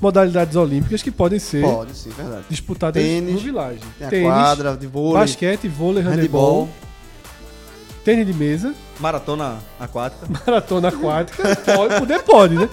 [0.00, 2.44] modalidades olímpicas que podem ser Pode, sim, verdade.
[2.48, 3.80] disputadas Tênis, no Village.
[3.98, 6.68] Tem a Tênis, quadra de vôlei, basquete, vôlei, handebol, handebol.
[8.04, 10.26] tênis de mesa, Maratona aquática.
[10.46, 11.56] maratona aquática.
[11.74, 12.68] Pode, poder pode, né?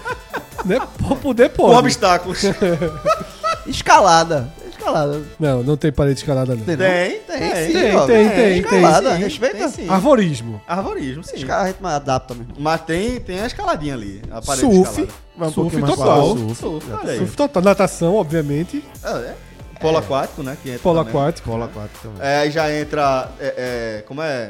[0.66, 0.80] né?
[1.22, 1.80] Poder Com pode.
[1.80, 2.42] obstáculos.
[3.68, 4.54] Escalada.
[4.88, 5.22] Escalada.
[5.40, 6.64] Não, não tem parede escalada não.
[6.64, 6.78] Tem?
[6.78, 7.20] Tem, Tem,
[7.52, 8.16] tem, sim, tem, jovem.
[8.16, 8.60] tem, tem, tem.
[8.80, 9.58] Escalada, sim, respeita.
[9.58, 9.90] tem sim.
[9.90, 10.62] Arvorismo.
[10.68, 11.36] Arvorismo, sim.
[11.38, 12.54] Escala, a gente adapta mesmo.
[12.58, 14.22] Mas tem, tem a escaladinha ali.
[14.32, 15.02] A parede Surf.
[15.02, 15.14] escalada.
[15.38, 16.38] Vai um Surf total.
[16.38, 17.18] Surf, surf, olha aí.
[17.20, 17.64] Surf total.
[17.64, 18.84] Natação, obviamente.
[19.04, 19.36] É, é.
[19.80, 20.58] Polo aquático, né?
[20.64, 21.12] Que entra Polo também.
[21.22, 21.50] aquático.
[21.52, 22.18] Bola 4 também.
[22.28, 23.30] É, aí já entra.
[23.40, 23.54] é,
[24.00, 24.50] é, como é?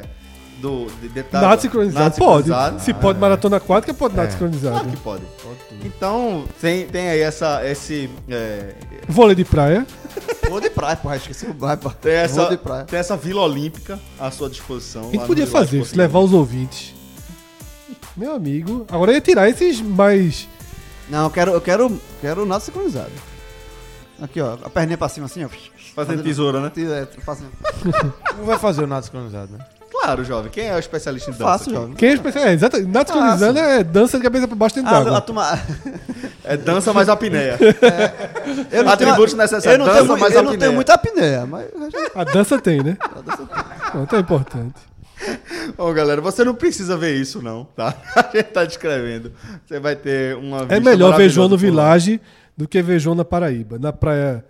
[0.58, 2.16] Do de, de, da- Nado sincronizado.
[2.16, 2.44] Pode.
[2.48, 2.80] sincronizado.
[2.80, 4.28] Se pode maratona aquática, pode É.
[4.30, 4.74] sincronizado.
[4.80, 5.22] Claro que pode.
[5.84, 8.10] Então, tem, tem aí essa, esse.
[8.28, 8.74] é,
[9.08, 9.86] Vôlei de praia.
[10.48, 11.16] Vou de praia, porra.
[11.16, 11.80] Esqueci o bairro.
[11.80, 11.90] pô.
[11.90, 12.84] tem, essa, de praia.
[12.84, 15.02] tem essa Vila Olímpica à sua disposição.
[15.02, 16.06] A lá gente no podia Village fazer isso, Português.
[16.06, 16.94] levar os ouvintes.
[18.16, 18.86] Meu amigo.
[18.90, 20.48] Agora eu ia tirar esses mais.
[21.08, 23.12] Não, eu quero, eu quero, quero nada sincronizado.
[24.20, 24.58] Aqui, ó.
[24.62, 25.48] A perninha pra cima assim, ó.
[25.94, 26.72] Fazendo tesoura, né?
[26.76, 27.52] É, fazendo.
[28.36, 29.64] Não vai fazer o nada sincronizado, né?
[30.08, 30.50] Claro, jovem.
[30.50, 31.54] Quem é o especialista em dança?
[31.64, 31.70] Aqui?
[31.70, 31.94] jovem.
[31.94, 32.44] Quem é especial?
[32.46, 32.88] É, exato.
[32.88, 35.20] Nado sincronizado é dança de cabeça pra baixo dentro Ah, a d'água.
[35.20, 35.58] turma...
[36.44, 37.58] É dança mais apneia.
[37.60, 39.66] Eu não tenho- Atributos necessários.
[39.72, 41.66] Eu não, Dança tenho, mais eu não tenho muita apneia, mas...
[42.14, 42.96] A dança tem, né?
[43.92, 44.80] Pronto, é importante.
[45.76, 47.92] Bom, galera, você não precisa ver isso, não, tá?
[48.16, 49.32] A gente tá descrevendo.
[49.66, 51.58] Você vai ter uma É melhor ver João no.
[51.58, 52.18] Village
[52.56, 53.78] do que ver João na Paraíba.
[53.78, 54.42] Na praia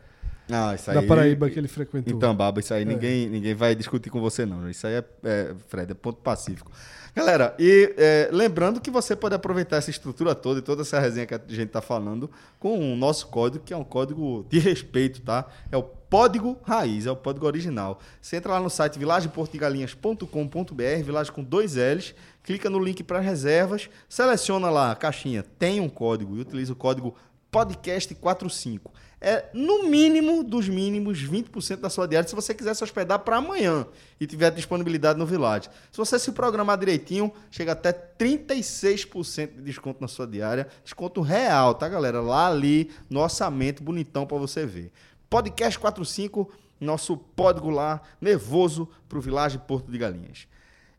[0.50, 0.96] Ah, isso aí.
[0.96, 2.14] da Paraíba que ele frequentou.
[2.14, 4.70] Em Tambaba, isso aí ninguém, ninguém vai discutir com você, não.
[4.70, 6.70] Isso aí é, é, Fred, é ponto pacífico.
[7.14, 11.26] Galera, e é, lembrando que você pode aproveitar essa estrutura toda e toda essa resenha
[11.26, 15.20] que a gente tá falando com o nosso código, que é um código de respeito,
[15.20, 15.46] tá?
[15.70, 18.00] É o código raiz, é o código original.
[18.20, 23.90] Você entra lá no site vilageportigalinhas.com.br, vilagem com dois L's, clica no link para reservas,
[24.08, 27.14] seleciona lá a caixinha, tem um código e utiliza o código
[27.52, 28.90] podcast45.
[29.20, 33.38] É no mínimo dos mínimos 20% da sua diária se você quiser se hospedar para
[33.38, 33.84] amanhã
[34.20, 35.68] e tiver disponibilidade no Village.
[35.90, 41.74] Se você se programar direitinho, chega até 36% de desconto na sua diária, desconto real,
[41.74, 42.20] tá, galera?
[42.20, 44.92] Lá ali no orçamento bonitão para você ver.
[45.28, 46.50] Podcast 45
[46.80, 50.46] nosso pódio Goulart, nervoso para o Village Porto de Galinhas.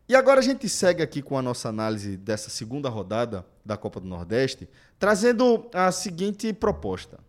[0.08, 4.00] E agora a gente segue aqui com a nossa análise dessa segunda rodada da Copa
[4.00, 4.68] do Nordeste,
[4.98, 7.20] trazendo a seguinte proposta.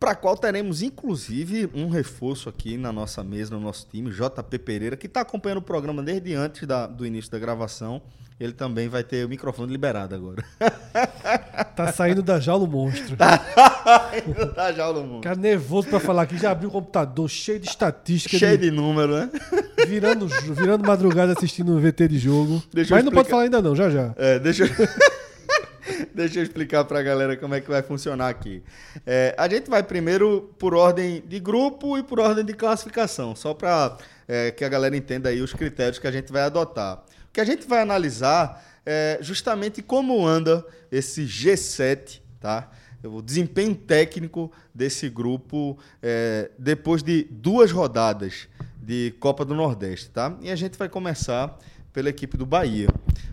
[0.00, 4.96] Para qual teremos, inclusive, um reforço aqui na nossa mesa, no nosso time, JP Pereira,
[4.96, 8.00] que está acompanhando o programa desde antes da- do início da gravação.
[8.40, 10.42] Ele também vai ter o microfone liberado agora.
[11.76, 13.16] Tá saindo da jaula o monstro.
[13.16, 15.22] tá já no mundo.
[15.22, 16.36] Cara nervoso pra falar aqui.
[16.36, 18.36] Já abriu o computador cheio de estatística.
[18.36, 19.30] Cheio de- de número, né?
[19.86, 22.62] virando, virando madrugada assistindo um VT de jogo.
[22.72, 24.12] Deixa Mas não pode falar ainda não, já já.
[24.18, 24.68] É, deixa eu...
[26.14, 28.62] deixa eu explicar pra galera como é que vai funcionar aqui.
[29.06, 33.54] É, a gente vai primeiro por ordem de grupo e por ordem de classificação, só
[33.54, 33.96] pra
[34.28, 37.04] é, que a galera entenda aí os critérios que a gente vai adotar.
[37.28, 42.70] O que a gente vai analisar é justamente como anda esse G7, tá?
[43.02, 48.48] O desempenho técnico desse grupo é, depois de duas rodadas
[48.82, 50.36] de Copa do Nordeste, tá?
[50.42, 51.56] E a gente vai começar
[51.92, 52.88] pela equipe do Bahia.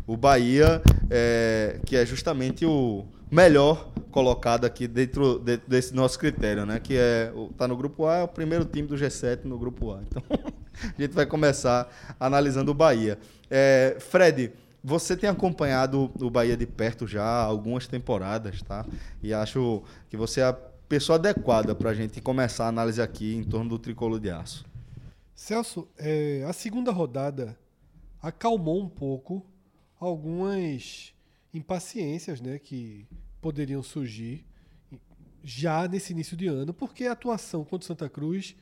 [0.05, 6.65] O Bahia, é, que é justamente o melhor colocado aqui dentro, de- desse nosso critério,
[6.65, 6.79] né?
[6.79, 10.01] Que é tá no grupo A, é o primeiro time do G7 no grupo A.
[10.01, 10.23] Então,
[10.97, 11.87] a gente vai começar
[12.19, 13.19] analisando o Bahia.
[13.49, 14.53] É, Fred,
[14.83, 18.85] você tem acompanhado o Bahia de perto já há algumas temporadas, tá?
[19.21, 23.35] E acho que você é a pessoa adequada para a gente começar a análise aqui
[23.35, 24.65] em torno do tricolor de aço.
[25.35, 27.57] Celso, é, a segunda rodada
[28.21, 29.45] acalmou um pouco
[29.99, 31.13] algumas
[31.53, 33.05] impaciências né, que
[33.41, 34.45] poderiam surgir
[35.43, 38.55] já nesse início de ano, porque a atuação contra o Santa Cruz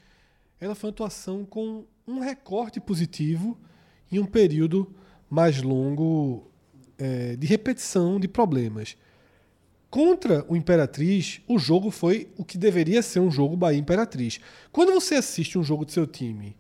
[0.60, 3.58] ela foi uma atuação com um recorte positivo
[4.12, 4.94] em um período
[5.30, 6.50] mais longo
[6.98, 8.96] é, de repetição de problemas.
[9.90, 14.40] Contra o Imperatriz, o jogo foi o que deveria ser um jogo Bahia Imperatriz.
[14.72, 16.56] Quando você assiste um jogo do seu time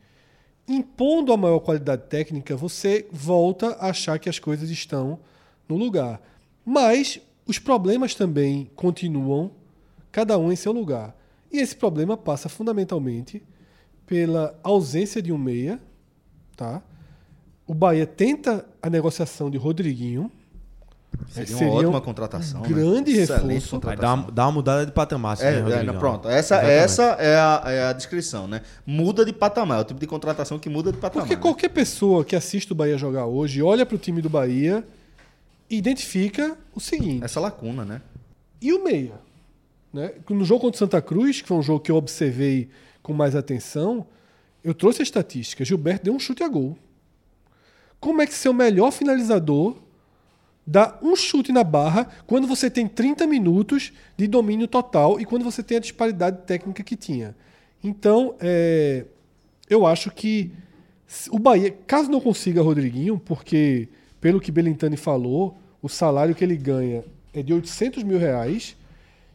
[0.68, 5.20] impondo a maior qualidade técnica, você volta a achar que as coisas estão
[5.68, 6.22] no lugar.
[6.66, 9.52] Mas os problemas também continuam,
[10.12, 11.16] cada um em seu lugar.
[11.52, 13.42] E esse problema passa fundamentalmente
[14.06, 15.80] pela ausência de um meia,
[16.56, 16.82] tá?
[17.68, 20.32] O Bahia tenta a negociação de Rodriguinho,
[21.30, 22.62] Seria, Seria uma ótima um contratação.
[22.62, 22.68] né?
[22.68, 23.80] grande Excelente reforço.
[23.80, 24.02] Vai contratação.
[24.02, 26.28] dar uma, dar uma mudada de patamar, É, né, é, pronto.
[26.28, 26.72] Essa, Exatamente.
[26.78, 28.62] essa é, a, é a descrição, né?
[28.86, 29.80] Muda de patamar.
[29.80, 31.24] É o tipo de contratação que muda de patamar.
[31.28, 31.42] Porque né?
[31.42, 34.84] qualquer pessoa que assiste o Bahia jogar hoje, olha para o time do Bahia
[35.70, 38.02] e identifica o seguinte: Essa lacuna, né?
[38.62, 39.14] e o meia?
[39.94, 40.12] Né?
[40.30, 42.70] No jogo contra o Santa Cruz, que foi um jogo que eu observei
[43.02, 44.06] com mais atenção,
[44.64, 45.64] eu trouxe a estatística.
[45.64, 46.78] Gilberto deu um chute a gol.
[48.00, 49.78] Como é que seu melhor finalizador
[50.66, 55.44] dá um chute na barra quando você tem 30 minutos de domínio total e quando
[55.44, 57.36] você tem a disparidade técnica que tinha?
[57.84, 59.06] Então, é,
[59.70, 60.52] eu acho que
[61.30, 63.90] o Bahia, caso não consiga Rodriguinho, porque
[64.20, 68.76] pelo que Belintani falou, o salário que ele ganha é de 800 mil reais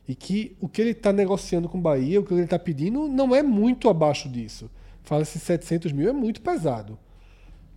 [0.09, 3.07] e que o que ele está negociando com o Bahia, o que ele está pedindo,
[3.07, 4.69] não é muito abaixo disso.
[5.05, 6.98] Fala-se 700 mil, é muito pesado.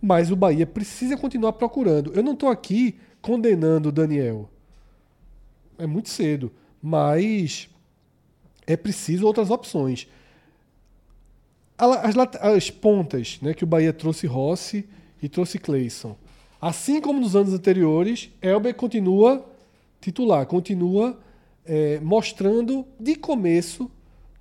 [0.02, 2.12] Mas o Bahia precisa continuar procurando.
[2.12, 4.50] Eu não estou aqui condenando Daniel.
[5.78, 6.52] É muito cedo.
[6.82, 7.70] Mas
[8.66, 10.06] é preciso outras opções.
[11.78, 14.86] As, as pontas, né, que o Bahia trouxe Rossi
[15.22, 16.18] e trouxe Cleison.
[16.60, 19.42] Assim como nos anos anteriores, Elber continua
[20.02, 21.18] titular, continua
[21.64, 23.90] eh, mostrando de começo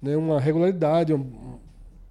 [0.01, 1.57] né, uma regularidade, uma,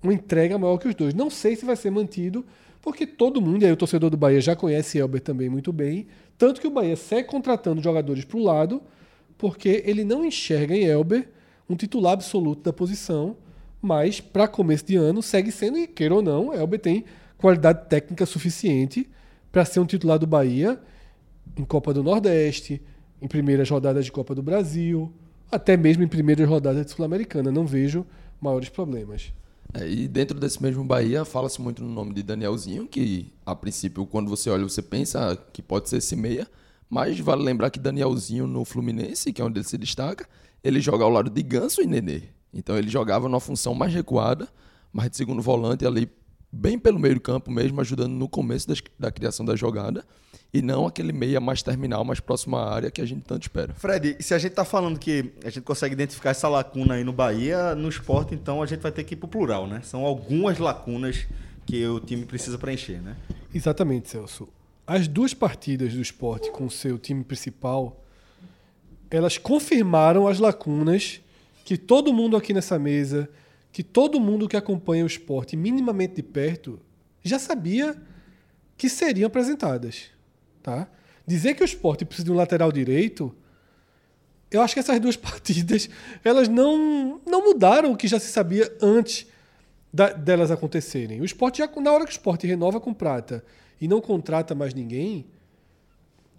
[0.03, 1.13] uma entrega maior que os dois.
[1.13, 2.47] Não sei se vai ser mantido,
[2.81, 6.07] porque todo mundo, aí o torcedor do Bahia já conhece Elber também muito bem,
[6.43, 8.83] tanto que o Bahia segue contratando jogadores para o lado,
[9.39, 11.29] porque ele não enxerga em Elber
[11.71, 13.37] um titular absoluto da posição,
[13.81, 17.05] mas para começo de ano segue sendo, e queira ou não, Elber tem
[17.39, 19.09] qualidade técnica suficiente
[19.53, 20.81] para ser um titular do Bahia
[21.57, 22.83] em Copa do Nordeste,
[23.21, 25.13] em primeiras rodadas de Copa do Brasil,
[25.49, 27.53] até mesmo em primeiras rodadas de Sul-Americana.
[27.53, 28.05] Não vejo
[28.41, 29.33] maiores problemas.
[29.75, 34.05] É, e dentro desse mesmo Bahia, fala-se muito no nome de Danielzinho, que a princípio,
[34.07, 36.47] quando você olha, você pensa que pode ser esse meia,
[36.91, 40.29] mas vale lembrar que Danielzinho no Fluminense, que é onde ele se destaca,
[40.63, 42.25] ele joga ao lado de Ganso e Nenê.
[42.53, 44.47] Então ele jogava numa função mais recuada,
[44.93, 46.11] mais de segundo volante ali,
[46.53, 50.05] bem pelo meio do campo mesmo, ajudando no começo das- da criação da jogada,
[50.53, 53.73] e não aquele meia mais terminal, mais próximo à área que a gente tanto espera.
[53.75, 57.13] Fred, se a gente tá falando que a gente consegue identificar essa lacuna aí no
[57.13, 59.81] Bahia, no esporte, então a gente vai ter que ir pro plural, né?
[59.83, 61.27] São algumas lacunas
[61.65, 63.17] que o time precisa preencher, né?
[63.55, 64.47] Exatamente, Celso.
[64.87, 68.05] As duas partidas do esporte com o seu time principal,
[69.11, 71.21] elas confirmaram as lacunas
[71.65, 73.29] que todo mundo aqui nessa mesa,
[73.73, 76.79] que todo mundo que acompanha o esporte minimamente de perto
[77.23, 77.97] já sabia
[78.77, 80.11] que seriam apresentadas.
[80.63, 80.89] Tá?
[81.27, 83.35] Dizer que o esporte precisa de um lateral direito,
[84.51, 85.89] eu acho que essas duas partidas
[86.23, 89.27] elas não, não mudaram o que já se sabia antes
[89.93, 91.21] da- delas acontecerem.
[91.21, 93.43] O esporte já, na hora que o esporte renova com prata
[93.81, 95.27] e não contrata mais ninguém,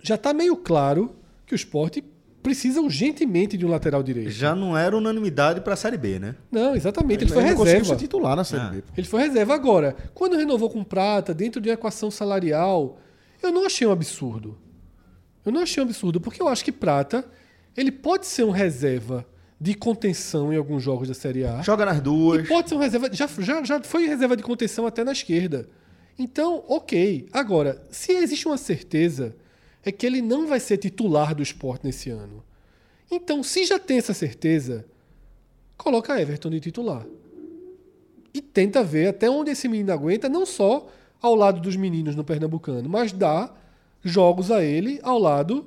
[0.02, 1.16] já está meio claro
[1.46, 2.04] que o esporte
[2.44, 4.30] precisa urgentemente de um lateral direito.
[4.30, 6.36] Já não era unanimidade para a Série B, né?
[6.52, 7.24] Não, exatamente.
[7.24, 7.86] Ele foi não conseguiu reserva.
[8.00, 8.70] ser titular na Série Ah.
[8.70, 8.84] B.
[8.98, 9.54] Ele foi reserva.
[9.56, 13.00] Agora, quando renovou com prata, dentro de uma equação salarial,
[13.42, 14.58] eu não achei um absurdo.
[15.46, 17.26] Eu não achei um absurdo, porque eu acho que prata,
[17.76, 19.26] ele pode ser um reserva
[19.60, 21.62] de contenção em alguns jogos da Série A.
[21.62, 22.44] Joga nas duas.
[22.44, 23.10] E pode ser um reserva.
[23.12, 25.70] Já, já, já foi reserva de contenção até na esquerda.
[26.20, 27.28] Então, ok.
[27.32, 29.36] Agora, se existe uma certeza,
[29.86, 32.44] é que ele não vai ser titular do esporte nesse ano.
[33.12, 34.86] Então, se já tem essa certeza,
[35.78, 37.06] coloca Everton de titular.
[38.34, 40.90] E tenta ver até onde esse menino aguenta, não só
[41.22, 43.52] ao lado dos meninos no Pernambucano, mas dá
[44.04, 45.66] jogos a ele ao lado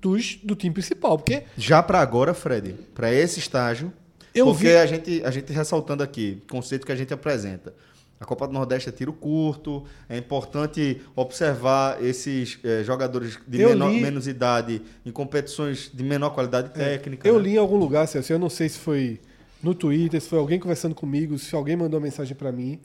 [0.00, 1.16] dos, do time principal.
[1.16, 3.92] Porque Já para agora, Fred, para esse estágio,
[4.34, 7.74] Eu porque vi- a gente a gente ressaltando aqui, conceito que a gente apresenta.
[8.18, 13.90] A Copa do Nordeste é tiro curto, é importante observar esses eh, jogadores de menor,
[13.90, 17.28] li- menos idade em competições de menor qualidade técnica.
[17.28, 17.42] Eu né?
[17.42, 19.20] li em algum lugar, Celso, eu não sei se foi
[19.62, 22.80] no Twitter, se foi alguém conversando comigo, se alguém mandou uma mensagem pra mim,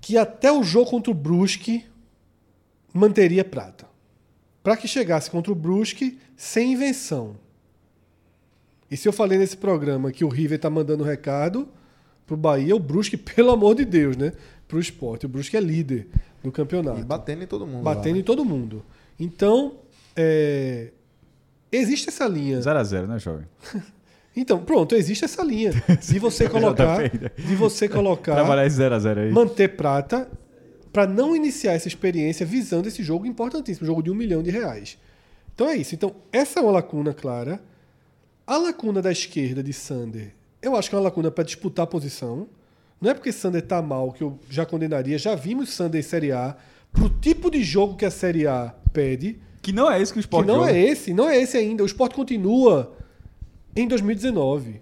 [0.00, 1.84] que até o jogo contra o Brusque
[2.94, 3.86] manteria prata.
[4.62, 7.36] Pra que chegasse contra o Brusque sem invenção.
[8.90, 11.68] E se eu falei nesse programa que o River tá mandando recado
[12.30, 14.32] pro Bahia, o Brusque, pelo amor de Deus, né?
[14.68, 15.26] Pro esporte.
[15.26, 16.06] O Brusque é líder
[16.44, 17.82] do campeonato E batendo em todo mundo.
[17.82, 18.20] batendo lá.
[18.20, 18.84] em todo mundo.
[19.18, 19.74] Então,
[20.14, 20.92] é,
[21.72, 22.60] existe essa linha.
[22.60, 23.46] 0x0, né, jovem?
[24.36, 27.02] Então, pronto, existe essa linha de você colocar,
[27.36, 29.32] de você colocar, Trabalhar esse 0x0 aí.
[29.32, 30.30] manter prata
[30.92, 34.96] para não iniciar essa experiência visando esse jogo importantíssimo, jogo de um milhão de reais.
[35.52, 35.96] Então é isso.
[35.96, 37.60] Então essa é uma lacuna clara.
[38.46, 40.32] A lacuna da esquerda de Sander,
[40.62, 42.48] eu acho que é uma lacuna para disputar a posição.
[43.00, 45.16] Não é porque Sander tá mal que eu já condenaria.
[45.18, 46.56] Já vimos Sander em Série A
[46.92, 49.38] pro tipo de jogo que a Série A pede.
[49.62, 50.72] Que não é esse que o Que Sport não joga.
[50.72, 51.82] é esse, não é esse ainda.
[51.82, 52.96] O Sport continua
[53.76, 54.80] em 2019.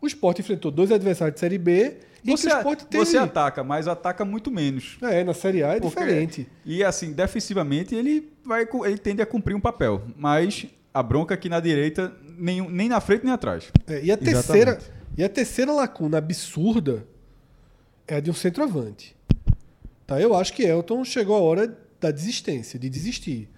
[0.00, 3.04] O Sport enfrentou dois adversários de Série B e Você, que o Sport teve...
[3.04, 4.96] você ataca, mas ataca muito menos.
[5.02, 6.48] É, na Série A é Porque- diferente.
[6.64, 10.02] E assim, defensivamente, ele, vai, ele tende a cumprir um papel.
[10.16, 13.70] Mas a bronca aqui na direita, nem, nem na frente nem atrás.
[13.86, 14.78] É, e, a terceira,
[15.16, 17.06] e a terceira lacuna absurda
[18.06, 19.16] é a de um centroavante.
[20.06, 20.20] Tá?
[20.20, 23.48] Eu acho que Elton chegou a hora da desistência, de desistir.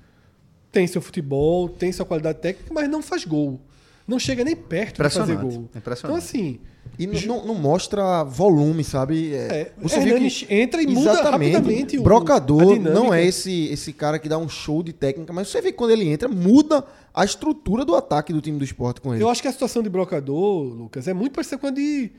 [0.71, 3.61] Tem seu futebol, tem sua qualidade técnica, mas não faz gol.
[4.07, 5.71] Não chega nem perto de fazer Impressionante, gol.
[5.75, 6.61] Então, assim,
[6.99, 9.33] E não, mostra volume, sabe?
[9.35, 11.11] É, É, você viu Hernani que entra e muda
[11.59, 15.49] rapidamente o- Brocador não é esse, esse cara que dá um show de técnica, mas
[15.49, 19.01] você vê que quando ele entra, muda a estrutura do ataque do time do esporte
[19.01, 19.23] com ele.
[19.23, 22.11] Eu acho que a situação de brocador, Lucas, é muito parecida com a de,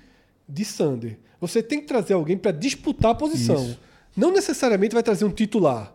[0.50, 1.18] de Sander.
[1.40, 3.76] Você tem que trazer alguém para disputar a posição.
[4.18, 5.94] Não necessariamente vai trazer um titular.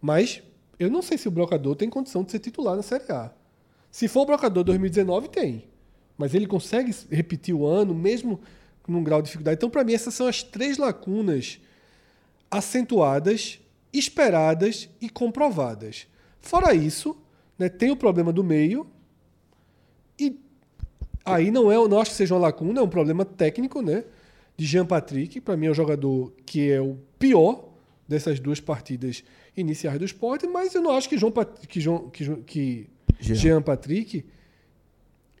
[0.00, 0.42] Mas
[0.78, 3.30] eu não sei se o brocador tem condição de ser titular na Série A.
[3.90, 5.64] Se for o brocador 2019, tem.
[6.18, 8.40] Mas ele consegue repetir o ano, mesmo
[8.88, 9.56] num grau de dificuldade.
[9.56, 11.60] Então, para mim, essas são as três lacunas
[12.50, 13.60] acentuadas,
[13.92, 16.06] esperadas e comprovadas.
[16.40, 17.16] Fora isso,
[17.58, 18.86] né, tem o problema do meio,
[20.18, 20.38] e
[21.24, 24.04] aí não é, não acho que seja uma lacuna, é um problema técnico, né?
[24.56, 27.68] De Jean Patrick, para mim é o jogador que é o pior
[28.08, 29.22] dessas duas partidas
[29.56, 32.90] iniciais do esporte, mas eu não acho que João Pat- que, João, que, que
[33.20, 33.34] Jean.
[33.34, 34.24] Jean Patrick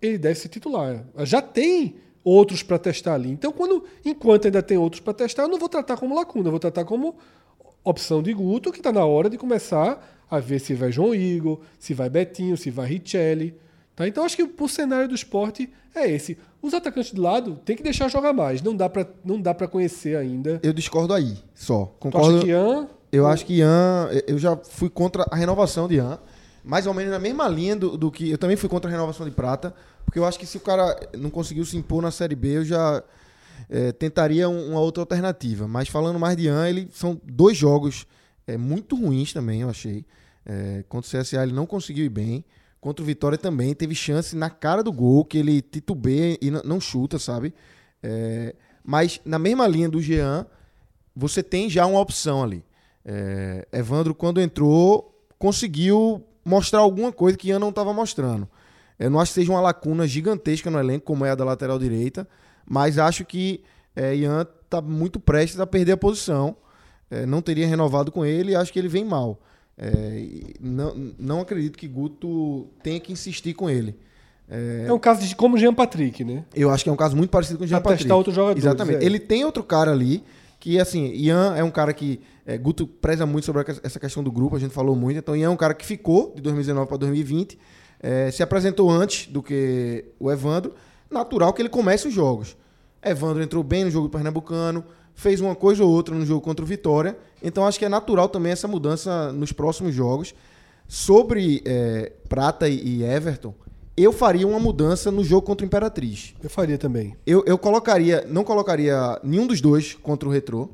[0.00, 1.04] ele deve ser titular.
[1.20, 3.30] Já tem outros para testar ali.
[3.30, 6.50] Então, quando enquanto ainda tem outros para testar, eu não vou tratar como lacuna, eu
[6.50, 7.16] vou tratar como
[7.84, 11.60] opção de Guto, que está na hora de começar a ver se vai João Igor,
[11.78, 13.54] se vai Betinho, se vai Richelli.
[13.96, 14.06] Tá?
[14.06, 16.36] Então, acho que o cenário do esporte é esse.
[16.60, 18.60] Os atacantes de lado tem que deixar jogar mais.
[18.62, 18.88] Não dá
[19.54, 20.60] para conhecer ainda.
[20.62, 21.86] Eu discordo aí, só.
[21.98, 22.40] Tu acha Concordo.
[22.40, 26.18] que Ian, Eu acho que Ian, eu já fui contra a renovação de Ian,
[26.68, 28.30] mais ou menos na mesma linha do, do que.
[28.30, 29.74] Eu também fui contra a renovação de Prata,
[30.04, 32.64] porque eu acho que se o cara não conseguiu se impor na Série B, eu
[32.64, 33.02] já
[33.70, 35.66] eh, tentaria um- uma outra alternativa.
[35.66, 38.06] Mas falando mais de Ian, ele são dois jogos
[38.46, 40.04] eh, muito ruins também, eu achei.
[40.44, 42.44] Eh, contra o CSA ele não conseguiu ir bem.
[42.80, 46.78] Contra o Vitória também teve chance na cara do gol, que ele titubeia e não
[46.80, 47.52] chuta, sabe?
[48.02, 48.54] Eh,
[48.84, 50.46] mas na mesma linha do Jean,
[51.16, 52.62] você tem já uma opção ali.
[53.04, 58.48] É, Evandro, quando entrou, conseguiu mostrar alguma coisa que Ian não estava mostrando.
[58.98, 61.78] Eu não acho que seja uma lacuna gigantesca no elenco, como é a da lateral
[61.78, 62.26] direita,
[62.66, 63.62] mas acho que
[63.94, 66.56] é, Ian tá muito prestes a perder a posição.
[67.10, 69.40] É, não teria renovado com ele e acho que ele vem mal.
[69.76, 73.96] É, não, não acredito que Guto tenha que insistir com ele.
[74.86, 76.42] É um caso de como o Jean Patrick, né?
[76.54, 78.64] Eu acho que é um caso muito parecido com o Jean Pra testar outros jogadores,
[78.64, 79.02] Exatamente.
[79.02, 79.04] é.
[79.04, 80.24] Ele tem outro cara ali
[80.58, 84.32] que, assim, Ian é um cara que é, Guto preza muito sobre essa questão do
[84.32, 85.18] grupo, a gente falou muito.
[85.18, 87.58] Então, Ian é um cara que ficou de 2019 para 2020,
[88.00, 90.74] é, se apresentou antes do que o Evandro.
[91.10, 92.56] Natural que ele comece os jogos.
[93.02, 96.64] Evandro entrou bem no jogo do Pernambucano, fez uma coisa ou outra no jogo contra
[96.64, 97.16] o Vitória.
[97.42, 100.34] Então, acho que é natural também essa mudança nos próximos jogos.
[100.86, 103.54] Sobre é, Prata e Everton,
[104.02, 106.34] eu faria uma mudança no jogo contra o Imperatriz.
[106.42, 107.16] Eu faria também.
[107.26, 110.68] Eu, eu colocaria, não colocaria nenhum dos dois contra o Retrô,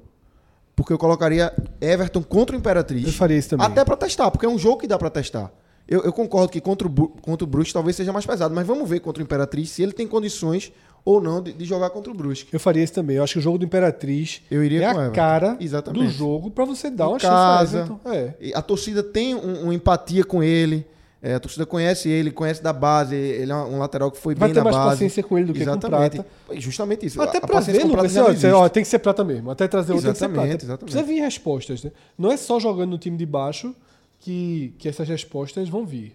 [0.76, 3.06] porque eu colocaria Everton contra o Imperatriz.
[3.06, 3.66] Eu faria isso também.
[3.66, 5.52] Até pra testar, porque é um jogo que dá pra testar.
[5.86, 8.88] Eu, eu concordo que contra o, contra o Brusque talvez seja mais pesado, mas vamos
[8.88, 10.72] ver contra o Imperatriz se ele tem condições
[11.04, 12.48] ou não de, de jogar contra o Brusque.
[12.50, 13.16] Eu faria isso também.
[13.16, 15.14] Eu acho que o jogo do Imperatriz Eu iria é com a Everton.
[15.14, 16.06] cara Exatamente.
[16.06, 17.86] do jogo pra você dar Em uma casa.
[17.86, 18.00] chance.
[18.16, 18.52] É.
[18.54, 20.86] A torcida tem um- uma empatia com ele.
[21.24, 23.14] É, a torcida conhece ele, conhece da base.
[23.16, 24.90] Ele é um lateral que foi Vai bem ter na mais base.
[24.90, 26.16] paciência com ele do que com Exatamente.
[26.16, 26.28] Prata.
[26.52, 27.22] E Justamente isso.
[27.22, 29.50] Até pra ver, com Prata Lucas, já ó, tem que ser prata mesmo.
[29.50, 30.64] Até trazer outro tem que ser Exatamente, prata.
[30.66, 30.92] exatamente.
[30.92, 31.92] Precisa vir respostas, né?
[32.18, 33.74] Não é só jogando no time de baixo
[34.20, 36.14] que, que essas respostas vão vir.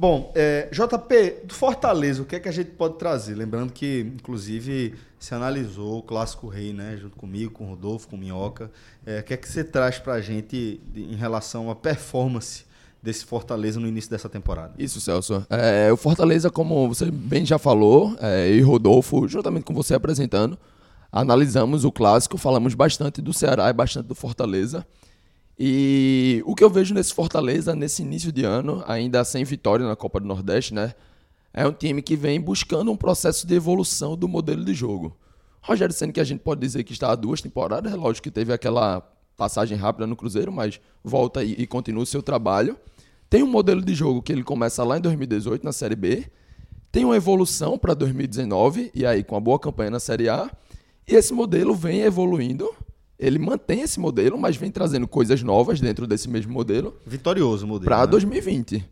[0.00, 3.34] Bom, é, JP, do Fortaleza, o que é que a gente pode trazer?
[3.34, 6.96] Lembrando que, inclusive, se analisou o Clássico Rei, né?
[6.96, 8.70] Junto comigo, com o Rodolfo, com o Minhoca.
[9.04, 12.64] É, o que é que você traz pra gente de- em relação à performance
[13.02, 14.72] desse Fortaleza no início dessa temporada?
[14.78, 15.44] Isso, Celso.
[15.50, 20.56] É, o Fortaleza, como você bem já falou, é, e Rodolfo, juntamente com você apresentando,
[21.10, 24.86] analisamos o clássico, falamos bastante do Ceará e bastante do Fortaleza.
[25.58, 29.96] E o que eu vejo nesse Fortaleza, nesse início de ano, ainda sem vitória na
[29.96, 30.94] Copa do Nordeste, né?
[31.52, 35.16] É um time que vem buscando um processo de evolução do modelo de jogo.
[35.60, 38.30] Rogério Senna, que a gente pode dizer que está há duas temporadas, é lógico que
[38.30, 39.00] teve aquela
[39.36, 42.76] passagem rápida no Cruzeiro, mas volta e, e continua o seu trabalho.
[43.28, 46.30] Tem um modelo de jogo que ele começa lá em 2018 na Série B,
[46.90, 50.50] tem uma evolução para 2019, e aí com a boa campanha na Série A,
[51.06, 52.72] e esse modelo vem evoluindo.
[53.18, 57.84] Ele mantém esse modelo, mas vem trazendo coisas novas dentro desse mesmo modelo Vitorioso modelo.
[57.90, 58.06] para né?
[58.06, 58.84] 2020.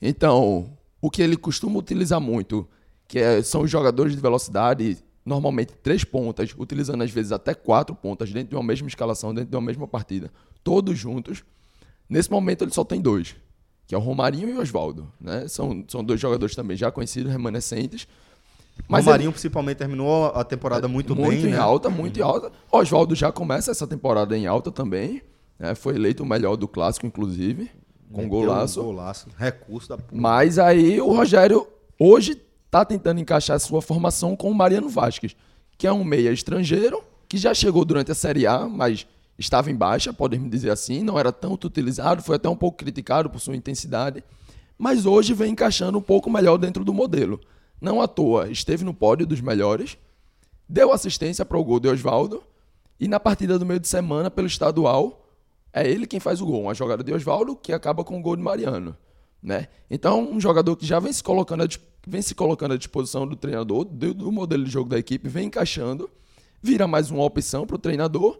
[0.00, 0.70] Então,
[1.00, 2.68] o que ele costuma utilizar muito,
[3.08, 7.94] que é- são os jogadores de velocidade, normalmente três pontas, utilizando às vezes até quatro
[7.94, 10.30] pontas dentro de uma mesma escalação, dentro de uma mesma partida,
[10.62, 11.42] todos juntos.
[12.08, 13.36] Nesse momento ele só tem dois,
[13.86, 15.10] que é o Romarinho e o Oswaldo.
[15.20, 15.48] Né?
[15.48, 18.06] São, são dois jogadores também já conhecidos, remanescentes.
[18.88, 21.58] Mas Marinho, principalmente, terminou a temporada muito, muito bem, em né?
[21.58, 22.52] alta, muito em alta.
[22.70, 25.22] Oswaldo já começa essa temporada em alta também.
[25.58, 25.74] né?
[25.74, 27.70] Foi eleito o melhor do clássico, inclusive,
[28.12, 28.80] com Meteu golaço.
[28.80, 29.28] Um golaço.
[29.36, 29.98] Recurso da...
[30.12, 31.66] Mas aí o Rogério
[31.98, 32.40] hoje
[32.70, 35.36] tá tentando encaixar a sua formação com o Mariano Vasquez,
[35.78, 39.06] que é um meia estrangeiro, que já chegou durante a Série A, mas
[39.38, 43.28] estava em baixa, podemos dizer assim, não era tanto utilizado, foi até um pouco criticado
[43.30, 44.22] por sua intensidade,
[44.78, 47.40] mas hoje vem encaixando um pouco melhor dentro do modelo.
[47.82, 49.98] Não à toa, esteve no pódio dos melhores,
[50.68, 52.40] deu assistência para o gol de Oswaldo,
[53.00, 55.26] e na partida do meio de semana, pelo estadual,
[55.72, 56.62] é ele quem faz o gol.
[56.62, 58.96] Uma jogada de Oswaldo que acaba com o gol de Mariano.
[59.42, 59.66] Né?
[59.90, 61.68] Então, um jogador que já vem se colocando à,
[62.06, 65.46] vem se colocando à disposição do treinador, do, do modelo de jogo da equipe, vem
[65.46, 66.08] encaixando,
[66.62, 68.38] vira mais uma opção para o treinador,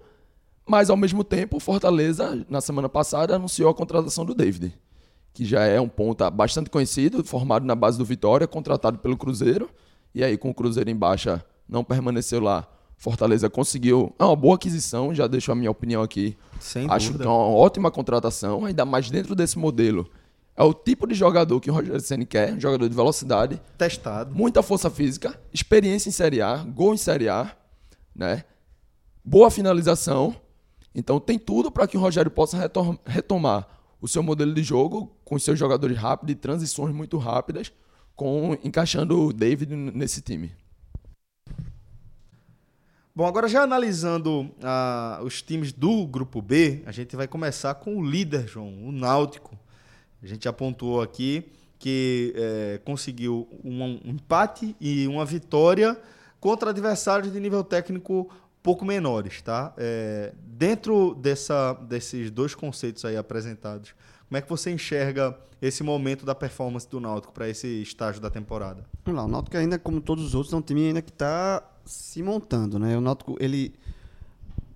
[0.65, 4.73] mas ao mesmo tempo, o Fortaleza, na semana passada, anunciou a contratação do David,
[5.33, 9.71] que já é um ponta bastante conhecido, formado na base do Vitória, contratado pelo Cruzeiro,
[10.15, 12.67] e aí com o Cruzeiro em baixa não permaneceu lá.
[12.97, 16.37] Fortaleza conseguiu, é uma boa aquisição, já deixo a minha opinião aqui.
[16.61, 17.25] Sem Acho dúvida.
[17.25, 20.09] que é uma ótima contratação, ainda mais dentro desse modelo.
[20.55, 24.35] É o tipo de jogador que o Rogério Ceni quer, um jogador de velocidade, Testado.
[24.35, 27.51] muita força física, experiência em Série A, gol em Série A,
[28.15, 28.45] né?
[29.25, 30.37] Boa finalização.
[30.95, 32.59] Então tem tudo para que o Rogério possa
[33.07, 33.67] retomar
[34.03, 37.73] o seu modelo de jogo com seus jogadores rápidos e transições muito rápidas,
[38.17, 40.53] com encaixando o David nesse time.
[43.15, 47.97] Bom, agora já analisando ah, os times do grupo B, a gente vai começar com
[47.97, 49.57] o líder, João, o Náutico.
[50.21, 51.45] A gente já pontuou aqui
[51.79, 56.01] que eh, conseguiu um, um empate e uma vitória
[56.39, 58.31] contra adversários de nível técnico
[58.63, 59.73] pouco menores, tá?
[59.77, 63.95] Eh, dentro dessa, desses dois conceitos aí apresentados,
[64.29, 68.31] como é que você enxerga esse momento da performance do Náutico para esse estágio da
[68.31, 68.85] temporada?
[69.05, 71.63] Vamos lá, o Náutico ainda, como todos os outros, é um time ainda que está
[71.85, 72.97] se montando, né?
[72.97, 73.75] O Náutico, ele...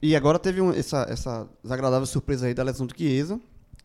[0.03, 3.41] E agora teve um- essa, essa desagradável surpresa aí da lesão do Chiesa.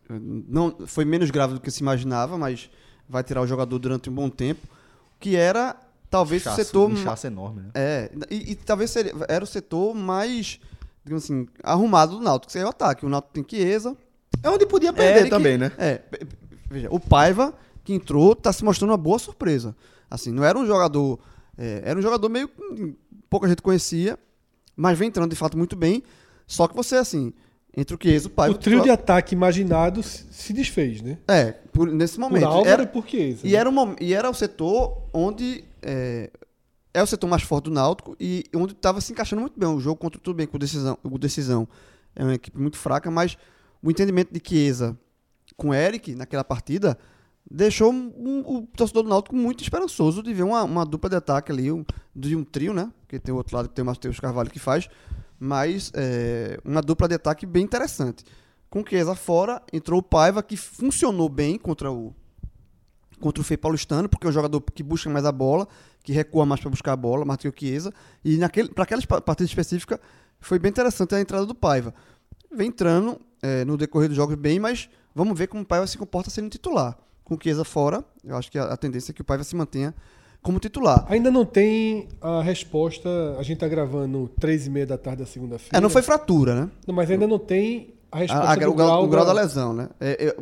[0.08, 2.70] Não, foi menos grave do que se imaginava, mas
[3.08, 4.66] vai tirar o jogador durante um bom tempo.
[5.18, 5.74] Que era
[6.12, 6.90] talvez o Inchaço- setor.
[6.90, 7.70] um inchaço enorme, né?
[7.74, 10.60] É, e, e talvez seria, era o setor mais,
[11.04, 13.04] digamos assim, arrumado do Náutico, que seria o ataque.
[13.04, 13.96] O Náutico tem Chiesa.
[14.42, 15.72] É onde podia perder e também, né?
[15.78, 16.02] É,
[16.70, 19.74] veja, o Paiva, que entrou, tá se mostrando uma boa surpresa.
[20.10, 21.18] Assim, não era um jogador.
[21.56, 22.48] é, era um jogador meio.
[23.30, 24.18] pouca gente conhecia,
[24.76, 26.02] mas vem entrando de fato muito bem.
[26.46, 27.32] Só que você, assim,
[27.76, 28.54] entre o Chiesa o Paiva.
[28.54, 31.18] O trio de ataque imaginado se desfez, né?
[31.28, 32.44] É, por- nesse Por momento.
[32.46, 33.46] Álvaro Era- e por Chiesa.
[33.46, 35.64] e, era um e era o setor onde.
[35.82, 36.30] É,
[36.94, 39.66] é o setor mais forte do Náutico e onde estava se encaixando muito bem.
[39.68, 41.66] O jogo contra tudo bem com o decisão, o decisão
[42.14, 43.36] é uma equipe muito fraca, mas
[43.82, 44.96] o entendimento de Chiesa
[45.56, 46.98] com o Eric naquela partida
[47.50, 51.16] deixou um- um- o torcedor do Náutico muito esperançoso de ver uma, uma dupla de
[51.16, 51.82] ataque ali, um,
[52.14, 52.90] de um trio, né?
[53.00, 54.88] Porque tem o outro lado que tem o Matheus Carvalho que faz,
[55.44, 58.24] mas é, uma dupla de ataque bem interessante.
[58.70, 62.14] Com Chiesa fora, entrou o Paiva, que funcionou bem contra o,
[63.20, 65.66] contra o Fei Paulistano, porque é um jogador que busca mais a bola,
[66.04, 67.92] que recua mais para buscar a bola, mais do que o Chiesa.
[68.24, 68.38] E
[68.72, 70.00] para aquela espa- partida específica,
[70.40, 71.92] foi bem interessante a entrada do Paiva.
[72.54, 75.98] Vem entrando eh, no decorrer dos jogos bem, mas vamos ver como o Paiva se
[75.98, 76.96] comporta sendo titular.
[77.24, 79.92] Com Chiesa fora, eu acho que a, a tendência é que o Paiva se mantenha
[80.42, 81.04] como titular.
[81.08, 83.08] Ainda não tem a resposta.
[83.38, 85.76] A gente tá gravando três e meia da tarde da segunda-feira.
[85.78, 86.70] É, não foi fratura, né?
[86.86, 89.32] Não, mas ainda não tem a resposta A- a- do o, grau, o grau da
[89.32, 89.88] da- lesão, né?
[90.00, 90.36] É, é,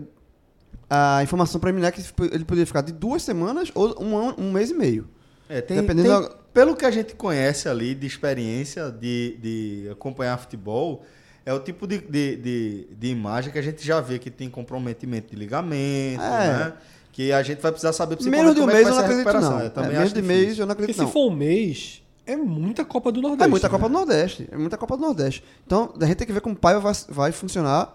[0.88, 2.00] a informação preliminar é que
[2.32, 5.08] ele poderia ficar de duas semanas ou um, ano- um mês e meio.
[5.48, 9.88] É, tem, Dependendo tem- da- Pelo que a gente conhece ali de experiência de, de
[9.92, 11.04] acompanhar futebol,
[11.46, 14.50] é o tipo de, de, de, de imagem que a gente já vê que tem
[14.50, 16.58] comprometimento de ligamento, É.
[16.58, 16.72] né?
[17.20, 19.60] Que a gente vai precisar saber Menos de um é mês eu não acredito, não.
[19.60, 21.12] Eu também É, menos de mês eu não Porque acredito, se não.
[21.12, 23.44] for um mês, é muita Copa do Nordeste.
[23.44, 23.70] É muita né?
[23.70, 24.48] Copa do Nordeste.
[24.50, 25.44] É muita Copa do Nordeste.
[25.66, 27.94] Então, a gente tem que ver como o Paiva vai, vai funcionar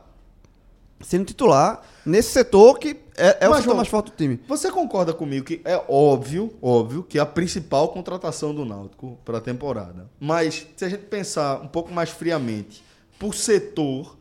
[1.01, 4.39] sendo titular nesse setor que é, é o Mas, setor João, mais forte do time.
[4.47, 9.39] Você concorda comigo que é óbvio, óbvio, que é a principal contratação do Náutico para
[9.39, 10.07] a temporada.
[10.19, 12.83] Mas se a gente pensar um pouco mais friamente,
[13.17, 14.15] por setor,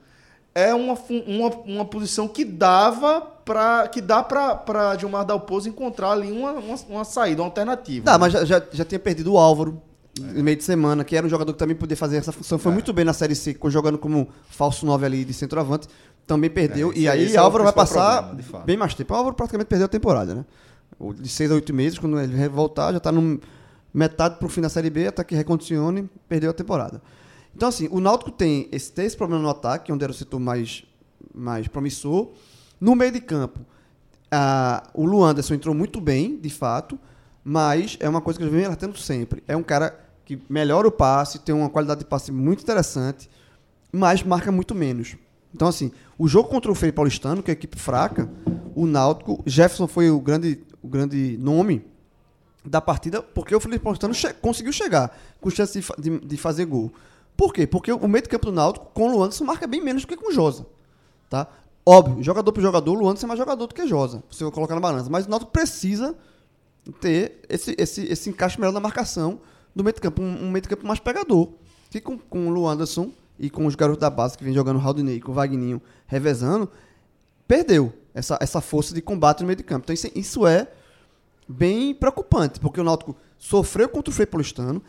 [0.55, 6.31] é uma, uma, uma posição que dava para que dá para Gilmar Dalpozo encontrar ali
[6.31, 8.05] uma, uma, uma saída, uma alternativa.
[8.05, 9.83] Tá, mas já, já, já tinha perdido o Álvaro
[10.19, 12.57] no meio de semana, que era um jogador que também podia fazer essa função.
[12.57, 12.61] É.
[12.61, 15.89] Foi muito bem na Série C, jogando como falso 9 ali de centroavante.
[16.27, 16.93] Também perdeu.
[16.93, 19.13] É, e aí é o Álvaro vai passar problema, bem mais tempo.
[19.13, 20.45] O Álvaro praticamente perdeu a temporada, né?
[20.99, 23.41] O De 6 a 8 meses, quando ele voltar, já tá no
[23.93, 27.03] metade pro fim da Série B, até que recondicione, perdeu a temporada.
[27.55, 30.41] Então, assim, o Náutico tem esse, tem esse problema no ataque, onde era o setor
[30.41, 30.85] mais,
[31.35, 32.31] mais promissor.
[32.81, 33.61] No meio de campo,
[34.31, 36.99] ah, o Luanderson entrou muito bem, de fato,
[37.45, 39.43] mas é uma coisa que eu venho alertando sempre.
[39.47, 43.31] É um cara que melhora o passe, tem uma qualidade de passe muito interessante,
[43.93, 45.17] mas marca muito menos.
[45.55, 48.29] Então, assim, o jogo contra o Frei Paulistano, que é a equipe fraca,
[48.75, 51.85] o Náutico, Jefferson foi o grande, o grande nome
[52.65, 56.65] da partida, porque o Felipe Paulistano che- conseguiu chegar com chance de, de- de fazer
[56.65, 56.91] gol.
[57.37, 57.67] Por quê?
[57.67, 60.17] Porque o meio de campo do Náutico, com o Luanderson, marca bem menos do que
[60.17, 60.67] com o Josa.
[61.29, 61.49] Tá?
[61.85, 64.75] Óbvio, jogador por jogador, o Luanderson é mais jogador do que Josa, se eu colocar
[64.75, 65.11] na balança.
[65.11, 66.15] Mas o Náutico precisa
[67.01, 69.41] ter esse, esse, esse encaixe melhor na marcação
[69.75, 71.49] do meio de campo, um, um meio de campo mais pegador.
[71.91, 74.79] Que com, com o Luanderson e com os garotos da base que vem jogando o
[74.79, 76.71] Raudinei com o Vagninho revezando,
[77.47, 79.85] perdeu essa, essa força de combate no meio de campo.
[79.85, 80.69] Então isso, isso é
[81.49, 84.81] bem preocupante, porque o Náutico sofreu contra o Frei Paulistano,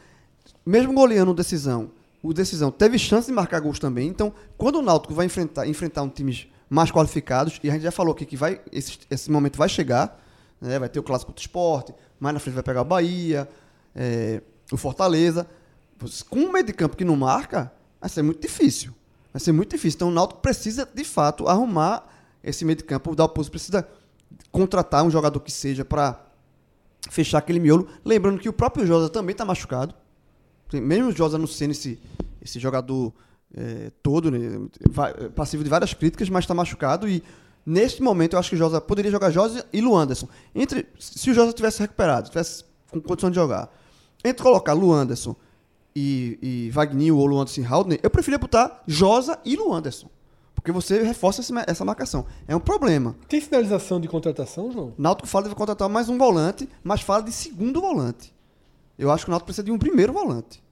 [0.66, 1.92] mesmo goleando o Decisão,
[2.26, 4.08] o Decisão teve chance de marcar gols também.
[4.08, 7.92] Então, quando o Náutico vai enfrentar, enfrentar um times mais qualificados, e a gente já
[7.92, 10.20] falou aqui que vai, esse, esse momento vai chegar,
[10.60, 13.48] né, vai ter o Clássico do Esporte, mais na frente vai pegar o Bahia,
[13.96, 14.42] é,
[14.72, 15.48] o Fortaleza.
[16.30, 17.72] Com um meio de campo que não marca,
[18.02, 18.94] vai ser muito difícil.
[19.32, 19.98] Vai ser muito difícil.
[19.98, 22.08] Então o Náutico precisa, de fato, arrumar
[22.44, 23.12] esse meio de campo.
[23.12, 23.88] O Dalpozo precisa
[24.52, 26.20] contratar um jogador que seja para
[27.10, 27.88] fechar aquele miolo.
[28.04, 29.94] Lembrando que o próprio Josa também está machucado.
[30.74, 32.00] Mesmo o Josa não sendo esse,
[32.42, 33.14] esse jogador
[33.56, 34.68] eh, todo, né,
[35.34, 37.08] passivo de várias críticas, mas está machucado.
[37.08, 37.24] E
[37.66, 40.28] neste momento eu acho que o Josa poderia jogar Josa e Luanderson.
[40.54, 43.72] Entre, se o Josa tivesse recuperado, tivesse com condição de jogar,
[44.24, 45.36] entre colocar Luanderson
[45.96, 50.10] e, e Wagner ou Luanderson e Haldner, eu preferia botar Josa e Luanderson.
[50.54, 52.26] Porque você reforça essa marcação.
[52.48, 53.16] É um problema.
[53.30, 54.94] Tem sinalização de contratação, João?
[54.98, 58.34] Náutico fala de contratar mais um volante, mas fala de segundo volante.
[58.98, 60.64] Eu acho que o Náutico precisa de um primeiro volante.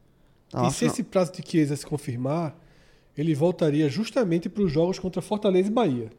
[0.50, 0.68] Tá?
[0.68, 2.56] e se que esse prazo de Chiesa se confirmar,
[3.18, 6.12] ele voltaria justamente para os jogos contra Fortaleza e Bahia.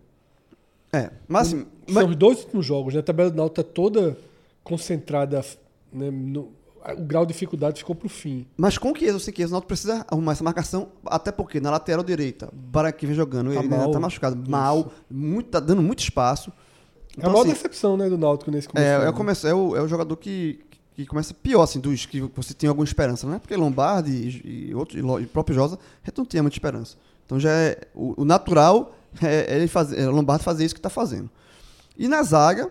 [0.92, 3.00] É, mas São mas- os dois últimos jogos, né?
[3.00, 4.16] A tabela do Náutico está toda
[4.62, 5.44] concentrada,
[5.92, 6.10] né?
[6.10, 6.50] no-
[6.96, 8.46] o grau de dificuldade ficou para o fim.
[8.56, 12.04] Mas com ou sem Chiesa, o Náutico precisa arrumar essa marcação, até porque na lateral
[12.04, 13.90] direita, Bara que vem jogando, Tá ele ainda mal.
[13.90, 16.50] tá machucado, mal, muito, tá dando muito espaço.
[16.50, 18.86] é a Então, maior assim, decepção né, do Náutico nesse começo.
[18.86, 20.60] é, é, o começo, é, o, é o jogador que,
[20.94, 23.38] que começa pior, assim, dos que você tem alguma esperança, né?
[23.38, 24.12] Porque Lombardi
[24.44, 25.78] e, e outros, e e próprio Josa,
[26.16, 26.96] não tinha muita esperança.
[27.26, 27.80] Então já é.
[27.94, 31.28] O, o natural é, é ele fazer, é Lombardi fazer isso que está fazendo.
[31.96, 32.70] E na zaga,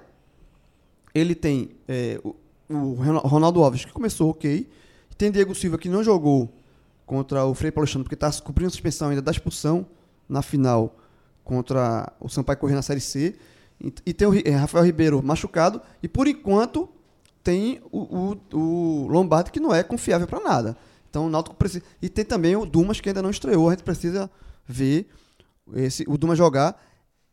[1.13, 2.35] ele tem é, o,
[2.69, 4.69] o Ronaldo Alves, que começou ok.
[5.17, 6.49] Tem Diego Silva, que não jogou
[7.05, 9.85] contra o Frei Paulistano, porque está cumprindo a suspensão ainda da expulsão
[10.27, 10.97] na final
[11.43, 13.35] contra o Sampaio Corrêa na Série C.
[13.79, 15.81] E, e tem o eh, Rafael Ribeiro machucado.
[16.01, 16.89] E por enquanto
[17.43, 17.99] tem o,
[18.53, 20.77] o- o Lombardi, que não é confiável para nada.
[21.09, 21.83] Então o Náutico precisa.
[22.01, 23.67] E tem também o Dumas, que ainda não estreou.
[23.67, 24.29] A gente precisa
[24.65, 25.07] ver
[25.75, 26.81] esse, o Dumas jogar.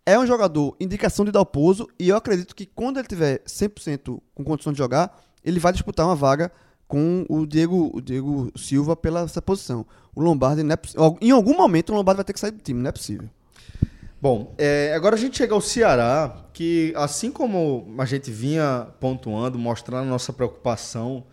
[0.04, 1.88] É um jogador indicação de Dalpozo.
[1.98, 6.04] E eu acredito que quando ele tiver 100% com condição de jogar, ele vai disputar
[6.06, 6.50] uma vaga
[6.88, 9.86] com o Diego, o Diego Silva pela essa posição.
[10.14, 10.64] O Lombardi, é
[11.20, 13.28] em algum momento, o Lombardi vai ter que sair do time, não é possível.
[14.22, 19.58] Bom, é, agora a gente chega ao Ceará, que assim como a gente vinha pontuando,
[19.58, 21.24] mostrando a nossa preocupação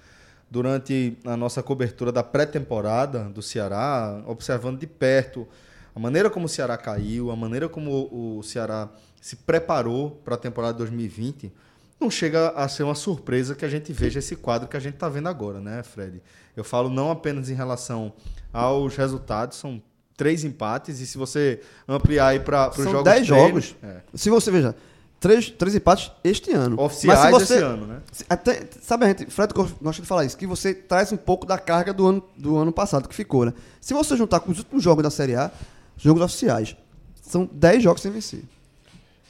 [0.49, 5.45] durante a nossa cobertura da pré-temporada do Ceará, observando de perto
[5.93, 8.87] a maneira como o Ceará caiu, a maneira como o Ceará
[9.19, 11.51] se preparou para a temporada de 2020,
[11.99, 14.93] não chega a ser uma surpresa que a gente veja esse quadro que a gente
[14.93, 16.21] está vendo agora, né, Fred?
[16.55, 18.13] Eu falo não apenas em relação
[18.53, 19.81] aos resultados, são
[20.17, 23.75] três empates, e se você ampliar aí para os São jogos 10 treinos, jogos.
[23.83, 24.75] é, Se você veja,
[25.19, 26.81] três, três empates este ano.
[26.81, 28.01] oficiais Mas você, esse ano, né?
[28.27, 31.59] Até, sabe, a gente, Fred gosta de falar isso, que você traz um pouco da
[31.59, 33.53] carga do ano, do ano passado que ficou, né?
[33.79, 35.51] Se você juntar com os últimos jogos da Série A,
[35.95, 36.75] jogos oficiais,
[37.21, 38.43] são 10 jogos sem vencer.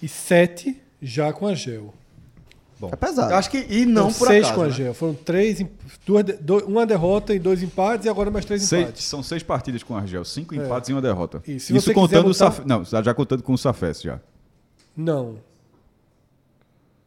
[0.01, 1.93] E sete já com a Gel.
[2.79, 3.33] Bom, É pesado.
[3.33, 4.71] Acho que, e não Foram por seis acaso, com a né?
[4.73, 4.93] Gel.
[4.93, 5.65] Foram três,
[6.05, 9.03] duas, de- do- uma derrota e dois empates, e agora mais três Seis- empates.
[9.05, 10.57] são seis partidas com o Argel, cinco É.
[10.59, 11.41] empates e uma derrota.
[11.47, 12.61] E Isso você contando quiser o botar- Saf...
[12.67, 14.19] Não, já contando com o Safes já.
[14.95, 15.37] Não.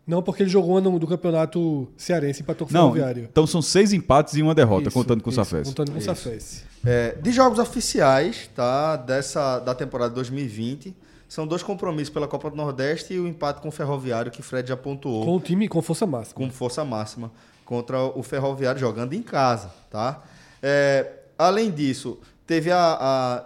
[0.07, 3.29] Não, porque ele jogou no, do campeonato cearense, empatou com o Não, Ferroviário.
[3.31, 5.69] então são seis empates e uma derrota, Isso, contando com o isso, Safes.
[5.69, 6.65] Contando com o Safes.
[6.85, 8.97] É, de jogos oficiais, tá?
[8.97, 10.97] Dessa da temporada 2020,
[11.31, 14.69] são dois compromissos pela Copa do Nordeste e o empate com o Ferroviário que Fred
[14.69, 15.25] já pontuou.
[15.25, 16.35] Com o time com força máxima.
[16.35, 17.31] com força máxima
[17.65, 20.25] contra o Ferroviário jogando em casa, tá?
[20.61, 22.97] É, além disso, teve a,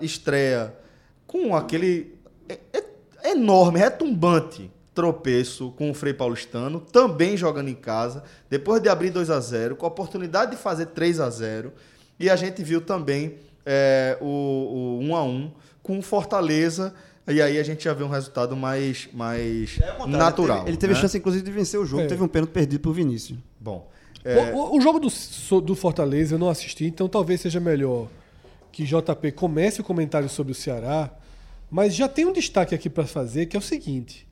[0.00, 0.74] a estreia
[1.26, 2.14] com aquele
[2.48, 8.88] é- é- enorme, retumbante tropeço com o Frei Paulistano, também jogando em casa, depois de
[8.88, 11.70] abrir 2 a 0 com a oportunidade de fazer 3 a 0
[12.18, 13.34] e a gente viu também
[13.66, 15.52] é, o, o 1 a 1
[15.82, 16.94] com o Fortaleza,
[17.26, 20.58] e aí a gente já vê um resultado mais, mais natural.
[20.58, 21.00] Ele teve, ele teve né?
[21.00, 22.02] chance, inclusive, de vencer o jogo.
[22.02, 22.06] É.
[22.06, 23.38] Teve um pênalti perdido pro Vinícius.
[23.60, 23.88] Bom,
[24.52, 28.08] O, o- o jogo do, do Fortaleza eu não assisti, então talvez seja melhor
[28.72, 31.10] que JP comece o comentário sobre o Ceará,
[31.70, 34.26] mas já tem um destaque aqui para fazer que é o seguinte: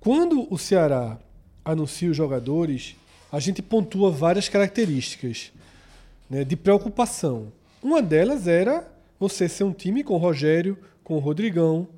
[0.00, 1.18] quando o Ceará
[1.64, 2.96] anuncia os jogadores,
[3.30, 5.52] a gente pontua várias características
[6.28, 7.52] né, de preocupação.
[7.82, 8.88] Uma delas era
[9.20, 10.78] você ser um time com o Rogério,
[11.08, 11.88] com o Rodrigão,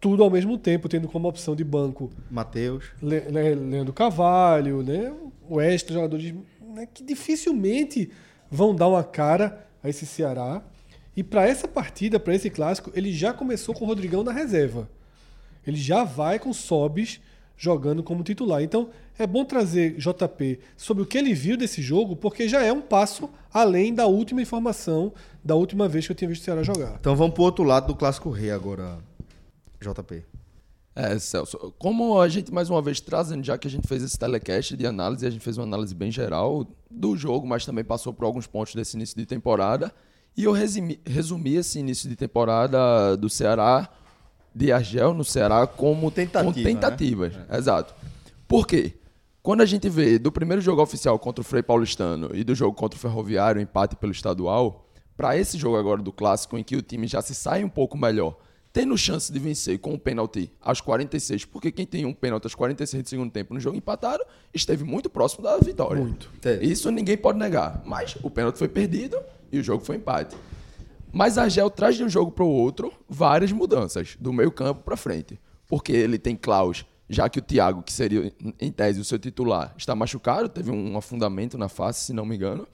[0.00, 2.86] tudo ao mesmo tempo, tendo como opção de banco Matheus.
[3.00, 5.14] Le- Le- Leandro Carvalho, né?
[5.48, 6.34] o extra, jogadores
[6.74, 8.10] né, que dificilmente
[8.50, 10.62] vão dar uma cara a esse Ceará.
[11.16, 14.88] E para essa partida, para esse clássico, ele já começou com o Rodrigão na reserva.
[15.66, 17.20] Ele já vai com Sobis
[17.56, 18.62] jogando como titular.
[18.62, 18.88] Então
[19.22, 22.80] é bom trazer JP sobre o que ele viu desse jogo, porque já é um
[22.80, 25.12] passo além da última informação
[25.44, 26.96] da última vez que eu tinha visto o Ceará jogar.
[27.00, 28.98] Então vamos pro outro lado do Clássico Rei agora,
[29.80, 30.24] JP.
[30.94, 34.18] É, Celso, como a gente mais uma vez trazendo, já que a gente fez esse
[34.18, 38.12] telecast de análise, a gente fez uma análise bem geral do jogo, mas também passou
[38.12, 39.92] por alguns pontos desse início de temporada.
[40.36, 43.88] E eu resumi, resumi esse início de temporada do Ceará,
[44.54, 46.64] de Argel no Ceará, como Tentativa, com né?
[46.64, 47.34] tentativas.
[47.50, 47.94] Exato.
[48.46, 48.94] Por quê?
[49.42, 52.76] Quando a gente vê do primeiro jogo oficial contra o Frei Paulistano e do jogo
[52.76, 54.86] contra o Ferroviário, empate pelo estadual,
[55.16, 57.96] para esse jogo agora do clássico, em que o time já se sai um pouco
[57.96, 58.36] melhor,
[58.70, 62.54] tendo chance de vencer com o pênalti aos 46, porque quem tem um pênalti aos
[62.54, 64.22] 46 do segundo tempo no jogo empatado,
[64.52, 66.02] esteve muito próximo da vitória.
[66.02, 66.30] Muito.
[66.38, 66.66] Teve.
[66.66, 67.82] Isso ninguém pode negar.
[67.86, 69.18] Mas o pênalti foi perdido
[69.50, 70.36] e o jogo foi empate.
[71.10, 74.82] Mas a Gel traz de um jogo para o outro várias mudanças, do meio campo
[74.82, 75.40] para frente.
[75.66, 79.74] Porque ele tem Klaus, já que o Thiago, que seria em tese o seu titular,
[79.76, 82.66] está machucado, teve um afundamento na face, se não me engano.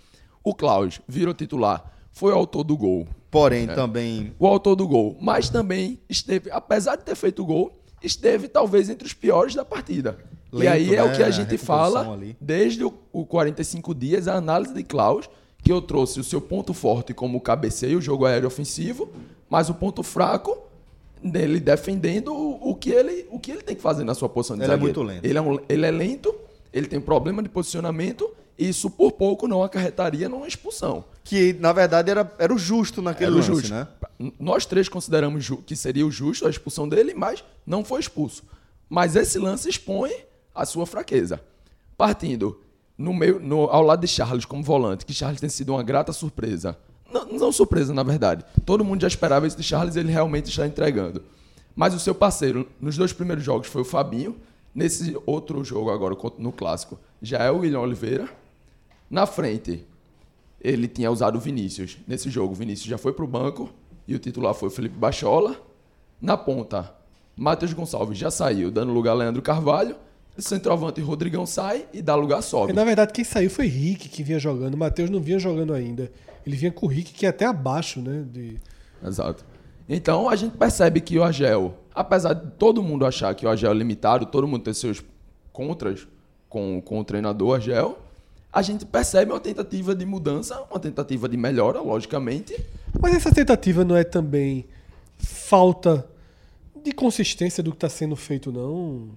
[0.44, 3.08] O Klaus virou titular, foi o autor do gol.
[3.30, 7.80] Porém, também O autor do gol, mas também esteve, apesar de ter feito o gol,
[8.02, 10.18] esteve talvez entre os piores da partida.
[10.52, 11.16] e Lento, aí é o né?
[11.16, 11.66] que a A gente recomposição
[12.02, 12.36] fala ali.
[12.40, 15.28] desde o, o 45 dias, a análise de Klaus,
[15.62, 19.10] que eu trouxe o seu ponto forte como o cabeceio, o jogo aéreo ofensivo,
[19.48, 20.56] mas o ponto fraco
[21.22, 24.56] dele defendendo o, o que ele, o que ele tem que fazer na sua posição
[24.56, 24.98] de Ele é zagueiro.
[25.00, 25.24] muito lento.
[25.24, 26.34] Ele é, um- ele é lento,
[26.72, 28.28] ele tem problema de posicionamento
[28.58, 31.04] isso por pouco não acarretaria numa expulsão.
[31.22, 33.70] Que, na verdade, era, era o justo naquele Era lance, justo.
[33.70, 33.86] né?
[34.40, 38.44] Nós três consideramos que seria o justo a expulsão dele, mas não foi expulso.
[38.88, 40.10] Mas esse lance expõe
[40.54, 41.38] a sua fraqueza.
[41.98, 42.60] Partindo
[42.96, 46.12] no meio, no- ao lado de Charles como volante, que Charles tem sido uma grata
[46.12, 46.78] surpresa.
[47.12, 48.44] Não, não surpresa, na verdade.
[48.64, 51.22] Todo mundo já esperava isso de Charles, ele realmente está entregando.
[51.74, 54.36] Mas o seu parceiro, nos dois primeiros jogos, foi o Fabinho.
[54.74, 58.28] Nesse outro jogo agora, no clássico, já é o William Oliveira.
[59.10, 59.84] Na frente,
[60.60, 61.96] ele tinha usado o Vinícius.
[62.06, 63.70] Nesse jogo, o Vinícius já foi para o banco
[64.06, 65.56] e o titular foi o Felipe Bachola.
[66.20, 66.92] Na ponta,
[67.36, 69.96] Matheus Gonçalves já saiu, dando lugar a Leandro Carvalho.
[70.38, 72.72] Centroavante Rodrigão sai e dá lugar Sobe.
[72.72, 74.74] É, Na verdade, quem saiu foi Rick, que vinha jogando.
[74.74, 76.10] O Matheus não vinha jogando ainda.
[76.46, 78.24] Ele vinha com o Rick, que é até abaixo, né?
[78.32, 78.56] De...
[79.04, 79.44] Exato.
[79.88, 83.70] Então a gente percebe que o Agel, apesar de todo mundo achar que o Agel
[83.72, 85.02] é limitado, todo mundo ter seus
[85.52, 86.06] contras
[86.48, 87.98] com, com o treinador Agel,
[88.52, 92.56] a gente percebe uma tentativa de mudança, uma tentativa de melhora, logicamente.
[93.00, 94.64] Mas essa tentativa não é também
[95.18, 96.06] falta
[96.82, 99.08] de consistência do que está sendo feito, não?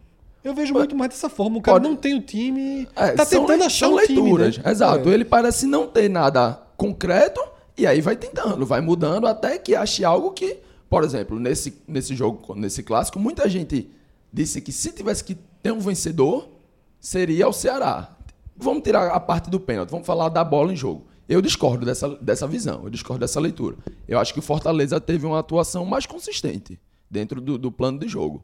[0.44, 1.58] Eu vejo muito mais dessa forma.
[1.58, 2.88] O cara Pode- não tem o time.
[2.96, 4.22] É, tá tentando le- achar são um time.
[4.22, 4.58] leituras.
[4.58, 4.72] né?
[4.72, 5.10] Exato.
[5.10, 5.14] É.
[5.14, 7.42] Ele parece não ter nada concreto
[7.78, 10.58] e aí vai tentando, vai mudando até que ache algo que,
[10.90, 13.92] por exemplo, nesse, nesse jogo, nesse clássico, muita gente
[14.32, 16.50] disse que se tivesse que ter um vencedor,
[17.00, 18.16] seria o Ceará.
[18.56, 21.06] Vamos tirar a parte do pênalti, vamos falar da bola em jogo.
[21.28, 23.78] Eu discordo dessa, dessa visão, eu discordo dessa leitura.
[24.08, 26.80] Eu acho que o Fortaleza teve uma atuação mais consistente
[27.10, 28.44] dentro do, do plano de jogo.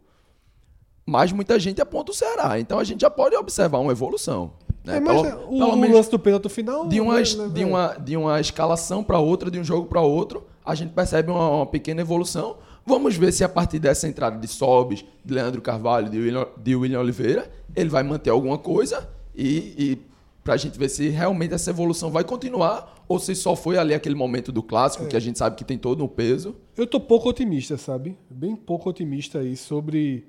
[1.06, 2.60] Mas muita gente aponta o Ceará.
[2.60, 4.54] Então a gente já pode observar uma evolução.
[4.86, 4.98] Né?
[4.98, 6.88] É, mas Pelo- é, o, pelo menos lance do pênalti final.
[6.88, 7.66] de uma, né, né, de é.
[7.66, 11.50] uma, de uma escalação para outra, de um jogo para outro, a gente percebe uma,
[11.50, 12.58] uma pequena evolução.
[12.86, 16.76] Vamos ver se a partir dessa entrada de Sobis, de Leandro Carvalho, de William, de
[16.76, 20.02] William Oliveira, ele vai manter alguma coisa e, e
[20.44, 23.96] para a gente ver se realmente essa evolução vai continuar ou se só foi ali
[23.96, 26.56] aquele momento do clássico que a gente sabe que tem todo um peso.
[26.78, 28.16] Eu tô pouco otimista, sabe?
[28.30, 30.28] Bem pouco otimista aí sobre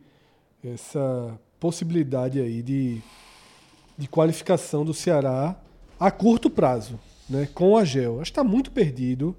[0.64, 3.02] essa possibilidade aí de,
[3.96, 5.56] de qualificação do Ceará
[5.98, 6.98] a curto prazo,
[7.28, 7.48] né?
[7.54, 8.20] Com o Agel.
[8.20, 9.36] Acho que tá muito perdido.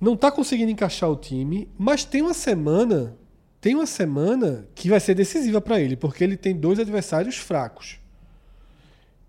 [0.00, 3.16] Não tá conseguindo encaixar o time, mas tem uma semana,
[3.60, 7.98] tem uma semana que vai ser decisiva para ele, porque ele tem dois adversários fracos.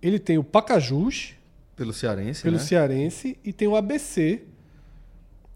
[0.02, 1.34] Ele tem o Pacajus,
[1.76, 2.62] Pelo Cearense, pelo né?
[2.62, 4.44] Cearense e tem o ABC,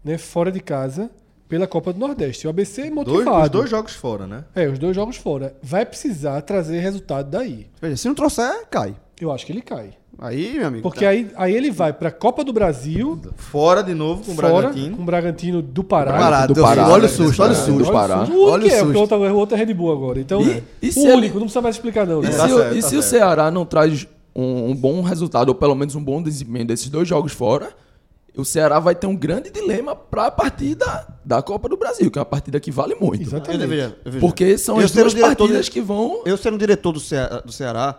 [0.02, 1.10] né, fora de casa,
[1.52, 2.46] pela Copa do Nordeste.
[2.46, 3.42] O ABC é Dois, motivado.
[3.44, 4.42] os dois jogos fora, né?
[4.54, 5.54] É, os dois jogos fora.
[5.62, 7.66] Vai precisar trazer resultado daí.
[7.78, 8.94] Veja, se não trouxer, cai.
[9.20, 9.90] Eu acho que ele cai.
[10.18, 10.82] Aí, meu amigo.
[10.82, 11.10] Porque tá.
[11.10, 14.96] aí, aí ele vai pra Copa do Brasil, Fora de novo com o fora, Bragantino.
[14.96, 16.12] com o Bragantino do Pará.
[16.14, 17.08] Pará, do Pará, olha o né?
[17.08, 17.84] susto, olha o É, susto.
[17.84, 18.20] do Pará.
[18.22, 18.98] Olha o é, porque o susto.
[18.98, 20.20] outro, o outro é Red Bull agora.
[20.20, 22.20] Então, E- e o se ele- único, não precisa mais explicar não.
[22.22, 22.32] E né?
[22.32, 23.02] se, Tá o, certo, e tá se o.
[23.02, 27.06] Ceará não traz um, um bom resultado, ou pelo menos um bom desempenho desses dois
[27.06, 27.68] jogos fora,
[28.36, 32.18] o Ceará vai ter um grande dilema para a partida da Copa do Brasil, que
[32.18, 33.22] é uma partida que vale muito.
[33.22, 33.58] Eu Exatamente.
[33.60, 34.20] deveria- eu.
[34.20, 36.22] Porque são Eu as duas partidas de- que vão.
[36.24, 37.98] Eu sendo diretor do Ceará, do Ceará,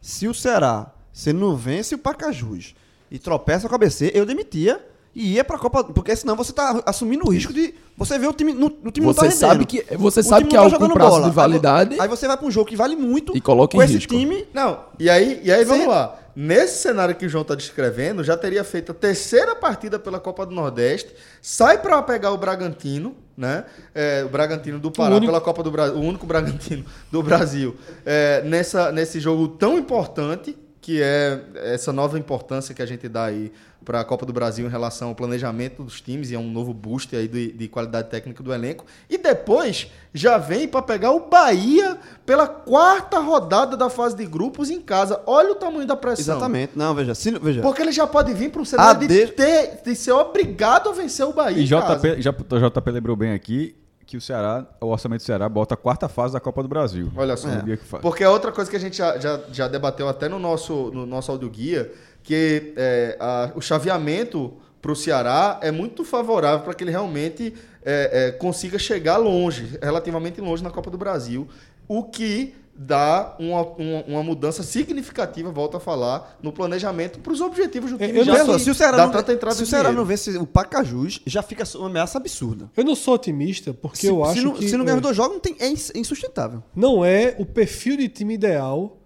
[0.00, 2.74] se o Ceará, se não vence o Pacajus
[3.10, 4.80] e tropeça com a ABC, eu demitia
[5.14, 5.82] e ia pra Copa.
[5.82, 7.74] Porque senão você tá assumindo o risco de.
[7.96, 8.52] Você vê o time.
[8.52, 9.38] No, o time não tá Você rendendo.
[9.38, 11.22] sabe que, você O sabe que não é tá algo com jogando prazo bola.
[11.22, 13.36] de Aí validade Aí, você vai pra um jogo que vale muito.
[13.36, 14.14] E coloca em com esse risco.
[14.14, 14.46] time.
[14.54, 16.18] Não, e aí, e aí vamos lá.
[16.38, 20.44] Nesse cenário que o João está descrevendo, já teria feito a terceira partida pela Copa
[20.44, 23.64] do Nordeste, sai para pegar o Bragantino, né?
[23.94, 27.74] É, o Bragantino do Pará único- pela Copa do Brasil, o único Bragantino do Brasil,
[28.04, 30.54] é, nessa, nesse jogo tão importante
[30.86, 33.50] que é essa nova importância que a gente dá aí
[33.84, 36.72] para a Copa do Brasil em relação ao planejamento dos times e a um novo
[36.72, 38.84] boost aí de, de qualidade técnica do elenco.
[39.10, 44.70] E depois já vem para pegar o Bahia pela quarta rodada da fase de grupos
[44.70, 45.20] em casa.
[45.26, 46.36] Olha o tamanho da pressão.
[46.36, 46.74] Exatamente.
[46.76, 47.16] Não, veja.
[47.16, 47.62] Se, veja.
[47.62, 50.92] Porque ele já pode vir para um cenário de, de- ter, de ser obrigado a
[50.92, 51.58] vencer o Bahia.
[51.60, 51.96] E em casa.
[51.96, 53.74] JP, já, o JP lembrou bem aqui
[54.06, 57.10] que o Ceará, o orçamento do Ceará bota a quarta fase da Copa do Brasil.
[57.16, 57.48] Olha só.
[57.84, 58.00] Faz.
[58.02, 61.04] Porque é outra coisa que a gente já, já, já debateu até no nosso, no
[61.04, 61.90] nosso audioguia,
[62.22, 67.52] que é, a- o chaveamento para o Ceará é muito favorável para que ele realmente
[67.84, 71.48] é, é, consiga chegar longe, relativamente longe na Copa do Brasil,
[71.88, 77.40] o que dá uma, uma, uma mudança significativa, volto a falar, no planejamento para os
[77.40, 78.18] objetivos do time.
[78.18, 81.20] Eu não só, que se o Ceará, não, se o Ceará não vence o Pacajus,
[81.24, 82.70] já fica uma ameaça absurda.
[82.76, 84.98] Eu não sou otimista, porque Se, eu se acho não, que se não ganhar é,
[84.98, 86.62] os dois jogos, não é é insustentável.
[86.74, 88.98] não é o perfil de time ideal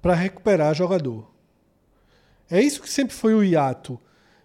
[0.00, 1.28] para recuperar jogador.
[2.48, 3.98] É isso que sempre foi o hiato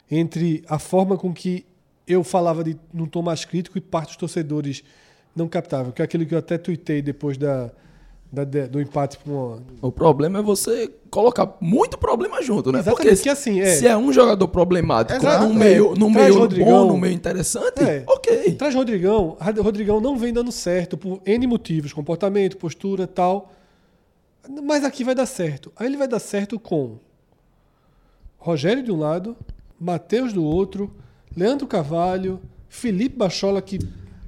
[0.09, 1.65] entre a forma com que
[2.07, 4.83] eu falava de num tom mais crítico e parte dos torcedores
[5.35, 7.71] não captavam, que é aquilo que eu até tuitei depois da,
[8.31, 9.63] da- de- do empate com uma.
[9.81, 12.79] O problema é você colocar muito problema junto, né?
[12.79, 15.57] Exatamente, Porque porque assim, é- se é um jogador problemático Exato, num é.
[15.65, 16.67] meio, num Traz meio Rodrigão.
[16.87, 18.03] bom, num meio interessante, É.
[18.07, 18.53] ok.
[18.55, 19.35] Traz Rodrigão.
[19.61, 23.51] Rodrigão não vem dando certo por N motivos, comportamento, postura tal.
[24.63, 25.71] Mas aqui vai dar certo.
[25.75, 26.97] Aí ele vai dar certo com
[28.37, 29.35] Rogério de um lado,
[29.79, 30.89] Matheus do outro,
[31.35, 33.77] Leandro Carvalho, Felipe Bachola, que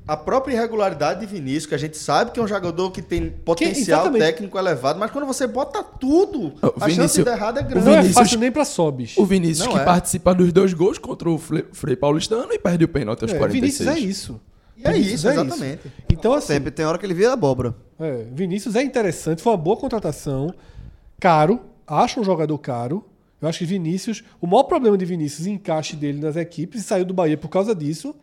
[0.06, 3.30] A própria irregularidade de Vinícius, que a gente sabe que é um jogador que tem
[3.30, 4.22] potencial exatamente.
[4.22, 7.62] técnico elevado, mas quando você bota tudo, O a chance de Vinícius- dar errado é
[7.62, 7.86] o grande.
[7.86, 9.18] não é Vinícius- fácil nem pra Sobis.
[9.18, 9.86] O Vinícius Não que é.
[9.86, 13.78] participa dos dois gols contra o Frei Paulistano e perde o pênalti aos É, 46.
[13.80, 14.42] Vinícius é isso.
[14.76, 15.82] E é Vinícius isso, exatamente.
[16.12, 17.74] Então, assim, Sempre tem hora que ele vira abóbora.
[17.98, 20.54] É, Vinícius é interessante, foi uma boa contratação.
[21.20, 23.06] Caro, acho um jogador caro.
[23.42, 27.06] Eu acho que Vinícius, o maior problema de Vinícius, encaixe dele nas equipes, e saiu
[27.06, 28.14] do Bahia por causa disso,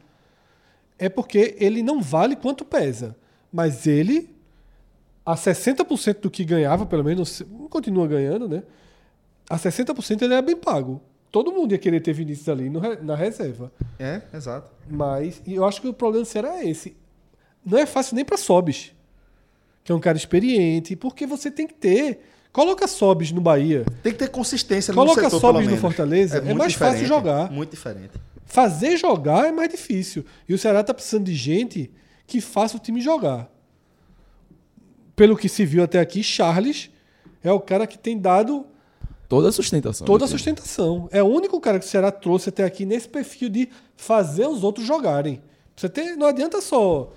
[1.01, 3.16] é porque ele não vale quanto pesa.
[3.51, 4.28] Mas ele,
[5.24, 8.62] a 60% do que ganhava, pelo menos, continua ganhando, né?
[9.48, 11.01] A 60% ele é bem pago.
[11.32, 13.72] Todo mundo ia querer ter Vinícius ali no na reserva.
[13.98, 14.70] É, exato.
[14.89, 16.27] Mas eu acho que o problema
[16.59, 16.97] é esse.
[17.64, 18.93] Não é fácil nem para Sobis,
[19.82, 22.27] que é um cara experiente, porque você tem que ter.
[22.52, 23.85] Coloca Sobis no Bahia.
[24.02, 25.77] Tem que ter consistência Coloca no setor, Sobis no.
[25.77, 27.51] Fortaleza, é muito mais fácil jogar.
[27.51, 28.10] Muito diferente.
[28.51, 30.24] Fazer jogar é mais difícil.
[30.48, 31.89] E o Ceará tá precisando de gente
[32.27, 33.48] que faça o time jogar.
[35.14, 36.90] Pelo que se viu até aqui, Charles
[37.44, 38.66] é o cara que tem dado
[39.28, 40.05] Toda a sustentação.
[40.05, 41.09] toda a sustentação.
[41.12, 44.64] É o único cara que o Ceará trouxe até aqui nesse perfil de fazer os
[44.64, 45.40] outros jogarem.
[45.77, 47.12] Você ter, não adianta só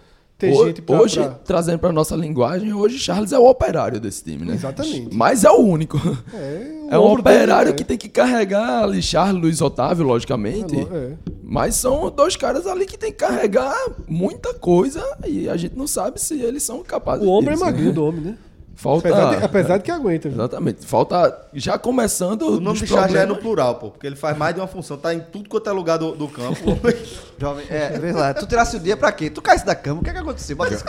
[0.47, 3.99] ter Ho- gente pra, hoje, pra- trazendo pra nossa linguagem, hoje Charles é o operário
[3.99, 4.53] desse time, né?
[4.55, 5.15] Exatamente.
[5.15, 5.97] Mas é o único.
[6.33, 7.73] É, o É um ombro dele, operário é.
[7.73, 10.75] que tem que carregar ali Charles, Luiz Otávio, logicamente.
[10.79, 11.13] É.
[11.41, 13.75] Mas são dois caras ali que tem que carregar
[14.07, 17.89] muita coisa e a gente não sabe se eles são capazes O ombro é magrinho
[17.89, 17.93] né?
[17.93, 18.37] do homem, né?
[18.75, 19.07] Falta.
[19.09, 20.27] Apesar de, apesar de que aguenta.
[20.29, 20.37] viu?
[20.37, 20.85] Exatamente.
[20.85, 21.37] Falta.
[21.53, 22.41] Já começando.
[22.57, 23.43] O nome de Charles já é no problemas.
[23.43, 25.97] plural, pô, porque ele faz mais de uma função, tá em tudo quanto é lugar
[25.97, 26.59] do, do campo.
[27.39, 28.33] Jovem, é, vem lá.
[28.33, 29.29] Tu tirasse o dia pra quê?
[29.29, 30.55] Tu caísse da cama, o que é que aconteceu?
[30.55, 30.83] Bota isso.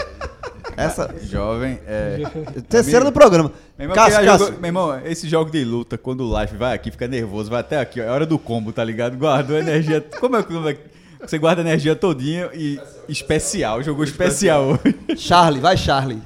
[0.76, 1.14] Essa.
[1.22, 2.22] Jovem, é.
[2.68, 3.52] Terceira do programa.
[3.78, 4.46] Meu irmão, Cássio, Cássio.
[4.46, 7.60] jogou- meu irmão, esse jogo de luta, quando o life vai aqui, fica nervoso, vai
[7.60, 9.16] até aqui, ó, é hora do combo, tá ligado?
[9.16, 10.00] Guardou energia.
[10.18, 10.94] Como é que como é que-
[11.24, 12.78] você guarda energia todinha e
[13.08, 14.94] especial, jogou especial hoje.
[15.16, 16.20] Charlie, vai Charlie.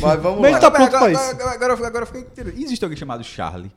[0.00, 0.58] Mas vamos Mas lá.
[0.60, 1.20] tá pronto pra agora, isso.
[1.22, 2.62] agora, agora, agora, agora fiquei interessado.
[2.62, 3.70] Existe alguém chamado Charlie?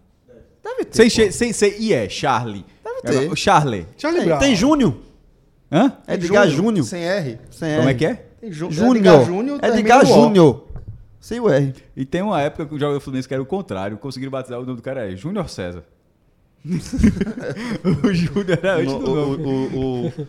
[0.64, 0.96] Deve ter.
[0.96, 2.66] Sem, che- sem ser e é, Charlie.
[3.04, 3.26] ter.
[3.28, 3.86] É, o Charlie.
[3.98, 4.40] Charlie Tem, Brown.
[4.40, 4.96] tem Júnior.
[5.72, 5.94] Hã?
[6.08, 6.86] É Edgar Júnior.
[6.86, 7.38] Sem R.
[7.52, 8.14] Sem Como é que é?
[8.42, 8.96] Tem Júnior.
[8.96, 9.60] Edgar Júnior.
[9.64, 10.24] Edgar termina no O.
[10.24, 10.68] Júnior.
[11.20, 11.74] Sem o R.
[11.96, 14.60] E tem uma época que o jogador do Fluminense que era o contrário, conseguiram batizar
[14.60, 15.84] o nome do cara é Júnior César.
[16.66, 19.44] o Júnior era antes do nome.
[19.44, 20.28] o, o- o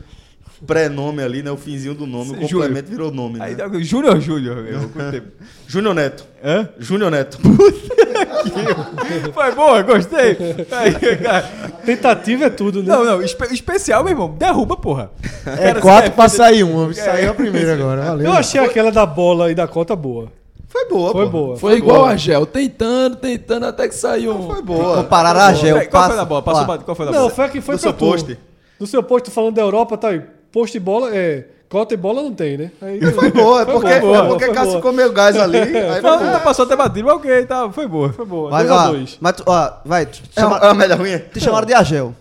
[0.66, 1.50] pré-nome ali, né?
[1.50, 2.50] O finzinho do nome, o Júnior.
[2.50, 3.68] complemento virou nome, Aí né?
[3.68, 5.22] dá- Júnior Júnior, meu.
[5.66, 6.24] Júnior Neto.
[6.44, 6.68] Hã?
[6.78, 7.38] Júnior Neto.
[9.32, 10.36] Foi boa, gostei.
[10.70, 11.42] Aí, cara,
[11.84, 12.88] Tentativa é tudo, né?
[12.88, 14.34] Não, não, espe- especial, meu irmão.
[14.36, 15.10] Derruba, porra.
[15.46, 16.92] É quatro pra sair uma.
[16.92, 18.02] Saiu a primeira agora.
[18.02, 18.26] Valeu.
[18.26, 20.30] Eu achei aquela da bola e da cota boa.
[20.68, 21.30] Foi boa, Foi pô.
[21.30, 21.56] boa.
[21.56, 24.34] Foi igual a Gel, tentando, tentando, até que saiu.
[24.34, 24.96] um- Foi boa.
[25.02, 25.88] Compararam a Gel.
[25.88, 26.42] Qual foi a bola?
[26.42, 27.30] Passou pra- Qual foi a Não, bola?
[27.30, 27.98] foi a que foi Do pra seu tu.
[28.04, 28.38] post.
[28.78, 30.22] Do seu post, tô falando da Europa, tá aí.
[30.52, 31.44] Post e bola, é.
[31.68, 32.70] Cota e bola não tem, né?
[32.80, 34.82] Aí, Foi boa, é Foi porque, boa, é porque foi Cássio boa.
[34.82, 35.58] comeu gás ali.
[35.60, 36.40] Aí Não, foi não, boa.
[36.40, 38.10] passou até batido, mas ok, tá, foi boa.
[38.10, 38.48] Foi boa.
[38.50, 40.06] Vai, 2 a ó, 2 mas tu, ó, vai.
[40.06, 41.18] Te, É uma, chama, é uma média ruim?
[41.18, 42.14] te chamaram de Agel.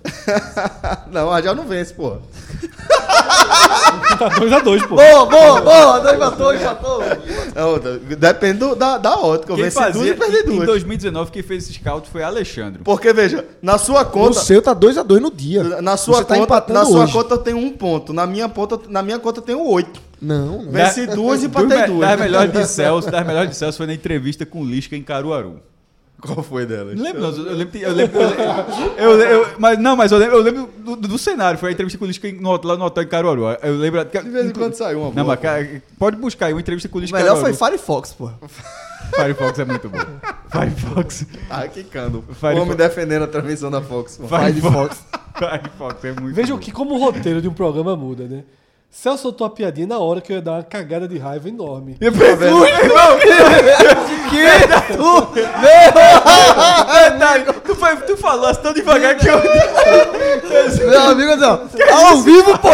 [1.10, 2.20] Não, a Jal não vence, porra.
[4.18, 4.96] Tá 2x2, pô.
[4.96, 6.00] Boa, boa, boa.
[6.00, 7.04] Dois empatou, empatou.
[7.04, 8.16] É.
[8.16, 9.54] Depende do- da, da ótica.
[9.54, 10.66] Eu venci duas e perdi em duas.
[10.66, 12.82] 2019, quem fez esse scout foi Alexandre.
[12.84, 14.40] Porque, veja, na sua O conta.
[14.40, 15.64] seu tá 2x2 no dia.
[15.82, 17.14] Na sua, Você tá conta, empatando na sua hoje.
[17.14, 18.12] conta eu tenho um ponto.
[18.14, 20.02] Na minha, ponta, na minha conta eu tenho oito.
[20.20, 20.72] Não, não.
[20.72, 22.10] Venci duas e empatei duas.
[22.10, 25.04] Das melhores de Celso, das melhores de Celso foi na entrevista com o Lisca em
[25.04, 25.60] Caruaru.
[26.22, 26.96] Qual foi delas?
[26.96, 28.44] Não lembro, não, eu lembro, eu lembro, eu lembro,
[28.98, 31.98] eu- eu- mas não, mas eu lembro, eu lembro do, do- cenário, foi a entrevista
[32.00, 32.08] com o
[32.42, 33.44] no, lá no hotel em Caruaru.
[33.62, 35.40] Eu lembro que, De vez em quando saiu uma Não, boa.
[35.44, 37.56] mas pode buscar aí uma entrevista com o melhor foi Caruaru.
[37.78, 38.32] Firefox, pô.
[39.16, 40.00] Firefox é muito bom.
[40.52, 41.26] Firefox.
[41.50, 41.84] Ah, que.
[41.84, 42.58] Firefox.
[42.58, 44.18] O homem defendendo a transmissão da Fox.
[44.18, 44.28] pô.
[44.28, 44.98] Firefox.
[45.38, 46.64] Firefox é muito Vejam bom.
[46.64, 48.44] que como o roteiro de um programa muda, né?
[48.90, 51.98] Celso soltou a piadinha na hora que eu ia dar uma cagada de raiva enorme.
[52.02, 53.18] Eu prefiro, irmão.
[56.92, 57.46] Verdade.
[57.64, 59.38] Tu, foi, tu falasse tão devagar que eu.
[60.90, 61.68] Meu amigo, não.
[61.94, 62.70] Ao vivo, pô.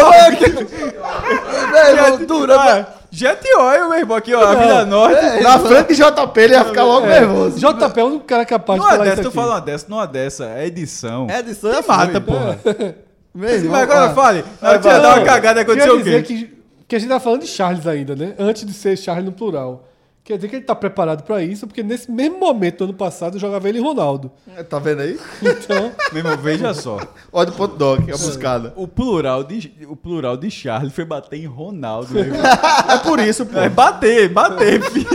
[1.71, 2.55] Meu irmão, dura.
[2.57, 5.43] Ah, Jet Oil, meu irmão, aqui, ó, a Vida Norte.
[5.43, 7.59] Na frente de JP ele ia ficar logo nervoso.
[7.59, 9.35] JP é um cara capaz de Numa falar dessa, isso tu aqui.
[9.37, 11.27] fala uma dessa, numa dessa, é edição.
[11.29, 12.59] É edição, é mata, porra.
[13.33, 14.13] Meu Mas agora ó.
[14.13, 16.47] fale, que você ia dar uma cagada, aconteceu o Queria dizer quê?
[16.47, 18.35] que, que a gente tá falando de Charles ainda, né?
[18.37, 19.89] Antes de ser Charles no plural.
[20.25, 23.35] Quer dizer que ele tá preparado pra isso, porque nesse mesmo momento do ano passado
[23.35, 24.31] eu jogava ele e Ronaldo.
[24.69, 25.19] Tá vendo aí?
[25.41, 26.97] Então, Meu irmão, veja só.
[27.29, 28.71] Olha o ponto doc, a buscada.
[28.77, 32.13] O plural de, o plural de Charles foi bater em Ronaldo.
[32.13, 32.25] né?
[32.87, 33.59] É por isso, pô.
[33.59, 35.09] É bater, bater, filho.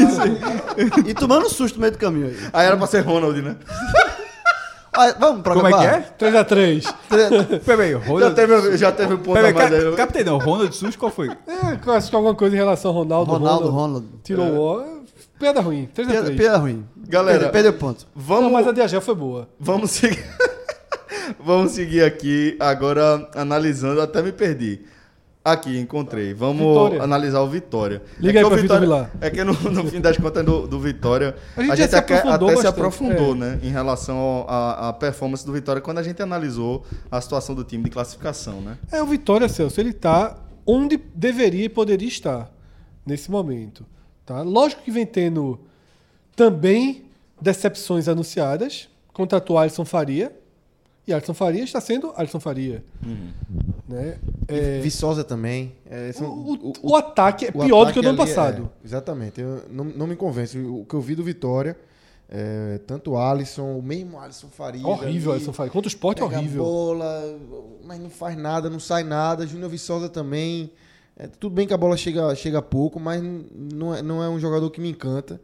[1.06, 2.36] E tomando susto no meio do caminho aí.
[2.52, 3.56] Aí era pra ser Ronald, né?
[4.92, 6.00] Ah, vamos pra Como é que é?
[6.18, 6.94] 3x3.
[7.64, 8.34] Peraí, Já Ronald.
[8.34, 9.96] teve, já teve um ponto Peraí, ca- aí.
[9.96, 11.28] captei não, Ronald Sus, qual foi?
[11.28, 13.32] É, eu acho que alguma coisa em relação ao Ronaldo.
[13.32, 14.08] Ronaldo, Ronaldo.
[14.24, 14.98] Tirou o O.
[15.38, 15.88] Piada ruim.
[15.94, 16.36] 3x3.
[16.36, 16.84] Piada, ruim.
[16.96, 18.06] Galera, Perdeu, perdeu ponto.
[18.14, 19.48] Vamos, Não, mas a Diagel foi boa.
[19.60, 20.24] vamos seguir.
[21.38, 24.80] vamos seguir aqui agora analisando, até me perdi.
[25.52, 26.34] Aqui, encontrei.
[26.34, 27.02] Vamos Vitória.
[27.02, 28.02] analisar o Vitória.
[28.18, 29.10] Liga é aí pra Vitória, Vilar.
[29.20, 32.20] É que no, no fim das contas do, do Vitória, A gente já se até,
[32.56, 33.38] se aprofundou, é.
[33.38, 33.60] né?
[33.62, 37.90] Em relação à performance do Vitória quando a gente analisou a situação do time de
[37.90, 38.76] classificação, né?
[38.92, 42.50] É, o Vitória, Celso, ele tá onde deveria e poderia estar
[43.06, 43.86] nesse momento.
[44.26, 44.42] Tá?
[44.42, 45.58] Lógico que vem tendo
[46.36, 47.06] também
[47.40, 48.88] decepções anunciadas.
[49.14, 50.37] Contratou Alisson Faria.
[51.08, 52.84] E Alisson Faria está sendo Alisson Faria.
[53.88, 54.18] Né?
[54.46, 55.72] É, Viçosa também.
[55.86, 58.26] É, são- o, o ataque é o pior do ataque que o do ano é-
[58.26, 58.70] passado.
[58.84, 59.40] exatamente.
[59.40, 60.58] Eu, não, não me convence.
[60.58, 61.74] O que eu vi do Vitória,
[62.28, 64.86] é, tanto o Alisson, o mesmo Alisson Faria.
[64.86, 65.72] Horrível, ali, Alisson Faria.
[65.72, 66.62] Contra o esporte, é horrível.
[66.62, 67.38] bola,
[67.84, 69.46] mas não faz nada, não sai nada.
[69.46, 70.70] Júnior Viçosa também.
[71.16, 74.38] É, tudo bem que a bola chega, chega pouco, mas não é, não é um
[74.38, 75.40] jogador que me encanta.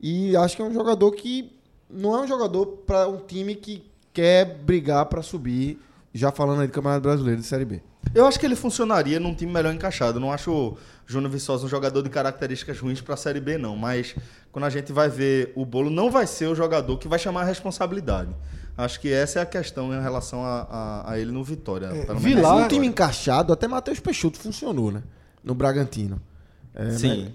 [0.00, 1.52] E acho que é um jogador que
[1.90, 5.80] não é um jogador para um time que quer brigar para subir,
[6.12, 7.80] já falando aí do Campeonato Brasileiro de Série B.
[8.14, 10.18] Eu acho que ele funcionaria num time melhor encaixado.
[10.18, 10.76] Eu não acho o
[11.06, 13.76] Júnior Viçosa um jogador de características ruins para a Série B, não.
[13.76, 14.14] Mas
[14.50, 17.42] quando a gente vai ver o bolo, não vai ser o jogador que vai chamar
[17.42, 18.30] a responsabilidade.
[18.76, 21.88] Acho que essa é a questão em relação a, a- a ele no Vitória.
[22.16, 25.02] Vilar- nessa Um time encaixado, até Matheus Peixoto funcionou, né?
[25.44, 26.20] No Bragantino.
[26.74, 27.32] É, Sim.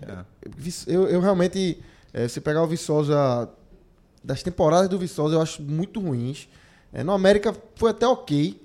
[0.56, 0.94] mas- é.
[0.94, 1.80] Eu, eu realmente,
[2.14, 3.50] é, se pegar o Viçosa,
[4.24, 6.50] das temporadas do Viçosa, eu acho muito ruins.
[6.94, 8.62] É, no América foi até ok,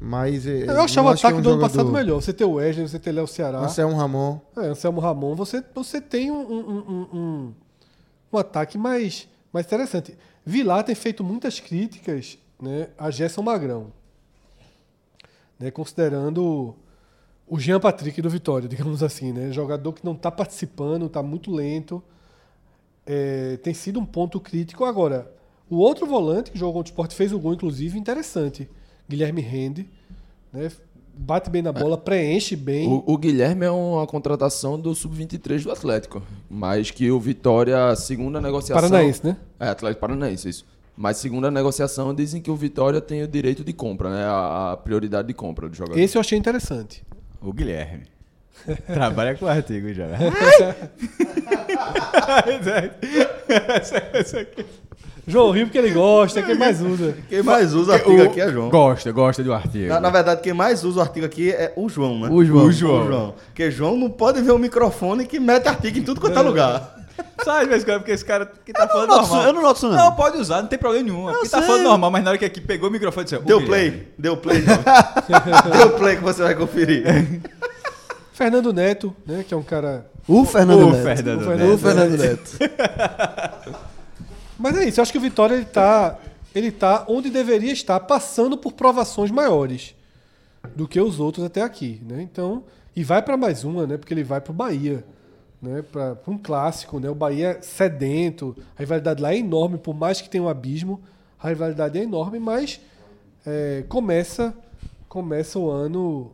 [0.00, 0.46] mas.
[0.46, 2.20] é, Eu achava o é ataque um do ano passado melhor.
[2.20, 3.58] Você tem o Wesley, você tem Léo Ceará.
[3.58, 4.40] Anselmo Ramon.
[4.56, 7.54] É, Anselmo Ramon, você, você tem um, um, um, um,
[8.32, 10.16] um ataque mais, mais interessante.
[10.44, 13.92] Vilar tem feito muitas críticas né, a Gerson Magrão.
[15.58, 16.74] Né, considerando
[17.46, 19.32] o Jean Patrick do Vitória, digamos assim.
[19.32, 22.02] Né, jogador que não está participando, está muito lento.
[23.06, 24.84] É, tem sido um ponto crítico.
[24.84, 25.30] Agora,
[25.70, 28.68] o outro volante que jogou contra o esporte fez o gol, inclusive, interessante.
[29.08, 29.88] Guilherme Rende.
[30.52, 30.70] Né,
[31.18, 32.88] bate bem na bola, preenche bem.
[32.88, 36.22] O, o Guilherme é uma contratação do Sub-23 do Atlético.
[36.48, 38.88] Mas que o Vitória, segunda negociação.
[38.88, 39.36] Paranaense, né?
[39.58, 40.64] É, Atlético Paranaense, isso.
[40.96, 44.24] Mas segundo a negociação, dizem que o Vitória tem o direito de compra, né?
[44.24, 45.98] A, a prioridade de compra do jogador.
[45.98, 47.04] Esse eu achei interessante.
[47.40, 48.04] O Guilherme.
[48.92, 50.08] Trabalha com artigo já.
[55.28, 57.14] João Rio porque ele gosta, é quem mais usa.
[57.28, 58.70] Quem mais usa o artigo aqui é João.
[58.70, 59.88] Gosta, gosta do artigo.
[59.88, 62.28] Na, na verdade, quem mais usa o artigo aqui é o João, né?
[62.30, 62.64] O João.
[62.64, 63.34] O João.
[63.46, 66.96] Porque João não pode ver o microfone que mete artigo em tudo quanto é lugar.
[67.44, 69.42] Sabe, de vez em quando, porque esse cara que tá falando isso- normal.
[69.46, 69.96] eu não noto isso, não.
[69.96, 71.26] Não, pode usar, não tem problema nenhum.
[71.26, 73.58] Porque tá falando normal, mas na hora que aqui pegou o microfone, disse, "O Deu
[73.60, 74.08] Guilherme." play?
[74.16, 74.78] Deu play, João.
[75.76, 77.40] Deu play que você vai conferir.
[78.32, 80.06] Fernando Neto, né, que é um cara...
[80.28, 81.02] O Fernando O Neto.
[81.04, 81.78] Fernando O O Neto.
[81.78, 82.50] Fernando Neto.
[84.58, 86.18] Mas é isso, eu acho que o Vitória ele tá,
[86.54, 89.94] ele tá onde deveria estar, passando por provações maiores
[90.74, 92.20] do que os outros até aqui, né?
[92.22, 92.64] Então,
[92.94, 93.96] e vai para mais uma, né?
[93.96, 95.04] Porque ele vai para o Bahia,
[95.62, 95.82] né?
[95.82, 97.08] Para um clássico, né?
[97.08, 101.00] O Bahia é sedento, a rivalidade lá é enorme, por mais que tenha um abismo,
[101.40, 102.80] a rivalidade é enorme, mas
[103.46, 104.54] é, começa
[105.08, 106.32] começa o ano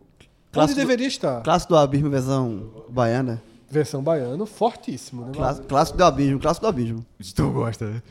[0.51, 1.41] Clássico onde deveria estar.
[1.41, 3.41] Clássico do Abismo, versão baiana.
[3.69, 5.31] Versão baiano, fortíssimo, né?
[5.33, 7.05] Clássico, clássico do Abismo, clássico do Abismo.
[7.35, 8.01] Tu gosta, né?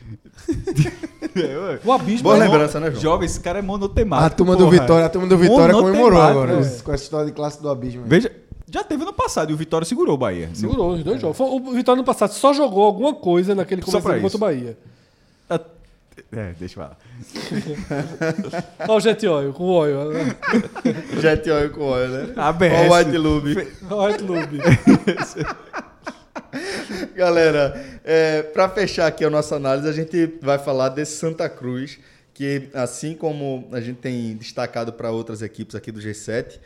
[1.83, 3.01] O abismo Boa é lembrança, né, João?
[3.01, 4.25] Jovem, esse cara é monotemático.
[4.25, 4.79] A turma do porra.
[4.79, 6.55] Vitória, a turma do Vitória comemorou agora é.
[6.81, 8.03] com essa história de classe do abismo.
[8.03, 8.09] aí.
[8.09, 8.31] Veja,
[8.71, 10.49] já teve ano passado e o Vitória segurou o Bahia.
[10.53, 11.37] Segurou os dois jogos.
[11.37, 14.27] Foi- O Vitória no passado só jogou alguma coisa naquele Só começo pra contra o
[14.27, 14.37] isso.
[14.37, 14.77] Bahia.
[16.31, 16.97] É, deixa eu falar.
[18.87, 20.11] Olha o Jet Oil, com o Oil.
[20.11, 20.35] né?
[21.19, 22.33] Jet oil com óleo, né?
[22.35, 22.73] ABS.
[22.73, 23.73] Olha o White Lube.
[23.89, 24.59] Olha o Clube.
[27.15, 31.99] Galera, é, para fechar aqui a nossa análise, a gente vai falar desse Santa Cruz,
[32.33, 36.59] que assim como a gente tem destacado para outras equipes aqui do G7,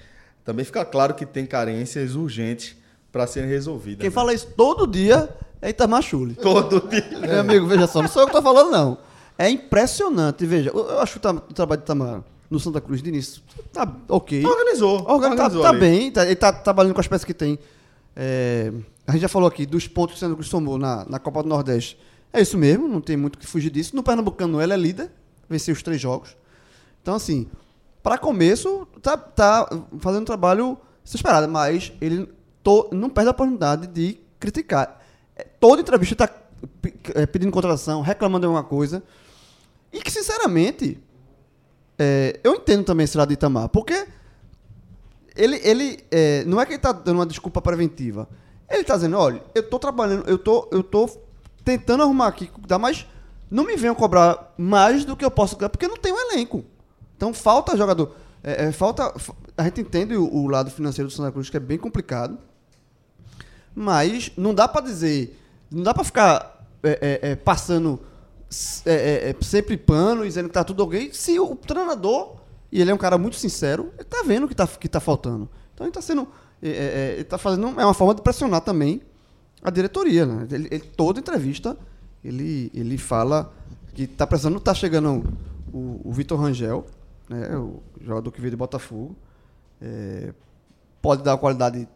[0.46, 2.76] também fica claro que tem carências urgentes
[3.12, 4.02] para serem resolvidas.
[4.02, 4.14] Quem né?
[4.14, 5.30] fala isso todo dia
[5.62, 6.36] é Itamar Chuli.
[6.36, 7.20] todo dia.
[7.20, 8.98] Meu amigo, veja só, não sou eu que tô falando, não.
[9.40, 10.70] É impressionante, veja.
[10.70, 13.41] Eu, eu acho o, o trabalho de Itamar no Santa Cruz de início
[13.72, 14.45] tá ok.
[14.45, 14.95] Organizou.
[15.07, 15.80] Organ- tá, organizou tá ali.
[15.80, 17.57] bem, tá- ele tá trabalhando com as peças que tem.
[18.16, 18.72] É,
[19.07, 21.41] a gente já falou aqui dos pontos que o Santa Cruz tomou na, na Copa
[21.41, 21.98] do Nordeste.
[22.34, 23.95] É isso mesmo, não tem muito o que fugir disso.
[23.95, 25.10] No Pernambucano ele é líder,
[25.49, 26.36] venceu os três jogos.
[27.02, 27.48] Então, assim,
[28.03, 32.28] para começo, tá, tá fazendo um trabalho desesperado, mas ele
[32.61, 34.99] to- não perde a oportunidade de criticar.
[35.36, 36.30] É, Toda entrevista está
[37.32, 39.02] pedindo contratação, reclamando de alguma coisa.
[39.91, 40.98] E que, sinceramente,
[41.98, 44.07] é, eu entendo também esse lado de Itamar, porque
[45.36, 48.28] ele, ele é, não é que ele está dando uma desculpa preventiva.
[48.70, 51.10] Ele está dizendo, olha, eu estou trabalhando, eu tô, eu tô
[51.66, 52.49] tentando arrumar aqui,
[52.80, 53.07] mas
[53.49, 56.64] não me venham cobrar mais do que eu posso ganhar, porque não tenho elenco.
[57.18, 58.16] Então falta jogador.
[58.44, 59.11] É, é, falta.
[59.18, 62.38] fa- A gente entende o, o lado financeiro do Santa Cruz, que é bem complicado.
[63.76, 65.38] Mas não dá pra dizer.
[65.72, 67.99] Não dá pra ficar é, é, é, passando
[68.86, 71.12] é, é, é, sempre pano dizendo que tá tudo ok.
[71.14, 72.38] Se o treinador,
[72.72, 75.48] e ele é um cara muito sincero, ele tá vendo que tá, que tá faltando.
[75.74, 76.28] Então ele tá sendo.
[76.62, 77.68] é, é, é, ele tá fazendo.
[77.80, 79.02] É uma forma de pressionar também
[79.62, 80.26] a diretoria.
[80.26, 80.48] Né?
[80.52, 81.78] Ele, ele- toda entrevista
[82.24, 83.54] ele, ele fala
[83.94, 84.60] que tá precisando.
[84.60, 85.24] Tá chegando
[85.72, 86.86] o, o Vitor Rangel,
[87.30, 89.16] né, o jogador que veio de Botafogo.
[91.02, 91.88] Pode dar uma qualidade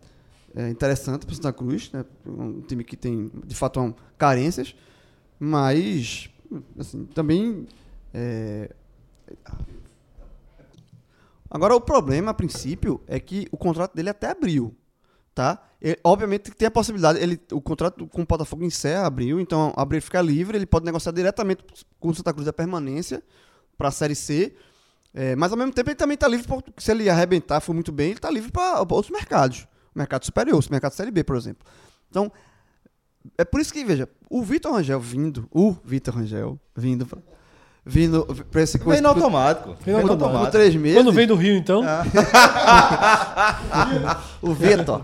[0.69, 2.05] interessante para Santa Cruz, né?
[2.25, 4.75] um time que tem de fato um, carências,
[5.39, 6.29] mas
[6.79, 7.67] assim, também
[8.13, 8.73] é,
[11.49, 14.75] agora o problema a princípio é que o contrato dele até abril,
[15.33, 15.61] tá?
[15.81, 20.01] Ele, obviamente tem a possibilidade, ele o contrato com o Botafogo encerra abril, então abril
[20.01, 21.63] fica livre, ele pode negociar diretamente
[21.99, 23.21] com o Santa Cruz a permanência
[23.77, 24.55] para a Série C.
[25.15, 27.91] É, mas ao mesmo tempo ele também está livre, pra- se ele arrebentar, for muito
[27.91, 29.67] bem, ele está livre para outros mercados.
[29.93, 31.67] Mercado superior, mercado Série B, por exemplo.
[32.09, 32.31] Então,
[33.37, 37.19] é por isso que, veja, o Vitor Rangel vindo, o Vitor Rangel vindo pra,
[37.85, 39.75] vindo para esse Vem no automático.
[39.85, 40.51] Vem no por automático.
[40.51, 40.97] três meses.
[40.97, 41.81] Quando vem do Rio, então.
[44.41, 45.01] O Vitor.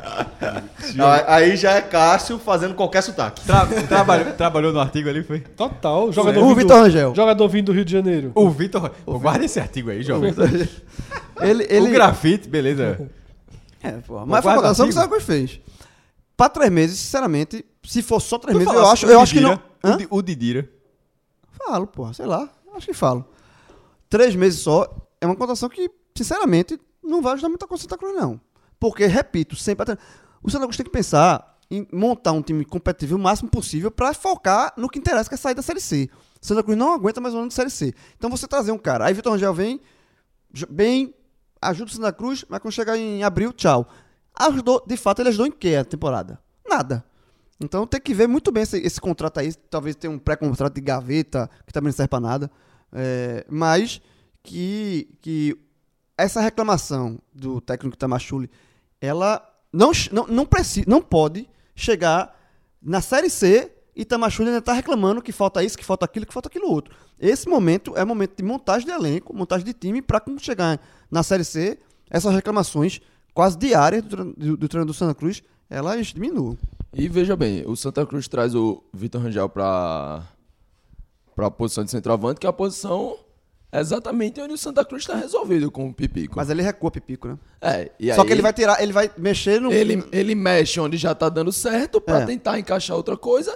[1.28, 3.42] Aí já é Cássio fazendo qualquer sotaque.
[3.46, 5.40] Tra- trabalhou, trabalhou no artigo ali, foi?
[5.42, 6.12] Total.
[6.12, 7.16] Jogador O Vitor Rangel.
[7.16, 8.32] Jogador vindo do Rio de Janeiro.
[8.36, 8.92] O Vitor.
[9.06, 10.34] Guarda esse artigo aí, jovem.
[11.42, 13.10] Ele, ele, O grafite, beleza.
[13.82, 15.60] É, pô, mas foi guarda a contratação que o Cruz fez.
[16.36, 19.40] Pra três meses, sinceramente, se for só três Tu meses, eu acho, eu acho que
[19.40, 19.60] não.
[19.84, 19.94] Hã?
[19.94, 20.70] O, Di- o Didira.
[21.52, 22.50] Falo, porra, sei lá.
[22.76, 23.26] Acho que falo.
[24.10, 24.88] Três meses só
[25.20, 28.40] é uma contratação que, sinceramente, não vai ajudar muito a coisa do Santa Cruz, não.
[28.80, 29.98] Porque, repito, sempre.
[30.42, 34.14] O Santa Cruz tem que pensar em montar um time competitivo o máximo possível pra
[34.14, 36.10] focar no que interessa, que é sair da Série C.
[36.42, 37.94] Santa Cruz não aguenta mais um ano de Série C.
[38.18, 39.06] Então você trazer um cara.
[39.06, 39.82] Aí Vitor Rangel vem,
[40.70, 41.14] bem,
[41.62, 43.88] ajuda o Santa Cruz, mas quando chegar em abril, tchau.
[44.36, 46.40] Ajudou, de fato, ele ajudou em que a temporada?
[46.68, 47.04] Nada.
[47.60, 49.54] Então tem que ver muito bem esse, esse contrato aí.
[49.70, 52.50] Talvez tenha um pré-contrato de gaveta, que também não serve pra nada.
[52.94, 54.02] É, mas
[54.42, 55.58] que, que
[56.18, 58.50] essa reclamação do técnico Tamachule,
[59.02, 62.38] ela não, não, não, precisa, não pode chegar
[62.82, 66.34] na Série C e Tamachule ainda tá reclamando que falta isso, que falta aquilo, que
[66.34, 66.96] falta aquilo outro.
[67.20, 70.80] Esse momento é momento de montagem de elenco, montagem de time, para quando chegar
[71.12, 71.78] na Série C,
[72.10, 73.02] essas reclamações
[73.34, 76.58] quase diárias do, do, do treinador do Santa Cruz, elas diminuam.
[76.94, 80.24] E veja bem, o Santa Cruz traz o Vitor Rangel pra,
[81.36, 83.16] pra posição de centroavante, que é a posição
[83.72, 86.36] exatamente onde o Santa Cruz está resolvido com o Pipico.
[86.36, 87.38] Mas ele recua Pipico, né?
[87.62, 89.72] é, e Só aí que ele vai tirar, ele vai mexer no.
[89.72, 92.26] ele, ele mexe onde já tá dando certo pra É.
[92.26, 93.56] tentar encaixar outra coisa.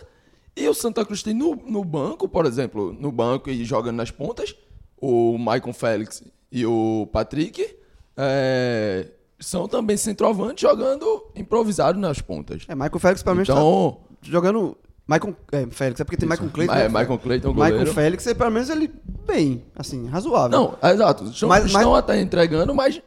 [0.55, 4.11] E o Santa Cruz tem no, no banco, por exemplo, no banco e jogando nas
[4.11, 4.55] pontas,
[5.01, 7.76] o Maicon Félix e o Patrick
[8.15, 9.07] é,
[9.45, 12.64] são também centroavantes jogando improvisado nas pontas.
[12.68, 14.78] É, Michael Félix, pelo menos, Então, tá jogando.
[15.07, 16.74] Michael é, Félix, é porque tem Michael Clayton.
[16.74, 16.88] é, né?
[16.88, 17.78] Michael Clayton, goleiro.
[17.80, 18.90] Michael Félix, é, pelo menos ele
[19.28, 20.57] bem, assim, razoável.
[20.57, 21.26] Não, é exato.
[21.26, 23.02] Estão, Mas- estão mas- até entregando, mas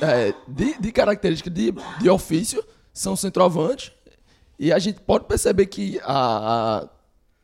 [0.00, 3.92] é, de, de característica de, de ofício, são centroavantes.
[4.58, 6.82] E a gente pode perceber que a,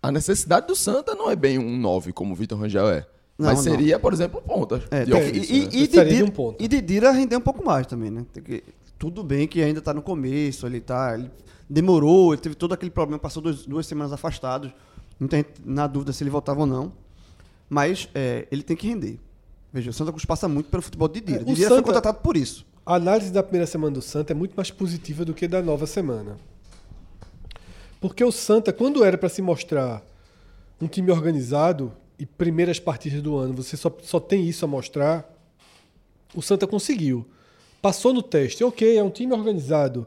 [0.02, 3.06] a, a necessidade do Santa não é bem um 9, como o Vitor Rangel é.
[3.42, 3.72] Não, mas não.
[3.72, 4.82] seria, por exemplo, ponta.
[4.90, 5.68] É, de tem ofício, e, né?
[5.72, 6.62] e, de Didira, um ponto.
[6.62, 8.24] e Didira render um pouco mais também, né?
[8.32, 8.62] Tem que-
[8.98, 11.14] tudo bem que ainda tá no começo, ele tá.
[11.14, 11.30] Ele
[11.68, 14.72] demorou, ele teve todo aquele problema, passou dois- duas semanas afastado.
[15.18, 16.92] Muita gente na dúvida se ele voltava ou não.
[17.68, 19.18] Mas é, ele tem que render.
[19.72, 21.38] Veja, o Santa Cruz passa muito pelo futebol de Didira.
[21.38, 22.66] É, o Didira foi Santa- contratado por isso.
[22.84, 25.86] A análise da primeira semana do Santa é muito mais positiva do que da nova
[25.86, 26.36] semana.
[28.00, 30.02] Porque o Santa, quando era para se mostrar
[30.80, 31.92] um time organizado
[32.22, 35.28] e primeiras partidas do ano, você só, só tem isso a mostrar,
[36.32, 37.26] o Santa conseguiu.
[37.82, 40.06] Passou no teste, ok, é um time organizado.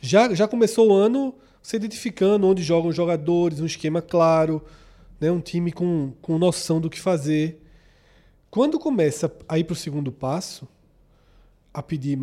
[0.00, 1.32] Já, já começou o ano
[1.62, 4.60] se identificando onde jogam os jogadores, um esquema claro,
[5.20, 7.62] né, um time com, com noção do que fazer.
[8.50, 10.66] Quando começa a ir para o segundo passo,
[11.72, 12.18] a pedir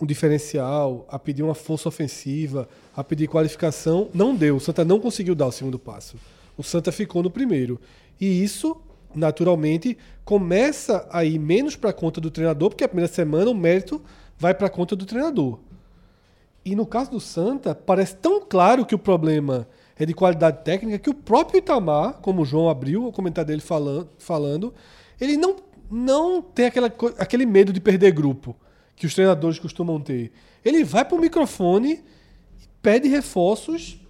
[0.00, 4.56] um diferencial, a pedir uma força ofensiva, a pedir qualificação, não deu.
[4.56, 6.16] O Santa não conseguiu dar o segundo passo.
[6.56, 7.80] O Santa ficou no primeiro.
[8.20, 8.76] E isso,
[9.14, 14.02] naturalmente, começa a ir menos para conta do treinador, porque a primeira semana o mérito
[14.38, 15.58] vai para conta do treinador.
[16.64, 20.98] E no caso do Santa, parece tão claro que o problema é de qualidade técnica
[20.98, 24.74] que o próprio Itamar, como o João abriu o comentário dele falando, falando
[25.20, 25.56] ele não,
[25.90, 28.56] não tem aquela, aquele medo de perder grupo
[28.96, 30.32] que os treinadores costumam ter.
[30.64, 32.02] Ele vai para o microfone
[32.60, 34.00] e pede reforços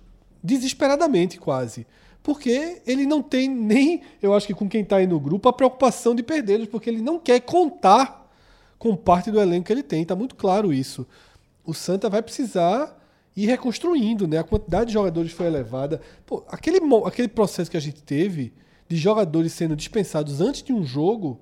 [0.43, 1.87] desesperadamente, quase.
[2.25, 5.53] Porque ele não tem nem, eu acho que com quem está aí no grupo, a
[5.53, 8.33] preocupação de perdê-los, porque ele não quer contar
[8.79, 10.01] com parte do elenco que ele tem.
[10.01, 11.07] Está muito claro isso.
[11.67, 12.99] O Santa vai precisar
[13.37, 14.39] ir reconstruindo, né?
[14.39, 16.01] A quantidade de jogadores foi elevada.
[16.25, 18.55] Pô, aquele, aquele processo que a gente teve
[18.89, 21.39] de jogadores sendo dispensados antes de um jogo,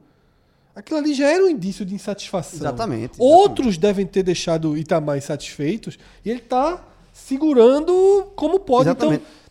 [0.75, 2.59] aquilo ali já era um indício de insatisfação.
[2.59, 8.89] Exatamente, Outros devem ter deixado o Itamar insatisfeitos e ele está segurando como pode.
[8.89, 9.23] Exatamente.
[9.23, 9.42] Então,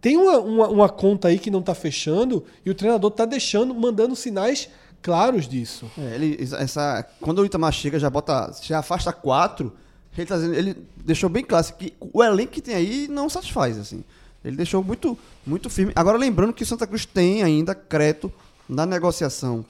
[0.00, 3.74] tem uma, uma, uma conta aí que não está fechando e o treinador está deixando,
[3.74, 4.68] mandando sinais
[5.02, 5.90] claros disso.
[5.98, 8.52] É, ele, essa, quando o Itamar chega, já bota.
[8.62, 9.72] Já afasta quatro.
[10.16, 13.28] Ele, tá dizendo- ele deixou bem claro assim, que o elenco que tem aí não
[13.28, 13.78] satisfaz.
[13.78, 14.02] assim.
[14.44, 15.92] Ele deixou muito, muito firme.
[15.94, 18.32] Agora, lembrando que o Santa Cruz tem ainda crédito
[18.68, 19.64] na negociação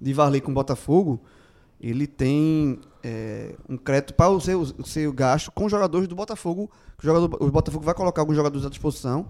[0.00, 1.20] de Varley com o Botafogo.
[1.80, 6.14] Ele tem é, um crédito para o seu, o seu gasto com os jogadores do
[6.14, 6.70] Botafogo.
[6.98, 9.26] O, jogador, o Botafogo vai colocar alguns jogadores à disposição.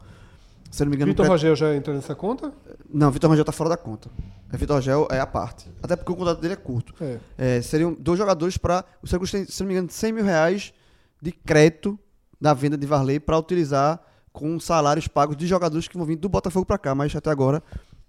[0.74, 2.52] Se eu não me engano, Vitor crédito- Rogel já entrou nessa conta?
[2.92, 4.10] não, Vitor Rangel tá fora da conta.
[4.52, 5.70] É, Vitor Rangel é a parte.
[5.80, 6.92] Até porque o contrato dele é curto.
[7.00, 7.18] É.
[7.38, 8.84] É, seriam dois jogadores para.
[9.00, 10.74] O Santa Cruz tem, se não me engano, 100 mil reais
[11.22, 11.96] de crédito
[12.40, 14.00] da venda de Varley para utilizar
[14.32, 16.92] com salários pagos de jogadores que vão vir do Botafogo para cá.
[16.92, 17.62] Mas até agora,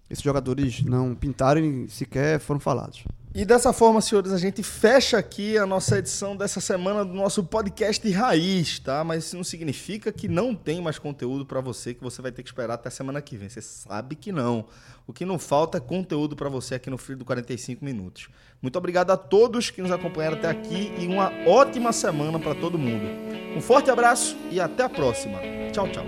[0.10, 3.04] esses jogadores não pintaram e sequer foram falados.
[3.38, 7.44] E dessa forma, senhores, a gente fecha aqui a nossa edição dessa semana do nosso
[7.44, 9.04] podcast Raiz, tá?
[9.04, 12.44] Mas isso não significa que não tem mais conteúdo pra você, que você vai ter
[12.44, 13.50] que esperar até semana que vem.
[13.50, 14.68] Você sabe que não.
[15.06, 18.30] O que não falta é conteúdo pra você aqui no Frio do 45 Minutos.
[18.62, 22.80] Muito obrigado a todos que nos acompanharam até aqui e uma ótima semana pra todo
[22.80, 23.06] mundo.
[23.54, 25.40] Um forte abraço e até a próxima.
[25.74, 26.06] Tchau, tchau.